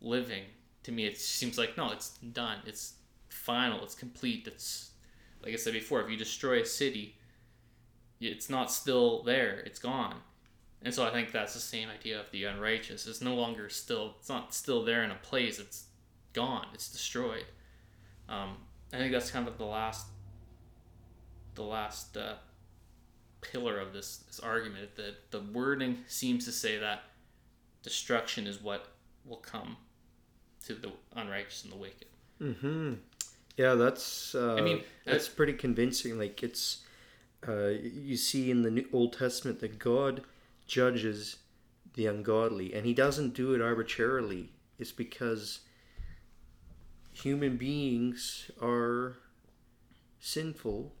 living 0.00 0.42
to 0.82 0.90
me. 0.90 1.06
It 1.06 1.16
seems 1.16 1.58
like 1.58 1.76
no, 1.76 1.92
it's 1.92 2.18
done. 2.18 2.58
It's 2.66 2.94
final. 3.28 3.84
It's 3.84 3.94
complete. 3.94 4.48
It's 4.48 4.90
like 5.44 5.52
I 5.52 5.56
said 5.56 5.74
before. 5.74 6.00
If 6.00 6.10
you 6.10 6.16
destroy 6.16 6.60
a 6.60 6.66
city, 6.66 7.14
it's 8.20 8.50
not 8.50 8.70
still 8.70 9.22
there. 9.22 9.60
It's 9.66 9.78
gone. 9.78 10.16
And 10.82 10.94
so 10.94 11.04
I 11.04 11.10
think 11.10 11.32
that's 11.32 11.54
the 11.54 11.60
same 11.60 11.88
idea 11.88 12.20
of 12.20 12.30
the 12.30 12.44
unrighteous. 12.44 13.06
It's 13.06 13.20
no 13.20 13.34
longer 13.34 13.68
still. 13.68 14.14
It's 14.18 14.28
not 14.28 14.54
still 14.54 14.84
there 14.84 15.02
in 15.02 15.10
a 15.10 15.16
place. 15.16 15.58
It's 15.58 15.86
gone. 16.32 16.66
It's 16.72 16.88
destroyed. 16.88 17.46
Um, 18.28 18.56
I 18.92 18.98
think 18.98 19.12
that's 19.12 19.30
kind 19.30 19.48
of 19.48 19.58
the 19.58 19.64
last, 19.64 20.06
the 21.54 21.64
last 21.64 22.16
uh, 22.16 22.34
pillar 23.40 23.78
of 23.78 23.92
this 23.92 24.18
this 24.18 24.38
argument. 24.38 24.94
That 24.96 25.30
the 25.30 25.40
wording 25.40 25.98
seems 26.06 26.44
to 26.44 26.52
say 26.52 26.78
that 26.78 27.02
destruction 27.82 28.46
is 28.46 28.62
what 28.62 28.86
will 29.24 29.36
come 29.38 29.76
to 30.66 30.74
the 30.74 30.92
unrighteous 31.16 31.64
and 31.64 31.72
the 31.72 31.76
wicked. 31.76 32.06
Mm-hmm. 32.40 32.94
Yeah, 33.56 33.74
that's. 33.74 34.34
Uh, 34.34 34.54
I 34.54 34.60
mean, 34.60 34.82
that's 35.04 35.28
uh, 35.28 35.32
pretty 35.34 35.54
convincing. 35.54 36.18
Like 36.18 36.42
it's, 36.44 36.84
uh, 37.46 37.68
you 37.68 38.16
see 38.16 38.50
in 38.50 38.62
the 38.62 38.70
New 38.70 38.86
Old 38.92 39.12
Testament 39.12 39.60
that 39.60 39.78
God 39.78 40.22
judges 40.66 41.36
the 41.94 42.06
ungodly, 42.06 42.74
and 42.74 42.84
He 42.84 42.94
doesn't 42.94 43.34
do 43.34 43.54
it 43.54 43.60
arbitrarily. 43.60 44.50
It's 44.78 44.92
because 44.92 45.60
human 47.12 47.56
beings 47.56 48.50
are 48.60 49.16
sinful 50.20 50.94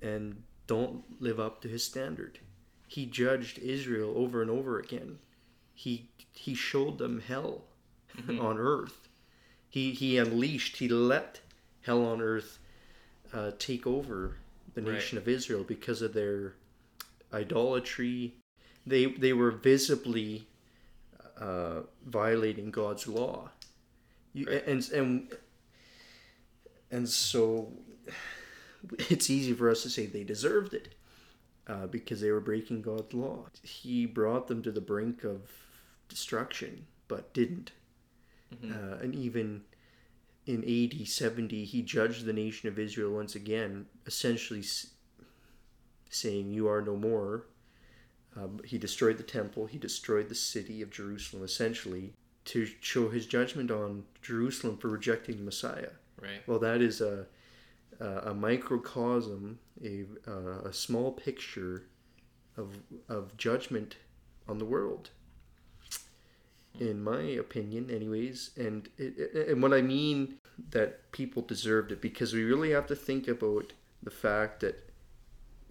and 0.00 0.42
don't 0.66 1.04
live 1.20 1.40
up 1.40 1.62
to 1.62 1.68
His 1.68 1.84
standard. 1.84 2.38
He 2.86 3.06
judged 3.06 3.58
Israel 3.58 4.12
over 4.16 4.42
and 4.42 4.50
over 4.50 4.78
again. 4.78 5.18
He 5.74 6.10
he 6.32 6.54
showed 6.54 6.98
them 6.98 7.20
hell 7.20 7.64
on 8.28 8.58
earth. 8.58 9.08
He 9.70 9.92
he 9.92 10.18
unleashed. 10.18 10.76
He 10.76 10.88
let 10.88 11.40
hell 11.82 12.04
on 12.04 12.20
earth 12.20 12.58
uh, 13.32 13.52
take 13.58 13.86
over 13.86 14.36
the 14.74 14.82
Right. 14.82 14.94
nation 14.94 15.18
of 15.18 15.28
Israel 15.28 15.64
because 15.64 16.02
of 16.02 16.12
their 16.14 16.54
idolatry. 17.32 18.34
They 18.86 19.06
they 19.06 19.32
were 19.32 19.50
visibly 19.50 20.46
uh, 21.38 21.82
violating 22.06 22.70
God's 22.70 23.06
law. 23.06 23.50
You, 24.32 24.48
and 24.48 24.88
and 24.90 25.36
and 26.90 27.08
so 27.08 27.72
it's 29.10 29.30
easy 29.30 29.52
for 29.52 29.70
us 29.70 29.82
to 29.82 29.90
say 29.90 30.06
they 30.06 30.24
deserved 30.24 30.74
it 30.74 30.94
uh, 31.66 31.86
because 31.86 32.20
they 32.20 32.30
were 32.30 32.40
breaking 32.40 32.82
God's 32.82 33.14
law. 33.14 33.46
He 33.62 34.06
brought 34.06 34.48
them 34.48 34.62
to 34.62 34.72
the 34.72 34.80
brink 34.80 35.24
of 35.24 35.50
destruction, 36.08 36.86
but 37.08 37.32
didn't. 37.32 37.72
Uh, 38.62 38.98
and 39.00 39.14
even 39.14 39.62
in 40.46 40.62
AD 40.64 41.08
70, 41.08 41.64
he 41.64 41.80
judged 41.80 42.26
the 42.26 42.34
nation 42.34 42.68
of 42.68 42.78
Israel 42.78 43.10
once 43.12 43.34
again, 43.34 43.86
essentially 44.06 44.62
saying, 46.10 46.50
You 46.52 46.68
are 46.68 46.82
no 46.82 46.96
more. 46.96 47.46
Um, 48.36 48.60
he 48.64 48.78
destroyed 48.78 49.18
the 49.18 49.22
temple, 49.24 49.66
he 49.66 49.78
destroyed 49.78 50.28
the 50.30 50.34
city 50.34 50.80
of 50.80 50.90
Jerusalem, 50.90 51.44
essentially, 51.44 52.14
to 52.46 52.66
show 52.80 53.10
his 53.10 53.26
judgment 53.26 53.70
on 53.70 54.04
Jerusalem 54.22 54.78
for 54.78 54.88
rejecting 54.88 55.36
the 55.36 55.42
Messiah. 55.42 55.90
Right. 56.20 56.40
Well, 56.46 56.58
that 56.60 56.80
is 56.80 57.00
a, 57.02 57.26
a, 58.00 58.06
a 58.30 58.34
microcosm, 58.34 59.58
a, 59.84 60.04
uh, 60.26 60.60
a 60.64 60.72
small 60.72 61.12
picture 61.12 61.84
of, 62.56 62.76
of 63.08 63.36
judgment 63.36 63.96
on 64.48 64.58
the 64.58 64.64
world 64.64 65.10
in 66.80 67.02
my 67.02 67.20
opinion 67.20 67.90
anyways 67.90 68.50
and 68.56 68.88
it, 68.98 69.14
it- 69.18 69.48
and 69.48 69.62
what 69.62 69.72
i 69.74 69.82
mean 69.82 70.34
that 70.70 71.10
people 71.12 71.42
deserved 71.42 71.92
it 71.92 72.00
because 72.00 72.32
we 72.32 72.42
really 72.42 72.70
have 72.70 72.86
to 72.86 72.96
think 72.96 73.28
about 73.28 73.72
the 74.02 74.10
fact 74.10 74.60
that 74.60 74.90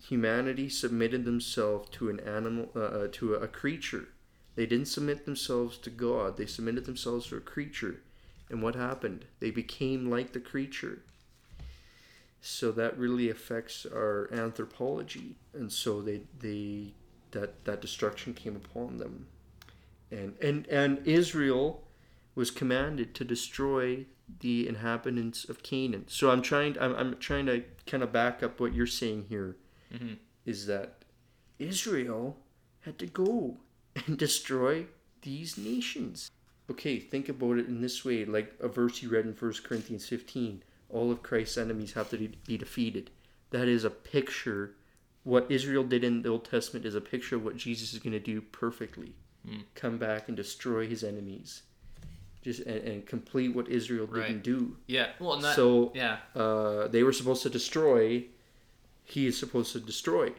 humanity 0.01 0.69
submitted 0.69 1.25
themselves 1.25 1.89
to 1.91 2.09
an 2.09 2.19
animal 2.21 2.69
uh, 2.75 2.79
uh, 2.79 3.07
to 3.11 3.35
a, 3.35 3.41
a 3.41 3.47
creature. 3.47 4.09
They 4.55 4.65
didn't 4.65 4.87
submit 4.87 5.25
themselves 5.25 5.77
to 5.79 5.89
god. 5.89 6.37
They 6.37 6.45
submitted 6.45 6.85
themselves 6.85 7.27
to 7.27 7.37
a 7.37 7.41
creature. 7.41 8.01
And 8.49 8.61
what 8.61 8.75
happened? 8.75 9.25
They 9.39 9.51
became 9.51 10.09
like 10.09 10.33
the 10.33 10.39
creature. 10.39 11.03
So 12.41 12.71
that 12.73 12.97
really 12.97 13.29
affects 13.29 13.85
our 13.85 14.29
anthropology. 14.33 15.35
And 15.53 15.71
so 15.71 16.01
they 16.01 16.21
they 16.39 16.93
that 17.31 17.63
that 17.65 17.81
destruction 17.81 18.33
came 18.33 18.55
upon 18.55 18.97
them. 18.97 19.27
And 20.09 20.35
and 20.41 20.67
and 20.67 21.05
Israel 21.07 21.83
was 22.35 22.51
commanded 22.51 23.13
to 23.15 23.23
destroy 23.23 24.05
the 24.39 24.67
inhabitants 24.67 25.47
of 25.47 25.63
Canaan. 25.63 26.05
So 26.07 26.31
I'm 26.31 26.41
trying 26.41 26.77
I'm 26.79 26.95
I'm 26.95 27.17
trying 27.17 27.45
to 27.47 27.63
kind 27.85 28.03
of 28.03 28.11
back 28.11 28.41
up 28.43 28.59
what 28.59 28.73
you're 28.73 28.87
saying 28.87 29.25
here 29.29 29.57
is 30.45 30.63
Mhm. 30.63 30.67
that 30.67 31.03
Israel 31.59 32.37
had 32.81 32.97
to 32.99 33.05
go 33.05 33.57
and 34.07 34.17
destroy 34.17 34.87
these 35.21 35.57
nations. 35.57 36.31
Okay, 36.69 36.99
think 36.99 37.27
about 37.29 37.57
it 37.57 37.67
in 37.67 37.81
this 37.81 38.05
way, 38.05 38.23
like 38.25 38.53
a 38.59 38.67
verse 38.67 39.01
you 39.03 39.09
read 39.09 39.25
in 39.25 39.33
1 39.33 39.63
Corinthians 39.63 40.07
15. 40.07 40.63
All 40.89 41.11
of 41.11 41.21
Christ's 41.21 41.57
enemies 41.57 41.93
have 41.93 42.09
to 42.09 42.17
be 42.17 42.57
defeated. 42.57 43.11
That 43.51 43.67
is 43.67 43.83
a 43.83 43.89
picture. 43.89 44.75
What 45.23 45.51
Israel 45.51 45.83
did 45.83 46.03
in 46.03 46.21
the 46.21 46.29
Old 46.29 46.45
Testament 46.45 46.85
is 46.85 46.95
a 46.95 47.01
picture 47.01 47.35
of 47.35 47.43
what 47.43 47.57
Jesus 47.57 47.93
is 47.93 47.99
going 47.99 48.13
to 48.13 48.19
do 48.19 48.41
perfectly 48.41 49.13
come 49.75 49.97
back 49.97 50.27
and 50.27 50.37
destroy 50.37 50.87
his 50.87 51.03
enemies 51.03 51.63
just 52.43 52.61
and, 52.61 52.83
and 52.87 53.05
complete 53.05 53.49
what 53.55 53.67
israel 53.69 54.07
didn't 54.07 54.43
do 54.43 54.75
Yeah. 54.87 55.09
Well, 55.19 55.33
and 55.33 55.43
that, 55.43 55.55
so 55.55 55.91
yeah. 55.95 56.17
uh, 56.35 56.87
they 56.87 57.03
were 57.03 57.13
supposed 57.13 57.43
to 57.43 57.49
destroy 57.49 58.25
he 59.03 59.27
is 59.27 59.37
supposed 59.37 59.71
to 59.73 59.79
destroy 59.79 60.31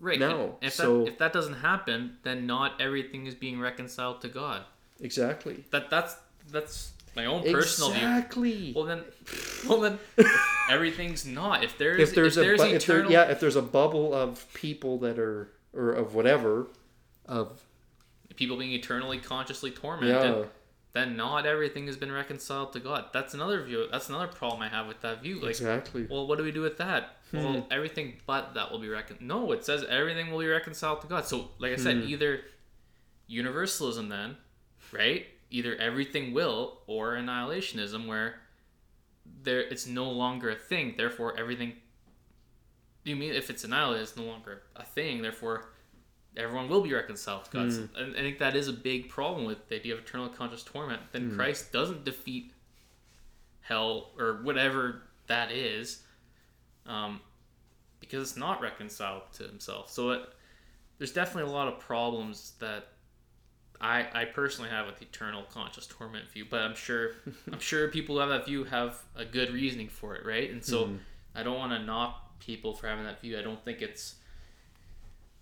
Right. 0.00 0.18
now, 0.18 0.56
if 0.60 0.72
so- 0.74 1.04
that 1.04 1.12
if 1.12 1.18
that 1.18 1.32
doesn't 1.32 1.54
happen, 1.70 2.16
then 2.24 2.46
not 2.46 2.80
everything 2.80 3.26
is 3.26 3.34
being 3.34 3.60
reconciled 3.60 4.20
to 4.22 4.28
God. 4.28 4.62
exactly 5.00 5.64
That 5.70 5.90
that's 5.90 6.16
that's 6.50 6.92
my 7.14 7.26
own 7.26 7.42
personal 7.42 7.90
view. 7.90 8.00
exactly 8.00 8.72
Well 8.74 8.84
then, 8.84 9.02
well 9.68 9.80
then, 9.80 9.98
everything's 10.70 11.24
not. 11.26 11.62
If 11.62 11.76
there's 11.78 12.00
if 12.00 12.14
there's 12.14 12.36
if 12.36 12.42
a 12.42 12.46
there's 12.46 12.60
bu- 12.60 12.66
if 12.74 12.86
there, 12.86 12.96
eternal, 12.98 13.12
yeah 13.12 13.24
if 13.30 13.38
there's 13.40 13.56
a 13.56 13.62
bubble 13.62 14.14
of 14.14 14.46
people 14.54 14.98
that 14.98 15.18
are 15.18 15.50
or 15.74 15.92
of 15.92 16.14
whatever 16.14 16.66
of 17.26 17.60
people 18.36 18.56
being 18.56 18.72
eternally 18.72 19.18
consciously 19.18 19.70
tormented, 19.70 20.36
yeah 20.38 20.44
then 20.92 21.16
not 21.16 21.46
everything 21.46 21.86
has 21.86 21.96
been 21.96 22.12
reconciled 22.12 22.72
to 22.74 22.80
God. 22.80 23.06
That's 23.12 23.32
another 23.34 23.62
view. 23.62 23.86
That's 23.90 24.08
another 24.10 24.26
problem 24.28 24.60
I 24.62 24.68
have 24.68 24.86
with 24.86 25.00
that 25.00 25.22
view. 25.22 25.36
Like, 25.40 25.50
exactly 25.50 26.06
well, 26.10 26.26
what 26.26 26.36
do 26.38 26.44
we 26.44 26.52
do 26.52 26.60
with 26.60 26.76
that? 26.78 27.16
Hmm. 27.30 27.36
Well, 27.38 27.66
everything 27.70 28.14
but 28.26 28.54
that 28.54 28.70
will 28.70 28.78
be 28.78 28.88
recon. 28.88 29.16
No, 29.20 29.52
it 29.52 29.64
says 29.64 29.84
everything 29.88 30.30
will 30.30 30.40
be 30.40 30.46
reconciled 30.46 31.00
to 31.02 31.06
God. 31.06 31.26
So, 31.26 31.48
like 31.58 31.72
I 31.72 31.76
said, 31.76 31.96
Hmm. 32.02 32.08
either 32.08 32.40
universalism, 33.26 34.08
then, 34.08 34.36
right? 34.92 35.26
Either 35.50 35.76
everything 35.76 36.32
will, 36.34 36.80
or 36.86 37.14
annihilationism, 37.14 38.06
where 38.06 38.40
there 39.42 39.60
it's 39.60 39.86
no 39.86 40.10
longer 40.10 40.50
a 40.50 40.54
thing. 40.56 40.94
Therefore, 40.96 41.38
everything. 41.38 41.74
You 43.04 43.16
mean 43.16 43.32
if 43.32 43.50
it's 43.50 43.64
annihilated, 43.64 44.02
it's 44.02 44.16
no 44.16 44.24
longer 44.24 44.62
a 44.76 44.84
thing. 44.84 45.22
Therefore, 45.22 45.71
everyone 46.36 46.68
will 46.68 46.80
be 46.80 46.92
reconciled 46.92 47.44
to 47.46 47.50
God. 47.50 47.64
Hmm. 47.64 47.70
So, 47.70 47.88
and 47.96 48.16
I 48.16 48.20
think 48.20 48.38
that 48.38 48.56
is 48.56 48.68
a 48.68 48.72
big 48.72 49.08
problem 49.08 49.46
with 49.46 49.68
the 49.68 49.76
idea 49.76 49.94
of 49.94 50.00
eternal 50.00 50.28
conscious 50.28 50.62
torment. 50.62 51.02
Then 51.12 51.30
hmm. 51.30 51.36
Christ 51.36 51.72
doesn't 51.72 52.04
defeat 52.04 52.52
hell 53.60 54.10
or 54.18 54.40
whatever 54.42 55.02
that 55.26 55.52
is, 55.52 56.02
um, 56.86 57.20
because 58.00 58.22
it's 58.22 58.38
not 58.38 58.60
reconciled 58.60 59.22
to 59.34 59.44
Himself. 59.44 59.90
So 59.90 60.10
it, 60.10 60.20
there's 60.98 61.12
definitely 61.12 61.50
a 61.50 61.54
lot 61.54 61.68
of 61.68 61.78
problems 61.78 62.52
that 62.58 62.88
I 63.80 64.06
I 64.14 64.24
personally 64.24 64.70
have 64.70 64.86
with 64.86 64.98
the 64.98 65.04
eternal 65.04 65.44
conscious 65.52 65.86
torment 65.86 66.30
view. 66.30 66.46
But 66.48 66.62
I'm 66.62 66.74
sure 66.74 67.12
I'm 67.52 67.60
sure 67.60 67.88
people 67.88 68.16
who 68.16 68.20
have 68.20 68.30
that 68.30 68.46
view 68.46 68.64
have 68.64 69.02
a 69.16 69.24
good 69.24 69.52
reasoning 69.52 69.88
for 69.88 70.14
it, 70.16 70.24
right? 70.24 70.50
And 70.50 70.64
so 70.64 70.86
hmm. 70.86 70.96
I 71.34 71.42
don't 71.42 71.58
want 71.58 71.72
to 71.72 71.84
knock 71.84 72.38
people 72.40 72.74
for 72.74 72.88
having 72.88 73.04
that 73.04 73.20
view. 73.20 73.38
I 73.38 73.42
don't 73.42 73.62
think 73.64 73.82
it's 73.82 74.16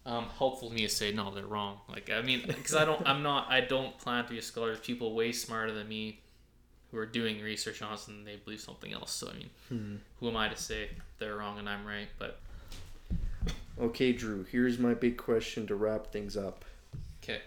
um, 0.06 0.26
helpful 0.38 0.68
to 0.68 0.74
me 0.74 0.82
to 0.82 0.88
say 0.88 1.12
no, 1.12 1.34
they're 1.34 1.46
wrong. 1.46 1.80
Like 1.88 2.10
I 2.10 2.22
mean, 2.22 2.42
because 2.46 2.74
I 2.74 2.84
don't, 2.84 3.06
I'm 3.06 3.22
not, 3.22 3.50
I 3.50 3.60
don't 3.60 3.96
plan 3.98 4.24
to 4.24 4.30
be 4.30 4.38
a 4.38 4.42
scholar. 4.42 4.68
There's 4.68 4.80
people 4.80 5.14
way 5.14 5.32
smarter 5.32 5.72
than 5.72 5.88
me 5.88 6.20
who 6.90 6.98
are 6.98 7.06
doing 7.06 7.40
research 7.40 7.82
on 7.82 7.92
this 7.92 8.08
and 8.08 8.26
they 8.26 8.36
believe 8.36 8.60
something 8.60 8.92
else. 8.92 9.12
So 9.12 9.28
I 9.28 9.34
mean, 9.34 10.00
who 10.18 10.28
am 10.28 10.36
I 10.36 10.48
to 10.48 10.56
say 10.56 10.90
they're 11.18 11.36
wrong 11.36 11.58
and 11.58 11.68
I'm 11.68 11.86
right? 11.86 12.08
But 12.18 12.40
Okay, 13.80 14.12
Drew, 14.12 14.44
here's 14.44 14.78
my 14.78 14.92
big 14.92 15.16
question 15.16 15.66
to 15.66 15.74
wrap 15.74 16.12
things 16.12 16.36
up. 16.36 16.66
Okay. 17.22 17.40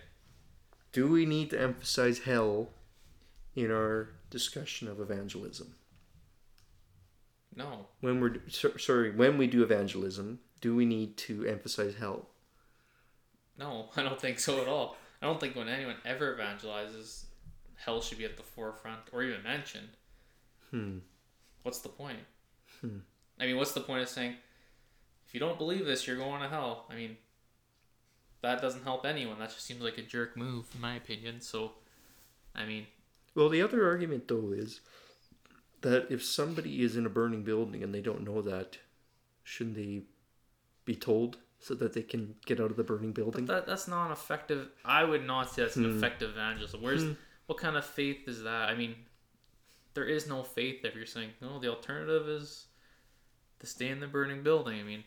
Do 0.92 1.08
we 1.08 1.26
need 1.26 1.52
to 1.52 1.62
emphasize 1.62 2.20
hell 2.20 2.70
in 3.56 3.72
our 3.72 4.10
discussion 4.32 4.88
of 4.88 5.00
evangelism? 5.00 5.76
No. 7.56 7.88
When 8.02 8.20
we're 8.20 8.38
sorry, 8.50 9.12
when 9.12 9.38
we 9.38 9.46
do 9.46 9.62
evangelism, 9.62 10.40
do 10.60 10.76
we 10.76 10.86
need 10.86 11.18
to 11.18 11.46
emphasize 11.46 11.96
hell? 12.00 12.30
No, 13.58 13.90
I 13.96 14.04
don't 14.04 14.20
think 14.20 14.40
so 14.40 14.62
at 14.62 14.68
all. 14.68 14.98
I 15.22 15.26
don't 15.26 15.40
think 15.40 15.56
when 15.56 15.70
anyone 15.70 15.96
ever 16.06 16.36
evangelizes, 16.36 17.26
hell 17.76 18.02
should 18.02 18.18
be 18.18 18.26
at 18.26 18.38
the 18.38 18.44
forefront 18.44 19.02
or 19.12 19.24
even 19.24 19.44
mentioned. 19.44 19.90
Hmm. 20.72 20.98
What's 21.64 21.80
the 21.80 21.90
point? 21.90 22.20
Hmm. 22.82 22.98
I 23.40 23.46
mean, 23.46 23.58
what's 23.58 23.72
the 23.72 23.80
point 23.80 24.02
of 24.02 24.10
saying, 24.10 24.36
if 25.26 25.34
you 25.34 25.40
don't 25.40 25.58
believe 25.58 25.86
this, 25.86 26.06
you're 26.06 26.18
going 26.18 26.42
to 26.42 26.50
hell? 26.50 26.86
I 26.90 26.96
mean, 26.96 27.18
that 28.42 28.62
doesn't 28.62 28.84
help 28.84 29.06
anyone. 29.06 29.40
That 29.40 29.50
just 29.50 29.66
seems 29.66 29.82
like 29.82 29.98
a 29.98 30.02
jerk 30.02 30.36
move, 30.36 30.66
in 30.76 30.82
my 30.82 30.96
opinion. 30.96 31.40
So, 31.42 31.72
I 32.54 32.66
mean, 32.66 32.88
Well, 33.34 33.50
the 33.50 33.62
other 33.62 33.88
argument 33.88 34.28
though 34.28 34.52
is 34.52 34.82
that 35.82 36.12
if 36.12 36.24
somebody 36.24 36.82
is 36.82 36.96
in 36.96 37.06
a 37.06 37.10
burning 37.10 37.44
building 37.44 37.82
and 37.84 37.94
they 37.94 38.02
don't 38.02 38.24
know 38.24 38.42
that, 38.42 38.78
shouldn't 39.44 39.76
they 39.76 40.02
be 40.86 40.96
told 40.96 41.38
so 41.64 41.74
that 41.76 41.94
they 41.94 42.02
can 42.04 42.36
get 42.46 42.60
out 42.60 42.70
of 42.72 42.78
the 42.78 42.84
burning 42.84 43.12
building? 43.14 43.46
that, 43.46 43.66
that's 43.66 43.88
not 43.88 44.12
effective. 44.12 44.70
I 44.84 45.04
would 45.04 45.26
not 45.26 45.50
say 45.50 45.64
that's 45.64 45.76
an 45.78 45.86
Hmm. 45.86 45.98
effective 45.98 46.32
evangelism. 46.32 46.82
Where's 46.82 47.04
Hmm. 47.04 47.14
what 47.48 47.58
kind 47.58 47.78
of 47.78 47.86
faith 47.86 48.28
is 48.28 48.44
that? 48.44 48.70
I 48.70 48.76
mean, 48.76 48.96
there 49.94 50.06
is 50.06 50.28
no 50.28 50.44
faith 50.44 50.84
if 50.84 50.96
you're 50.96 51.06
saying 51.06 51.32
no. 51.42 51.60
The 51.60 51.70
alternative 51.70 52.28
is 52.28 52.66
to 53.60 53.66
stay 53.68 53.88
in 53.90 54.00
the 54.00 54.08
burning 54.08 54.44
building. 54.44 54.80
I 54.80 54.84
mean, 54.84 55.04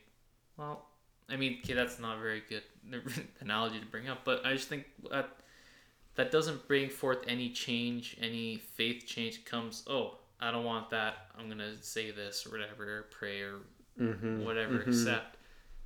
well, 0.57 0.89
I 1.29 1.37
mean, 1.37 1.59
okay, 1.63 1.75
that's 1.75 1.99
not 1.99 2.17
a 2.19 2.21
very 2.21 2.43
good 2.49 2.63
analogy 3.41 3.81
to 3.81 3.87
bring 3.87 4.09
up, 4.09 4.25
but 4.25 4.47
I 4.47 4.53
just 4.55 4.69
think 4.69 4.87
that 5.11 5.29
that 6.15 6.31
doesn't 6.31 6.67
bring 6.67 6.89
forth 6.89 7.19
any 7.27 7.51
change, 7.51 8.17
any 8.21 8.57
faith 8.57 9.05
change. 9.07 9.45
Comes, 9.45 9.83
oh, 9.89 10.19
I 10.41 10.51
don't 10.51 10.65
want 10.65 10.89
that. 10.91 11.31
I'm 11.39 11.49
gonna 11.49 11.83
say 11.83 12.11
this 12.13 12.47
or 12.47 12.51
whatever, 12.53 12.99
or 12.99 13.03
pray 13.11 13.41
or 13.43 13.59
mm-hmm. 14.01 14.45
whatever, 14.45 14.79
Mhm. 14.79 14.87
accept. 14.89 15.36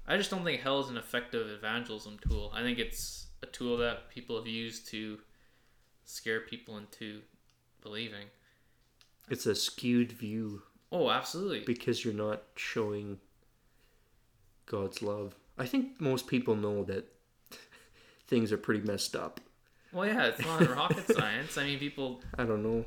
I 0.06 0.16
just 0.16 0.30
don't 0.30 0.44
think 0.44 0.60
hell 0.60 0.80
is 0.80 0.88
an 0.88 0.96
effective 0.96 1.48
evangelism 1.48 2.18
tool. 2.26 2.50
I 2.54 2.62
think 2.62 2.78
it's 2.78 3.26
a 3.42 3.46
tool 3.46 3.76
that 3.78 4.10
people 4.10 4.36
have 4.36 4.46
used 4.46 4.88
to 4.88 5.18
scare 6.04 6.40
people 6.40 6.76
into 6.78 7.20
believing. 7.82 8.26
It's 9.28 9.46
a 9.46 9.54
skewed 9.54 10.12
view 10.12 10.62
Oh, 10.92 11.10
absolutely. 11.10 11.60
because 11.64 12.04
you're 12.04 12.12
not 12.14 12.42
showing 12.56 13.18
God's 14.66 15.02
love. 15.02 15.36
I 15.58 15.66
think 15.66 16.00
most 16.00 16.26
people 16.26 16.56
know 16.56 16.82
that 16.84 17.04
things 18.26 18.50
are 18.52 18.56
pretty 18.58 18.80
messed 18.86 19.14
up. 19.14 19.40
Well, 19.92 20.06
yeah, 20.06 20.26
it's 20.26 20.40
not 20.44 20.68
rocket 20.76 21.06
science. 21.14 21.56
I 21.58 21.64
mean, 21.64 21.78
people. 21.78 22.22
I 22.38 22.44
don't 22.44 22.62
know. 22.62 22.84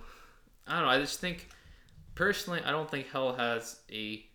I 0.67 0.73
don't 0.75 0.83
know. 0.83 0.89
I 0.89 0.99
just 0.99 1.19
think, 1.19 1.49
personally, 2.15 2.61
I 2.65 2.71
don't 2.71 2.89
think 2.89 3.07
hell 3.09 3.35
has 3.35 3.79
a 3.91 4.25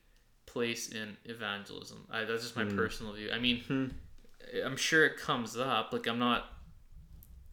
place 0.48 0.88
in 0.88 1.16
evangelism. 1.24 2.06
I, 2.10 2.24
that's 2.24 2.42
just 2.42 2.56
my 2.56 2.64
Hmm. 2.64 2.76
personal 2.76 3.12
view. 3.12 3.30
I 3.32 3.38
mean, 3.38 3.60
Hmm. 3.64 3.86
I'm 4.64 4.76
sure 4.76 5.04
it 5.04 5.16
comes 5.16 5.56
up. 5.56 5.92
Like, 5.92 6.06
I'm 6.06 6.18
not. 6.18 6.52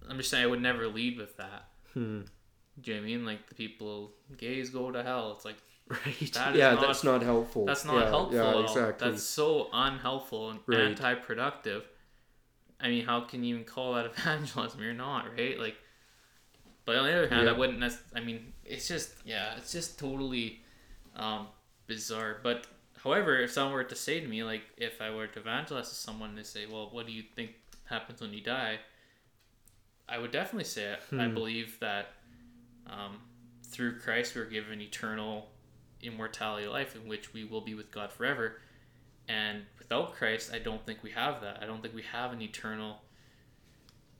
I'm 0.09 0.17
just 0.17 0.29
saying 0.29 0.43
I 0.43 0.47
would 0.47 0.61
never 0.61 0.87
lead 0.87 1.17
with 1.17 1.35
that. 1.37 1.69
Hmm. 1.93 2.21
Do 2.79 2.91
you 2.91 2.97
know 2.97 3.01
what 3.01 3.05
I 3.05 3.09
mean? 3.09 3.25
Like 3.25 3.47
the 3.49 3.55
people, 3.55 4.13
gays 4.37 4.69
go 4.69 4.91
to 4.91 5.01
hell. 5.03 5.33
It's 5.35 5.45
like 5.45 5.57
Right. 5.87 6.31
That 6.33 6.55
yeah, 6.55 6.73
not- 6.73 6.81
that's 6.81 7.03
not 7.03 7.21
helpful. 7.21 7.65
that's 7.65 7.85
not 7.85 7.95
Yeah, 7.95 8.09
helpful 8.09 8.37
Yeah, 8.37 8.59
exactly. 8.63 9.09
That's 9.11 9.23
so 9.23 9.69
unhelpful 9.73 10.49
and 10.51 10.59
Right. 10.65 10.79
anti-productive. 10.81 11.83
I 12.79 12.89
mean, 12.89 13.05
how 13.05 13.21
can 13.21 13.43
you 13.43 13.53
even 13.55 13.65
call 13.65 13.93
that 13.93 14.05
evangelism? 14.17 14.81
You're 14.81 14.93
not 14.93 15.31
right. 15.37 15.57
Like, 15.59 15.75
but 16.85 16.95
on 16.97 17.05
the 17.05 17.13
other 17.17 17.27
hand, 17.29 17.45
Yeah. 17.45 17.53
I 17.53 17.57
wouldn't. 17.57 17.79
Nec- 17.79 18.03
I 18.15 18.19
mean, 18.19 18.53
it's 18.63 18.87
just 18.87 19.11
yeah, 19.25 19.55
it's 19.57 19.71
just 19.71 19.97
totally 19.99 20.61
um, 21.15 21.47
bizarre. 21.87 22.39
But 22.43 22.67
however, 23.05 23.39
if 23.39 23.51
someone 23.51 23.73
were 23.73 23.83
to 23.85 23.95
say 23.95 24.19
to 24.19 24.27
me, 24.27 24.43
like, 24.43 24.63
if 24.75 24.99
I 25.01 25.09
were 25.11 25.27
to 25.27 25.39
evangelize 25.39 25.87
to 25.89 25.95
someone, 25.95 26.35
they 26.35 26.43
say, 26.43 26.65
"Well, 26.65 26.89
what 26.91 27.05
do 27.05 27.13
you 27.13 27.23
think 27.35 27.51
happens 27.85 28.19
when 28.19 28.33
you 28.33 28.41
die?" 28.41 28.79
I 30.09 30.17
would 30.17 30.31
definitely 30.31 30.65
say 30.65 30.93
it. 30.93 30.99
I 31.13 31.27
Hmm. 31.27 31.33
believe 31.33 31.79
that 31.79 32.07
um, 32.87 33.21
through 33.63 33.99
Christ 33.99 34.35
we're 34.35 34.45
given 34.45 34.81
eternal 34.81 35.49
immortality 36.01 36.67
life 36.67 36.95
in 36.95 37.07
which 37.07 37.33
we 37.33 37.43
will 37.43 37.61
be 37.61 37.73
with 37.73 37.89
God 37.91 38.11
forever. 38.11 38.61
And 39.27 39.65
without 39.79 40.13
Christ, 40.13 40.53
I 40.53 40.59
don't 40.59 40.85
think 40.85 41.01
we 41.01 41.09
have 41.11 41.41
that. 41.41 41.63
I 41.63 41.65
don't 41.65 41.81
think 41.81 41.95
we 41.95 42.03
have 42.03 42.31
an 42.33 42.41
eternal 42.43 43.01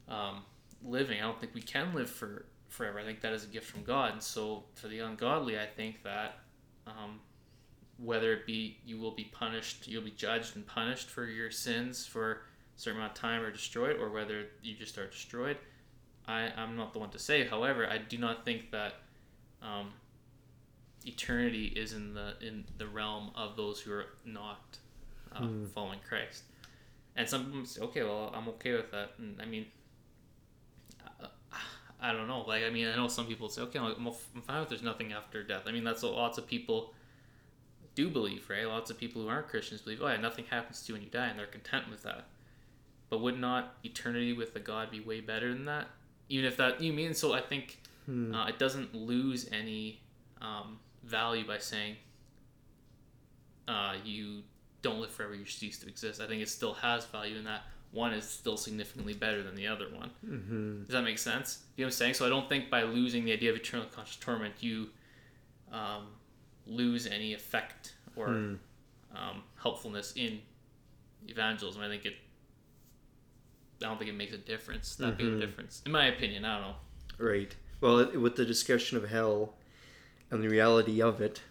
um, 0.08 0.44
living. 0.84 1.20
I 1.20 1.24
don't 1.24 1.40
think 1.40 1.54
we 1.54 1.62
can 1.62 1.94
live 1.94 2.10
for 2.10 2.46
forever. 2.70 3.00
I 3.00 3.04
think 3.04 3.22
that 3.22 3.34
is 3.34 3.44
a 3.44 3.48
gift 3.48 3.68
from 3.70 3.84
God. 3.84 4.14
And 4.14 4.24
so 4.24 4.64
for 4.74 4.88
the 4.88 5.00
ungodly, 5.00 5.60
I 5.60 5.68
think 5.68 6.02
that 6.04 6.40
um, 6.88 7.20
whether 7.98 8.34
it 8.34 8.46
be 8.46 8.78
you 8.86 8.98
will 9.00 9.12
be 9.12 9.26
punished, 9.26 9.88
you'll 9.88 10.04
be 10.04 10.12
judged 10.12 10.56
and 10.56 10.66
punished 10.68 11.10
for 11.10 11.26
your 11.26 11.52
sins 11.52 12.06
for 12.06 12.32
a 12.32 12.38
certain 12.76 13.00
amount 13.00 13.14
of 13.14 13.18
time 13.22 13.42
or 13.42 13.52
destroyed, 13.52 13.98
or 14.00 14.10
whether 14.10 14.46
you 14.62 14.76
just 14.76 14.98
are 14.98 15.08
destroyed. 15.08 15.58
I, 16.28 16.52
I'm 16.58 16.76
not 16.76 16.92
the 16.94 17.00
one 17.00 17.10
to 17.12 17.20
say. 17.20 17.46
However, 17.46 17.88
I 17.88 17.98
do 18.00 18.18
not 18.18 18.44
think 18.46 18.72
that 18.72 18.96
um, 19.62 19.94
eternity 21.06 21.66
is 21.68 21.94
in 21.94 22.14
the 22.14 22.34
in 22.42 22.66
the 22.78 22.88
realm 22.88 23.32
of 23.36 23.56
those 23.56 23.80
who 23.80 23.92
are 23.94 24.06
not 24.26 24.78
uh, 25.36 25.40
Hmm. 25.40 25.66
following 25.66 26.00
Christ. 26.08 26.44
And 27.16 27.28
some 27.30 27.46
people 27.46 27.66
say, 27.66 27.82
okay, 27.82 28.04
well, 28.04 28.32
I'm 28.36 28.48
okay 28.50 28.74
with 28.74 28.92
that. 28.92 29.12
And 29.20 29.40
I 29.42 29.46
mean, 29.46 29.68
uh, 31.22 31.28
I 32.02 32.12
don't 32.12 32.28
know. 32.28 32.42
Like, 32.42 32.64
I 32.64 32.70
mean, 32.70 32.88
I 32.88 32.96
know 32.96 33.08
some 33.08 33.26
people 33.26 33.48
say, 33.50 33.62
okay, 33.64 33.80
I'm, 33.80 33.96
I'm 34.06 34.42
fine 34.42 34.64
if 34.64 34.70
there's 34.70 34.84
nothing 34.84 35.14
after 35.14 35.44
death. 35.44 35.64
I 35.66 35.72
mean, 35.72 35.84
that's 35.84 36.04
what 36.04 36.14
lots 36.14 36.38
of 36.38 36.46
people 36.48 36.94
do 37.96 38.10
believe, 38.10 38.50
right? 38.50 38.68
Lots 38.68 38.92
of 38.92 38.98
people 38.98 39.22
who 39.22 39.30
aren't 39.30 39.48
Christians 39.48 39.82
believe, 39.82 40.02
oh, 40.02 40.08
yeah, 40.08 40.18
nothing 40.18 40.46
happens 40.50 40.82
to 40.84 40.90
you 40.90 40.94
when 40.96 41.04
you 41.04 41.10
die, 41.10 41.28
and 41.28 41.40
they're 41.40 41.46
content 41.48 41.90
with 41.90 42.04
that. 42.04 42.26
But 43.10 43.22
would 43.22 43.40
not 43.40 43.76
eternity 43.84 44.34
with 44.34 44.56
a 44.56 44.60
God 44.60 44.92
be 44.92 45.00
way 45.00 45.22
better 45.22 45.54
than 45.54 45.66
that? 45.66 45.88
Even 46.30 46.46
if 46.46 46.58
that, 46.58 46.82
you 46.82 46.92
mean, 46.94 47.14
so 47.14 47.34
I 47.34 47.42
think 47.42 47.80
Hmm. 48.06 48.36
uh, 48.36 48.48
it 48.48 48.60
doesn't 48.60 48.94
lose 48.94 49.50
any 49.52 50.00
um, 50.42 50.78
value 51.04 51.46
by 51.48 51.58
saying 51.58 51.96
uh, 53.68 53.96
you 54.04 54.44
don't 54.82 55.00
live 55.00 55.10
forever, 55.12 55.34
you 55.34 55.46
cease 55.46 55.80
to 55.80 55.88
exist. 55.88 56.22
I 56.22 56.28
think 56.28 56.42
it 56.42 56.50
still 56.50 56.74
has 56.76 57.06
value 57.06 57.38
in 57.38 57.46
that 57.46 57.64
one 57.92 58.14
is 58.14 58.26
still 58.30 58.58
significantly 58.58 59.14
better 59.14 59.42
than 59.42 59.56
the 59.56 59.66
other 59.68 59.88
one. 59.90 60.12
Mhm. 60.24 60.86
Does 60.86 60.94
that 60.94 61.04
make 61.04 61.18
sense? 61.18 61.64
You 61.78 61.84
know 61.84 61.88
what 61.88 61.94
I'm 61.94 61.98
saying? 61.98 62.14
So 62.16 62.26
I 62.26 62.30
don't 62.30 62.48
think 62.50 62.70
by 62.70 62.84
losing 62.84 63.24
the 63.26 63.32
idea 63.32 63.50
of 63.50 63.56
eternal 63.56 63.86
conscious 63.88 64.18
torment, 64.18 64.54
you 64.60 64.90
um, 65.72 66.08
lose 66.68 67.06
any 67.08 67.34
effect 67.34 67.96
or 68.16 68.28
Hmm. 68.30 68.56
um, 69.16 69.44
helpfulness 69.62 70.14
in 70.16 70.42
evangelism. 71.28 71.82
I 71.82 71.88
think 71.88 72.06
it. 72.06 72.16
I 73.82 73.88
don't 73.88 73.98
think 73.98 74.10
it 74.10 74.16
makes 74.16 74.34
a 74.34 74.38
difference. 74.38 74.96
That 74.96 75.18
big 75.18 75.28
of 75.28 75.34
a 75.34 75.40
difference, 75.40 75.82
in 75.86 75.92
my 75.92 76.06
opinion. 76.08 76.46
I 76.46 76.60
don't 76.60 76.70
know. 76.70 76.76
Right. 77.26 77.56
Well, 77.82 78.00
it- 78.00 78.20
with 78.20 78.36
the 78.36 78.46
discussion 78.46 78.98
of 78.98 79.10
hell 79.10 79.56
and 80.32 80.42
the 80.42 80.48
reality 80.50 81.02
of 81.02 81.22
it, 81.22 81.42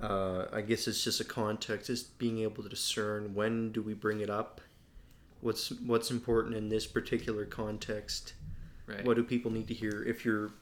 uh, 0.00 0.46
I 0.52 0.60
guess 0.60 0.86
it's 0.86 1.02
just 1.02 1.20
a 1.20 1.24
context. 1.24 1.88
Is 1.88 2.02
being 2.02 2.38
able 2.40 2.62
to 2.62 2.68
discern 2.68 3.34
when 3.34 3.72
do 3.72 3.82
we 3.82 3.94
bring 3.94 4.20
it 4.20 4.28
up, 4.30 4.60
what's 5.40 5.70
what's 5.70 6.10
important 6.10 6.54
in 6.54 6.68
this 6.68 6.86
particular 6.86 7.44
context. 7.46 8.34
Right. 8.86 9.04
What 9.04 9.14
do 9.16 9.24
people 9.24 9.50
need 9.50 9.68
to 9.68 9.74
hear? 9.74 10.04
If 10.04 10.24
you're 10.24 10.52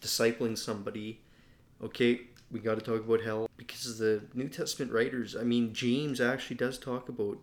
discipling 0.00 0.56
somebody, 0.58 1.20
okay, 1.82 2.22
we 2.52 2.60
got 2.60 2.78
to 2.78 2.84
talk 2.84 3.00
about 3.04 3.22
hell 3.22 3.48
because 3.56 3.98
the 3.98 4.22
New 4.34 4.48
Testament 4.48 4.92
writers. 4.92 5.34
I 5.34 5.42
mean, 5.42 5.72
James 5.72 6.20
actually 6.20 6.56
does 6.56 6.78
talk 6.78 7.08
about 7.08 7.38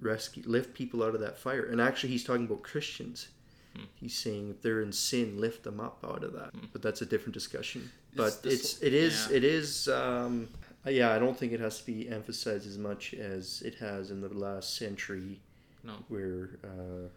rescue, 0.00 0.42
lift 0.46 0.74
people 0.74 1.02
out 1.02 1.14
of 1.14 1.20
that 1.20 1.38
fire, 1.38 1.64
and 1.64 1.80
actually, 1.80 2.10
he's 2.10 2.24
talking 2.24 2.44
about 2.44 2.62
Christians. 2.62 3.28
Hmm. 3.76 3.84
He's 3.94 4.16
saying 4.18 4.50
if 4.50 4.60
they're 4.60 4.82
in 4.82 4.92
sin, 4.92 5.40
lift 5.40 5.62
them 5.62 5.78
up 5.78 6.04
out 6.04 6.24
of 6.24 6.32
that. 6.32 6.50
Hmm. 6.52 6.66
But 6.72 6.82
that's 6.82 7.00
a 7.02 7.06
different 7.06 7.34
discussion. 7.34 7.90
But 8.16 8.42
this- 8.42 8.54
it's 8.74 8.82
it 8.82 8.92
is 8.94 9.28
yeah. 9.30 9.36
it 9.36 9.44
is 9.44 9.88
um, 9.88 10.48
yeah. 10.86 11.12
I 11.12 11.18
don't 11.20 11.38
think 11.38 11.52
it 11.52 11.60
has 11.60 11.78
to 11.80 11.86
be 11.86 12.08
emphasized 12.08 12.66
as 12.66 12.78
much 12.78 13.14
as 13.14 13.62
it 13.64 13.76
has 13.76 14.10
in 14.10 14.20
the 14.20 14.28
last 14.28 14.76
century 14.76 15.40
No. 15.84 15.92
where 16.08 16.50
uh, 16.64 17.08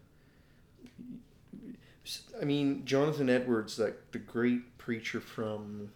I 2.39 2.45
mean 2.45 2.85
Jonathan 2.85 3.29
Edwards, 3.29 3.79
like 3.79 3.97
the 4.11 4.19
great 4.19 4.77
preacher 4.77 5.19
from 5.21 5.91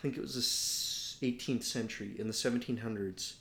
think 0.00 0.16
it 0.16 0.20
was 0.20 1.16
the 1.20 1.32
18th 1.32 1.64
century 1.64 2.14
in 2.18 2.26
the 2.26 2.32
1700s. 2.32 3.34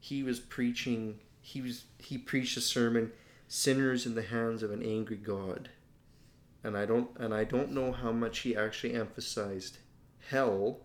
He 0.00 0.22
was 0.22 0.40
preaching. 0.40 1.20
He 1.40 1.60
was 1.60 1.84
he 1.98 2.18
preached 2.18 2.56
a 2.56 2.60
sermon, 2.60 3.12
"Sinners 3.48 4.06
in 4.06 4.14
the 4.14 4.22
hands 4.22 4.62
of 4.62 4.70
an 4.70 4.82
angry 4.82 5.16
God," 5.16 5.70
and 6.62 6.76
I 6.76 6.86
don't 6.86 7.10
and 7.18 7.32
I 7.32 7.44
don't 7.44 7.72
know 7.72 7.92
how 7.92 8.12
much 8.12 8.40
he 8.40 8.56
actually 8.56 8.94
emphasized 8.94 9.78
hell 10.28 10.80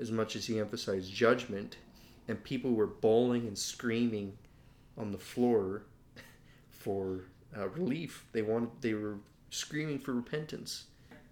as 0.00 0.10
much 0.10 0.36
as 0.36 0.46
he 0.46 0.58
emphasized 0.58 1.12
judgment 1.12 1.76
and 2.28 2.44
people 2.44 2.72
were 2.72 2.86
bawling 2.86 3.46
and 3.46 3.56
screaming 3.56 4.36
on 4.96 5.12
the 5.12 5.18
floor 5.18 5.82
for 6.70 7.24
uh, 7.56 7.68
relief. 7.70 8.26
They 8.32 8.42
wanted 8.42 8.70
they 8.80 8.94
were 8.94 9.16
screaming 9.50 9.98
for 9.98 10.12
repentance. 10.12 10.84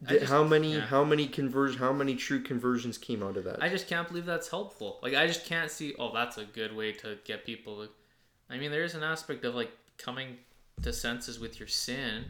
Did- 0.05 0.21
just- 0.21 0.33
how 0.33 0.45
many 0.45 0.75
yeah. 0.75 0.81
how 0.81 1.05
many 1.05 1.27
conversion 1.27 1.79
how 1.79 1.93
many 1.93 2.17
true 2.17 2.41
conversions 2.41 2.99
came 2.99 3.23
out 3.23 3.37
of 3.37 3.45
that? 3.45 3.63
I 3.63 3.69
just 3.69 3.89
can't 3.89 4.07
believe 4.09 4.27
that's 4.27 4.49
helpful. 4.49 4.99
Like 5.03 5.15
I 5.15 5.27
just 5.27 5.47
can't 5.47 5.71
see. 5.71 5.95
Oh, 5.99 6.13
that's 6.13 6.39
a 6.39 6.45
good 6.45 6.75
way 6.77 6.93
to 6.93 7.19
get 7.25 7.45
people. 7.45 7.85
to... 7.85 7.91
I 8.51 8.59
mean, 8.59 8.71
there 8.71 8.85
is 8.85 8.95
an 8.95 9.03
aspect 9.03 9.45
of 9.45 9.55
like 9.55 9.71
coming 9.99 10.37
to 10.83 10.93
senses 10.93 11.39
with 11.39 11.59
your 11.59 11.69
sin. 11.69 12.27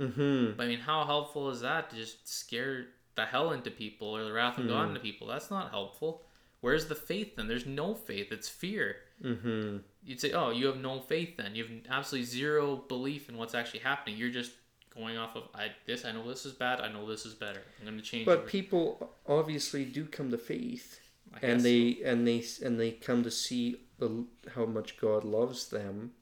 mm-hmm. 0.00 0.56
But 0.56 0.64
I 0.64 0.66
mean, 0.66 0.80
how 0.80 1.04
helpful 1.04 1.50
is 1.50 1.60
that 1.60 1.90
to 1.90 1.96
just 1.96 2.26
scare 2.26 2.86
the 3.14 3.24
hell 3.24 3.52
into 3.52 3.70
people 3.70 4.08
or 4.08 4.24
the 4.24 4.32
wrath 4.32 4.58
of 4.58 4.66
God 4.68 4.88
into 4.88 5.00
people? 5.00 5.26
That's 5.26 5.50
not 5.50 5.70
helpful. 5.70 6.22
Where's 6.62 6.86
the 6.86 6.94
faith 6.94 7.36
then? 7.36 7.46
There's 7.48 7.66
no 7.66 7.94
faith. 7.94 8.32
It's 8.32 8.48
fear. 8.48 8.96
Mm-hmm. 9.22 9.78
You'd 10.02 10.20
say, 10.20 10.32
oh, 10.32 10.50
you 10.50 10.66
have 10.66 10.78
no 10.78 11.00
faith 11.00 11.36
then. 11.36 11.54
You 11.54 11.64
have 11.64 11.72
absolutely 11.90 12.26
zero 12.26 12.76
belief 12.76 13.28
in 13.28 13.36
what's 13.36 13.54
actually 13.54 13.80
happening. 13.80 14.16
You're 14.16 14.30
just 14.30 14.52
going 14.96 15.16
off 15.16 15.36
of 15.36 15.44
I 15.54 15.70
this. 15.86 16.04
I 16.04 16.12
know 16.12 16.26
this 16.28 16.46
is 16.46 16.52
bad. 16.52 16.80
I 16.80 16.88
know 16.88 17.06
this 17.06 17.26
is 17.26 17.34
better. 17.34 17.62
I'm 17.80 17.86
going 17.86 17.98
to 17.98 18.02
change. 18.02 18.26
But 18.26 18.38
over- 18.38 18.48
people 18.48 19.12
obviously 19.26 19.84
do 19.84 20.06
come 20.06 20.30
to 20.30 20.38
faith, 20.38 21.00
and 21.42 21.60
they 21.60 21.98
and 22.04 22.26
they 22.26 22.44
and 22.64 22.80
they 22.80 22.92
come 22.92 23.22
to 23.22 23.30
see 23.30 23.82
the, 23.98 24.24
how 24.54 24.66
much 24.66 24.98
God 24.98 25.24
loves 25.24 25.68
them, 25.68 26.12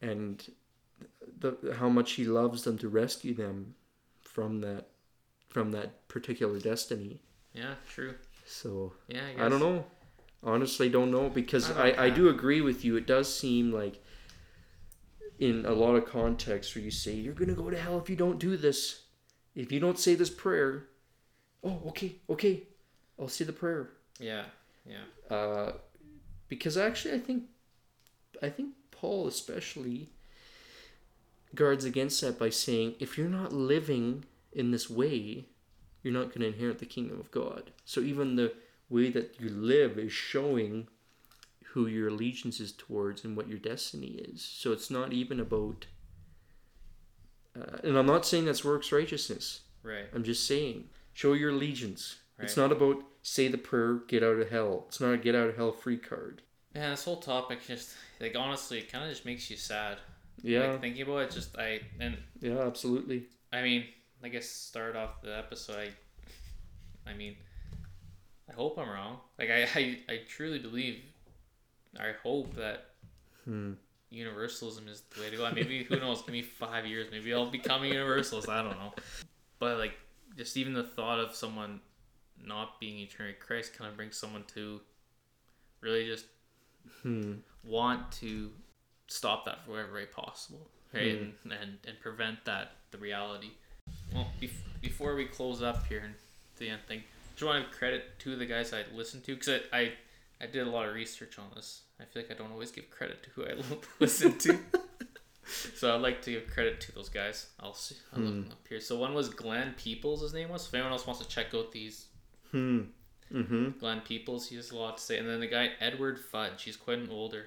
and 0.00 0.44
the 1.38 1.74
how 1.78 1.88
much 1.88 2.12
He 2.12 2.24
loves 2.24 2.64
them 2.64 2.78
to 2.78 2.88
rescue 2.88 3.34
them 3.34 3.74
from 4.20 4.60
that 4.60 4.88
from 5.48 5.72
that 5.72 6.06
particular 6.08 6.58
destiny. 6.58 7.20
Yeah, 7.54 7.74
true. 7.88 8.14
So 8.46 8.92
Yeah, 9.08 9.22
I, 9.28 9.34
guess. 9.34 9.42
I 9.42 9.48
don't 9.48 9.60
know. 9.60 9.84
Honestly, 10.42 10.88
don't 10.88 11.10
know 11.10 11.28
because 11.28 11.70
I 11.70 11.90
I, 11.90 12.04
I, 12.04 12.10
do 12.10 12.28
agree 12.28 12.60
with 12.60 12.84
you. 12.84 12.96
It 12.96 13.06
does 13.06 13.34
seem 13.34 13.72
like 13.72 14.00
in 15.38 15.64
a 15.66 15.72
lot 15.72 15.94
of 15.94 16.06
contexts 16.06 16.74
where 16.74 16.84
you 16.84 16.90
say 16.90 17.14
you're 17.14 17.34
gonna 17.34 17.54
go 17.54 17.70
to 17.70 17.78
hell 17.78 17.98
if 17.98 18.10
you 18.10 18.16
don't 18.16 18.38
do 18.38 18.56
this, 18.56 19.02
if 19.54 19.70
you 19.70 19.80
don't 19.80 19.98
say 19.98 20.14
this 20.14 20.30
prayer. 20.30 20.88
Oh, 21.62 21.82
okay, 21.88 22.16
okay, 22.30 22.64
I'll 23.18 23.28
say 23.28 23.44
the 23.44 23.52
prayer. 23.52 23.90
Yeah, 24.20 24.44
yeah. 24.86 25.36
Uh, 25.36 25.72
because 26.48 26.76
actually, 26.76 27.14
I 27.14 27.18
think, 27.18 27.44
I 28.42 28.48
think 28.48 28.70
Paul 28.90 29.26
especially 29.26 30.10
guards 31.54 31.84
against 31.84 32.20
that 32.20 32.38
by 32.38 32.50
saying 32.50 32.94
if 32.98 33.16
you're 33.16 33.28
not 33.28 33.52
living 33.52 34.24
in 34.52 34.70
this 34.70 34.88
way, 34.88 35.46
you're 36.02 36.12
not 36.12 36.28
going 36.28 36.40
to 36.40 36.48
inherit 36.48 36.78
the 36.78 36.86
kingdom 36.86 37.18
of 37.20 37.30
God. 37.30 37.70
So 37.84 38.00
even 38.00 38.36
the 38.36 38.52
way 38.88 39.10
that 39.10 39.36
you 39.40 39.48
live 39.48 39.98
is 39.98 40.12
showing 40.12 40.88
who 41.72 41.86
your 41.86 42.08
allegiance 42.08 42.60
is 42.60 42.72
towards 42.72 43.24
and 43.24 43.36
what 43.36 43.48
your 43.48 43.58
destiny 43.58 44.20
is. 44.28 44.42
So 44.42 44.72
it's 44.72 44.90
not 44.90 45.12
even 45.12 45.40
about. 45.40 45.86
Uh, 47.58 47.78
and 47.84 47.96
I'm 47.96 48.06
not 48.06 48.26
saying 48.26 48.46
that's 48.46 48.64
works 48.64 48.92
righteousness. 48.92 49.60
Right. 49.82 50.06
I'm 50.14 50.24
just 50.24 50.46
saying, 50.46 50.84
show 51.12 51.32
your 51.34 51.50
allegiance. 51.50 52.16
Right. 52.38 52.44
It's 52.44 52.56
not 52.56 52.72
about 52.72 53.02
say 53.22 53.48
the 53.48 53.58
prayer, 53.58 54.00
get 54.08 54.22
out 54.22 54.38
of 54.38 54.48
hell. 54.50 54.84
It's 54.88 55.00
not 55.00 55.12
a 55.12 55.18
get 55.18 55.34
out 55.34 55.48
of 55.48 55.56
hell 55.56 55.72
free 55.72 55.98
card. 55.98 56.42
Man, 56.74 56.90
this 56.90 57.04
whole 57.04 57.16
topic 57.16 57.66
just 57.66 57.94
like 58.20 58.36
honestly, 58.36 58.78
it 58.78 58.90
kind 58.90 59.04
of 59.04 59.10
just 59.10 59.24
makes 59.24 59.50
you 59.50 59.56
sad. 59.56 59.98
Yeah, 60.40 60.70
Like 60.70 60.80
thinking 60.80 61.02
about 61.02 61.18
it, 61.18 61.30
just 61.32 61.56
I 61.58 61.80
and 62.00 62.16
yeah, 62.40 62.60
absolutely. 62.60 63.26
I 63.52 63.62
mean, 63.62 63.84
I 64.22 64.28
guess 64.28 64.48
start 64.48 64.94
off 64.96 65.20
the 65.22 65.36
episode. 65.36 65.92
I, 67.06 67.10
I 67.10 67.14
mean, 67.14 67.36
I 68.48 68.52
hope 68.52 68.78
I'm 68.78 68.88
wrong. 68.88 69.18
Like 69.38 69.50
I, 69.50 69.62
I, 69.74 69.98
I 70.08 70.20
truly 70.28 70.58
believe. 70.58 71.00
I 71.98 72.12
hope 72.22 72.54
that 72.56 72.90
Hmm. 73.44 73.74
universalism 74.10 74.88
is 74.88 75.02
the 75.14 75.20
way 75.20 75.30
to 75.30 75.36
go. 75.36 75.50
Maybe 75.52 75.84
who 75.84 75.98
knows? 76.00 76.22
Give 76.22 76.32
me 76.32 76.42
five 76.42 76.86
years. 76.86 77.08
Maybe 77.10 77.32
I'll 77.32 77.50
become 77.50 77.82
a 77.82 77.86
universalist. 77.86 78.48
I 78.48 78.62
don't 78.62 78.78
know. 78.78 78.92
But 79.58 79.78
like, 79.78 79.94
just 80.36 80.56
even 80.56 80.72
the 80.74 80.84
thought 80.84 81.18
of 81.18 81.34
someone 81.34 81.80
not 82.44 82.78
being 82.80 82.98
eternal 82.98 83.32
Christ 83.40 83.74
kind 83.76 83.90
of 83.90 83.96
brings 83.96 84.16
someone 84.16 84.44
to 84.54 84.80
really 85.80 86.06
just 86.06 86.26
Hmm. 87.02 87.34
want 87.64 88.10
to 88.12 88.52
stop 89.08 89.44
that 89.46 89.64
for 89.64 89.72
whatever 89.72 89.94
way 89.94 90.06
possible, 90.06 90.70
right? 90.94 91.18
And, 91.18 91.34
and 91.50 91.78
and 91.86 92.00
prevent 92.00 92.44
that 92.44 92.72
the 92.90 92.98
reality. 92.98 93.50
Well, 94.12 94.30
bef- 94.40 94.52
before 94.80 95.14
we 95.14 95.26
close 95.26 95.62
up 95.62 95.86
here 95.86 96.00
and 96.04 96.14
the 96.56 96.70
end 96.70 96.82
thing, 96.86 97.00
I 97.00 97.30
just 97.34 97.44
want 97.44 97.70
to 97.70 97.76
credit 97.76 98.18
two 98.18 98.32
of 98.34 98.38
the 98.38 98.46
guys 98.46 98.72
I 98.72 98.84
listened 98.94 99.24
to 99.24 99.34
because 99.34 99.60
I, 99.72 99.78
I 99.78 99.92
I 100.40 100.46
did 100.46 100.66
a 100.66 100.70
lot 100.70 100.86
of 100.88 100.94
research 100.94 101.38
on 101.38 101.46
this. 101.54 101.82
I 102.00 102.04
feel 102.04 102.22
like 102.22 102.30
I 102.30 102.34
don't 102.34 102.52
always 102.52 102.70
give 102.70 102.90
credit 102.90 103.22
to 103.24 103.30
who 103.30 103.44
I 103.44 103.54
listen 104.00 104.38
to. 104.38 104.58
So 105.76 105.94
I'd 105.94 106.02
like 106.02 106.20
to 106.22 106.30
give 106.32 106.46
credit 106.52 106.80
to 106.82 106.92
those 106.92 107.08
guys. 107.08 107.46
I'll 107.58 107.74
see. 107.74 107.96
I'll 108.14 108.20
look 108.20 108.34
them 108.34 108.48
up 108.52 108.68
here. 108.68 108.80
So 108.80 108.98
one 108.98 109.14
was 109.14 109.30
Glenn 109.30 109.74
Peoples. 109.78 110.20
His 110.22 110.34
name 110.34 110.50
was. 110.50 110.66
If 110.68 110.74
anyone 110.74 110.92
else 110.92 111.06
wants 111.06 111.22
to 111.22 111.28
check 111.28 111.54
out 111.54 111.72
these 111.72 112.06
Hmm. 112.52 112.80
Mm-hmm. 113.32 113.78
Glenn 113.78 114.00
Peoples, 114.02 114.48
he 114.48 114.56
has 114.56 114.70
a 114.70 114.76
lot 114.76 114.96
to 114.98 115.02
say. 115.02 115.18
And 115.18 115.28
then 115.28 115.40
the 115.40 115.46
guy 115.46 115.70
Edward 115.80 116.18
Fudge, 116.18 116.62
he's 116.62 116.76
quite 116.76 116.98
an 116.98 117.08
older 117.10 117.46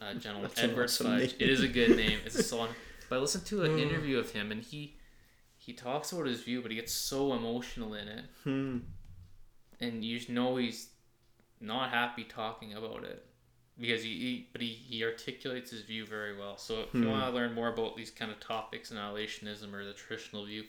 uh, 0.00 0.14
gentleman. 0.18 0.50
That's 0.54 0.62
Edward 0.62 0.84
awesome 0.84 1.06
Fudge. 1.08 1.20
name. 1.32 1.36
It 1.40 1.48
is 1.50 1.62
a 1.62 1.68
good 1.68 1.96
name. 1.96 2.18
It's 2.24 2.36
a 2.36 2.42
song. 2.54 2.68
But 3.08 3.16
I 3.16 3.18
listened 3.18 3.44
to 3.46 3.64
an 3.64 3.78
interview 3.78 4.18
of 4.18 4.30
him, 4.30 4.52
and 4.52 4.62
he 4.62 4.96
he 5.58 5.72
talks 5.72 6.12
about 6.12 6.26
his 6.26 6.42
view, 6.42 6.62
but 6.62 6.70
he 6.70 6.76
gets 6.76 6.92
so 6.92 7.34
emotional 7.34 7.94
in 7.94 8.06
it, 8.08 8.24
Hmm. 8.44 8.78
and 9.80 10.04
you 10.04 10.16
just 10.18 10.30
know 10.30 10.56
he's 10.56 10.89
not 11.60 11.90
happy 11.90 12.24
talking 12.24 12.74
about 12.74 13.04
it 13.04 13.24
because 13.78 14.02
he, 14.02 14.10
he 14.18 14.48
but 14.52 14.60
he, 14.62 14.68
he 14.68 15.04
articulates 15.04 15.70
his 15.70 15.82
view 15.82 16.06
very 16.06 16.36
well. 16.36 16.56
So 16.56 16.80
if 16.80 16.94
you 16.94 17.02
Hmm. 17.02 17.08
want 17.08 17.26
to 17.26 17.30
learn 17.34 17.54
more 17.54 17.68
about 17.68 17.96
these 17.96 18.10
kind 18.10 18.30
of 18.30 18.40
topics, 18.40 18.90
annihilationism 18.90 19.72
or 19.72 19.84
the 19.84 19.92
traditional 19.92 20.44
view, 20.46 20.64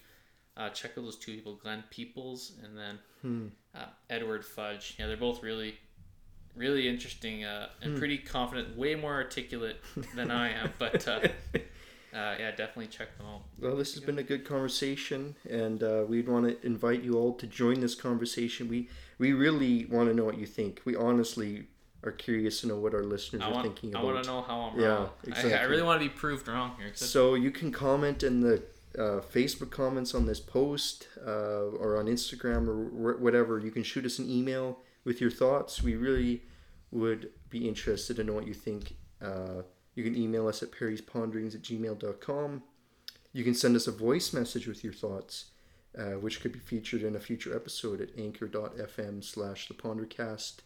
uh, 0.58 0.70
check 0.70 0.92
out 0.98 1.04
those 1.04 1.18
two 1.18 1.34
people, 1.36 1.56
Glenn 1.56 1.84
Peoples 1.90 2.54
and 2.64 2.78
then 2.78 3.00
Hmm. 3.22 3.48
uh, 3.76 3.86
Edward 4.10 4.46
Fudge. 4.46 4.96
Yeah, 5.00 5.08
they're 5.08 5.18
both 5.18 5.42
really, 5.44 5.76
really 6.56 6.88
interesting 6.88 7.44
uh, 7.46 7.70
Hmm. 7.80 7.86
and 7.86 7.98
pretty 7.98 8.18
confident, 8.18 8.78
way 8.78 8.96
more 8.96 9.14
articulate 9.14 9.78
than 10.16 10.30
I 10.32 10.50
am. 10.52 10.74
But 10.78 11.08
uh, 12.14 12.36
yeah, 12.40 12.52
definitely 12.52 12.88
check 12.88 13.18
them 13.18 13.28
out. 13.28 13.42
Well, 13.60 13.76
this 13.76 13.94
has 13.96 14.04
been 14.04 14.20
a 14.20 14.24
good 14.24 14.46
conversation, 14.46 15.36
and 15.50 15.82
uh, 15.84 16.04
we'd 16.08 16.28
want 16.28 16.46
to 16.48 16.66
invite 16.66 17.04
you 17.04 17.14
all 17.14 17.34
to 17.36 17.48
join 17.48 17.80
this 17.80 17.96
conversation. 17.96 18.68
We 18.68 18.90
we 19.18 19.34
really 19.34 19.86
want 19.86 20.10
to 20.10 20.16
know 20.16 20.26
what 20.26 20.38
you 20.38 20.46
think. 20.46 20.82
We 20.86 20.96
honestly 20.96 21.68
are 22.04 22.12
curious 22.12 22.62
to 22.62 22.68
know 22.68 22.78
what 22.78 22.94
our 22.96 23.04
listeners 23.04 23.44
I 23.44 23.50
are 23.50 23.54
want, 23.54 23.64
thinking 23.68 23.96
I 23.96 24.00
about. 24.00 24.14
want 24.14 24.24
to 24.24 24.30
know 24.32 24.42
how 24.42 24.60
I'm 24.62 24.80
Yeah, 24.80 24.88
wrong. 24.88 25.10
I, 25.34 25.54
I 25.54 25.64
really 25.64 25.84
want 25.84 26.02
to 26.02 26.10
be 26.10 26.14
proved 26.14 26.48
wrong 26.48 26.72
here. 26.78 26.92
So 26.96 27.36
you 27.36 27.52
can 27.52 27.72
comment 27.72 28.24
in 28.24 28.40
the 28.42 28.64
uh, 28.98 29.22
Facebook 29.22 29.70
comments 29.70 30.16
on 30.16 30.26
this 30.26 30.40
post 30.40 31.08
uh, 31.26 31.30
or 31.82 31.98
on 31.98 32.08
Instagram 32.08 32.68
or 32.68 33.14
wh- 33.14 33.22
whatever. 33.22 33.60
You 33.60 33.70
can 33.72 33.84
shoot 33.84 34.04
us 34.06 34.18
an 34.20 34.28
email 34.30 34.80
with 35.06 35.22
your 35.22 35.30
thoughts. 35.32 35.84
We 35.84 35.96
really 35.96 36.42
would 36.90 37.30
be 37.50 37.68
interested 37.68 38.16
to 38.18 38.24
know 38.24 38.34
what 38.34 38.48
you 38.48 38.54
think. 38.56 38.96
Uh, 39.22 39.62
you 39.96 40.04
can 40.04 40.16
email 40.16 40.48
us 40.48 40.64
at 40.64 40.72
perrysponderings 40.72 41.56
at 41.56 41.62
gmail.com. 41.62 42.64
You 43.34 43.44
can 43.44 43.54
send 43.54 43.76
us 43.76 43.88
a 43.88 43.92
voice 43.92 44.34
message 44.34 44.68
with 44.68 44.84
your 44.84 44.94
thoughts, 44.94 45.46
uh, 45.98 46.14
which 46.20 46.42
could 46.42 46.52
be 46.52 46.60
featured 46.60 47.04
in 47.04 47.16
a 47.16 47.20
future 47.20 47.56
episode 47.56 48.02
at 48.02 48.10
anchor.fm 48.18 49.24
slash 49.24 49.68
the 49.68 49.74
pondercast. 49.74 50.60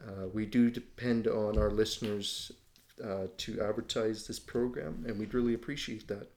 Uh, 0.00 0.28
we 0.32 0.46
do 0.46 0.70
depend 0.70 1.26
on 1.26 1.58
our 1.58 1.70
listeners 1.70 2.52
uh, 3.02 3.26
to 3.38 3.60
advertise 3.60 4.26
this 4.26 4.38
program, 4.38 5.04
and 5.06 5.18
we'd 5.18 5.34
really 5.34 5.54
appreciate 5.54 6.06
that. 6.08 6.30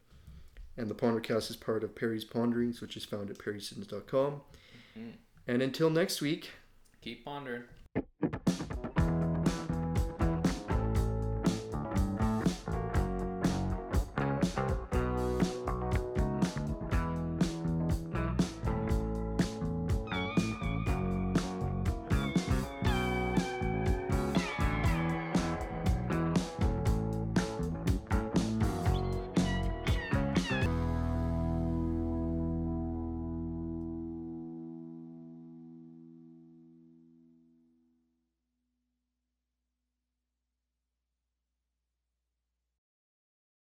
And 0.77 0.89
the 0.89 0.95
Pondercast 0.95 1.49
is 1.49 1.55
part 1.55 1.83
of 1.83 1.95
Perry's 1.95 2.23
Ponderings, 2.23 2.81
which 2.81 2.95
is 2.95 3.03
found 3.03 3.29
at 3.29 3.37
perrysiddons.com. 3.39 4.41
Mhm. 4.97 5.13
And 5.47 5.61
until 5.61 5.89
next 5.89 6.21
week, 6.21 6.51
keep 7.01 7.25
pondering. 7.25 7.63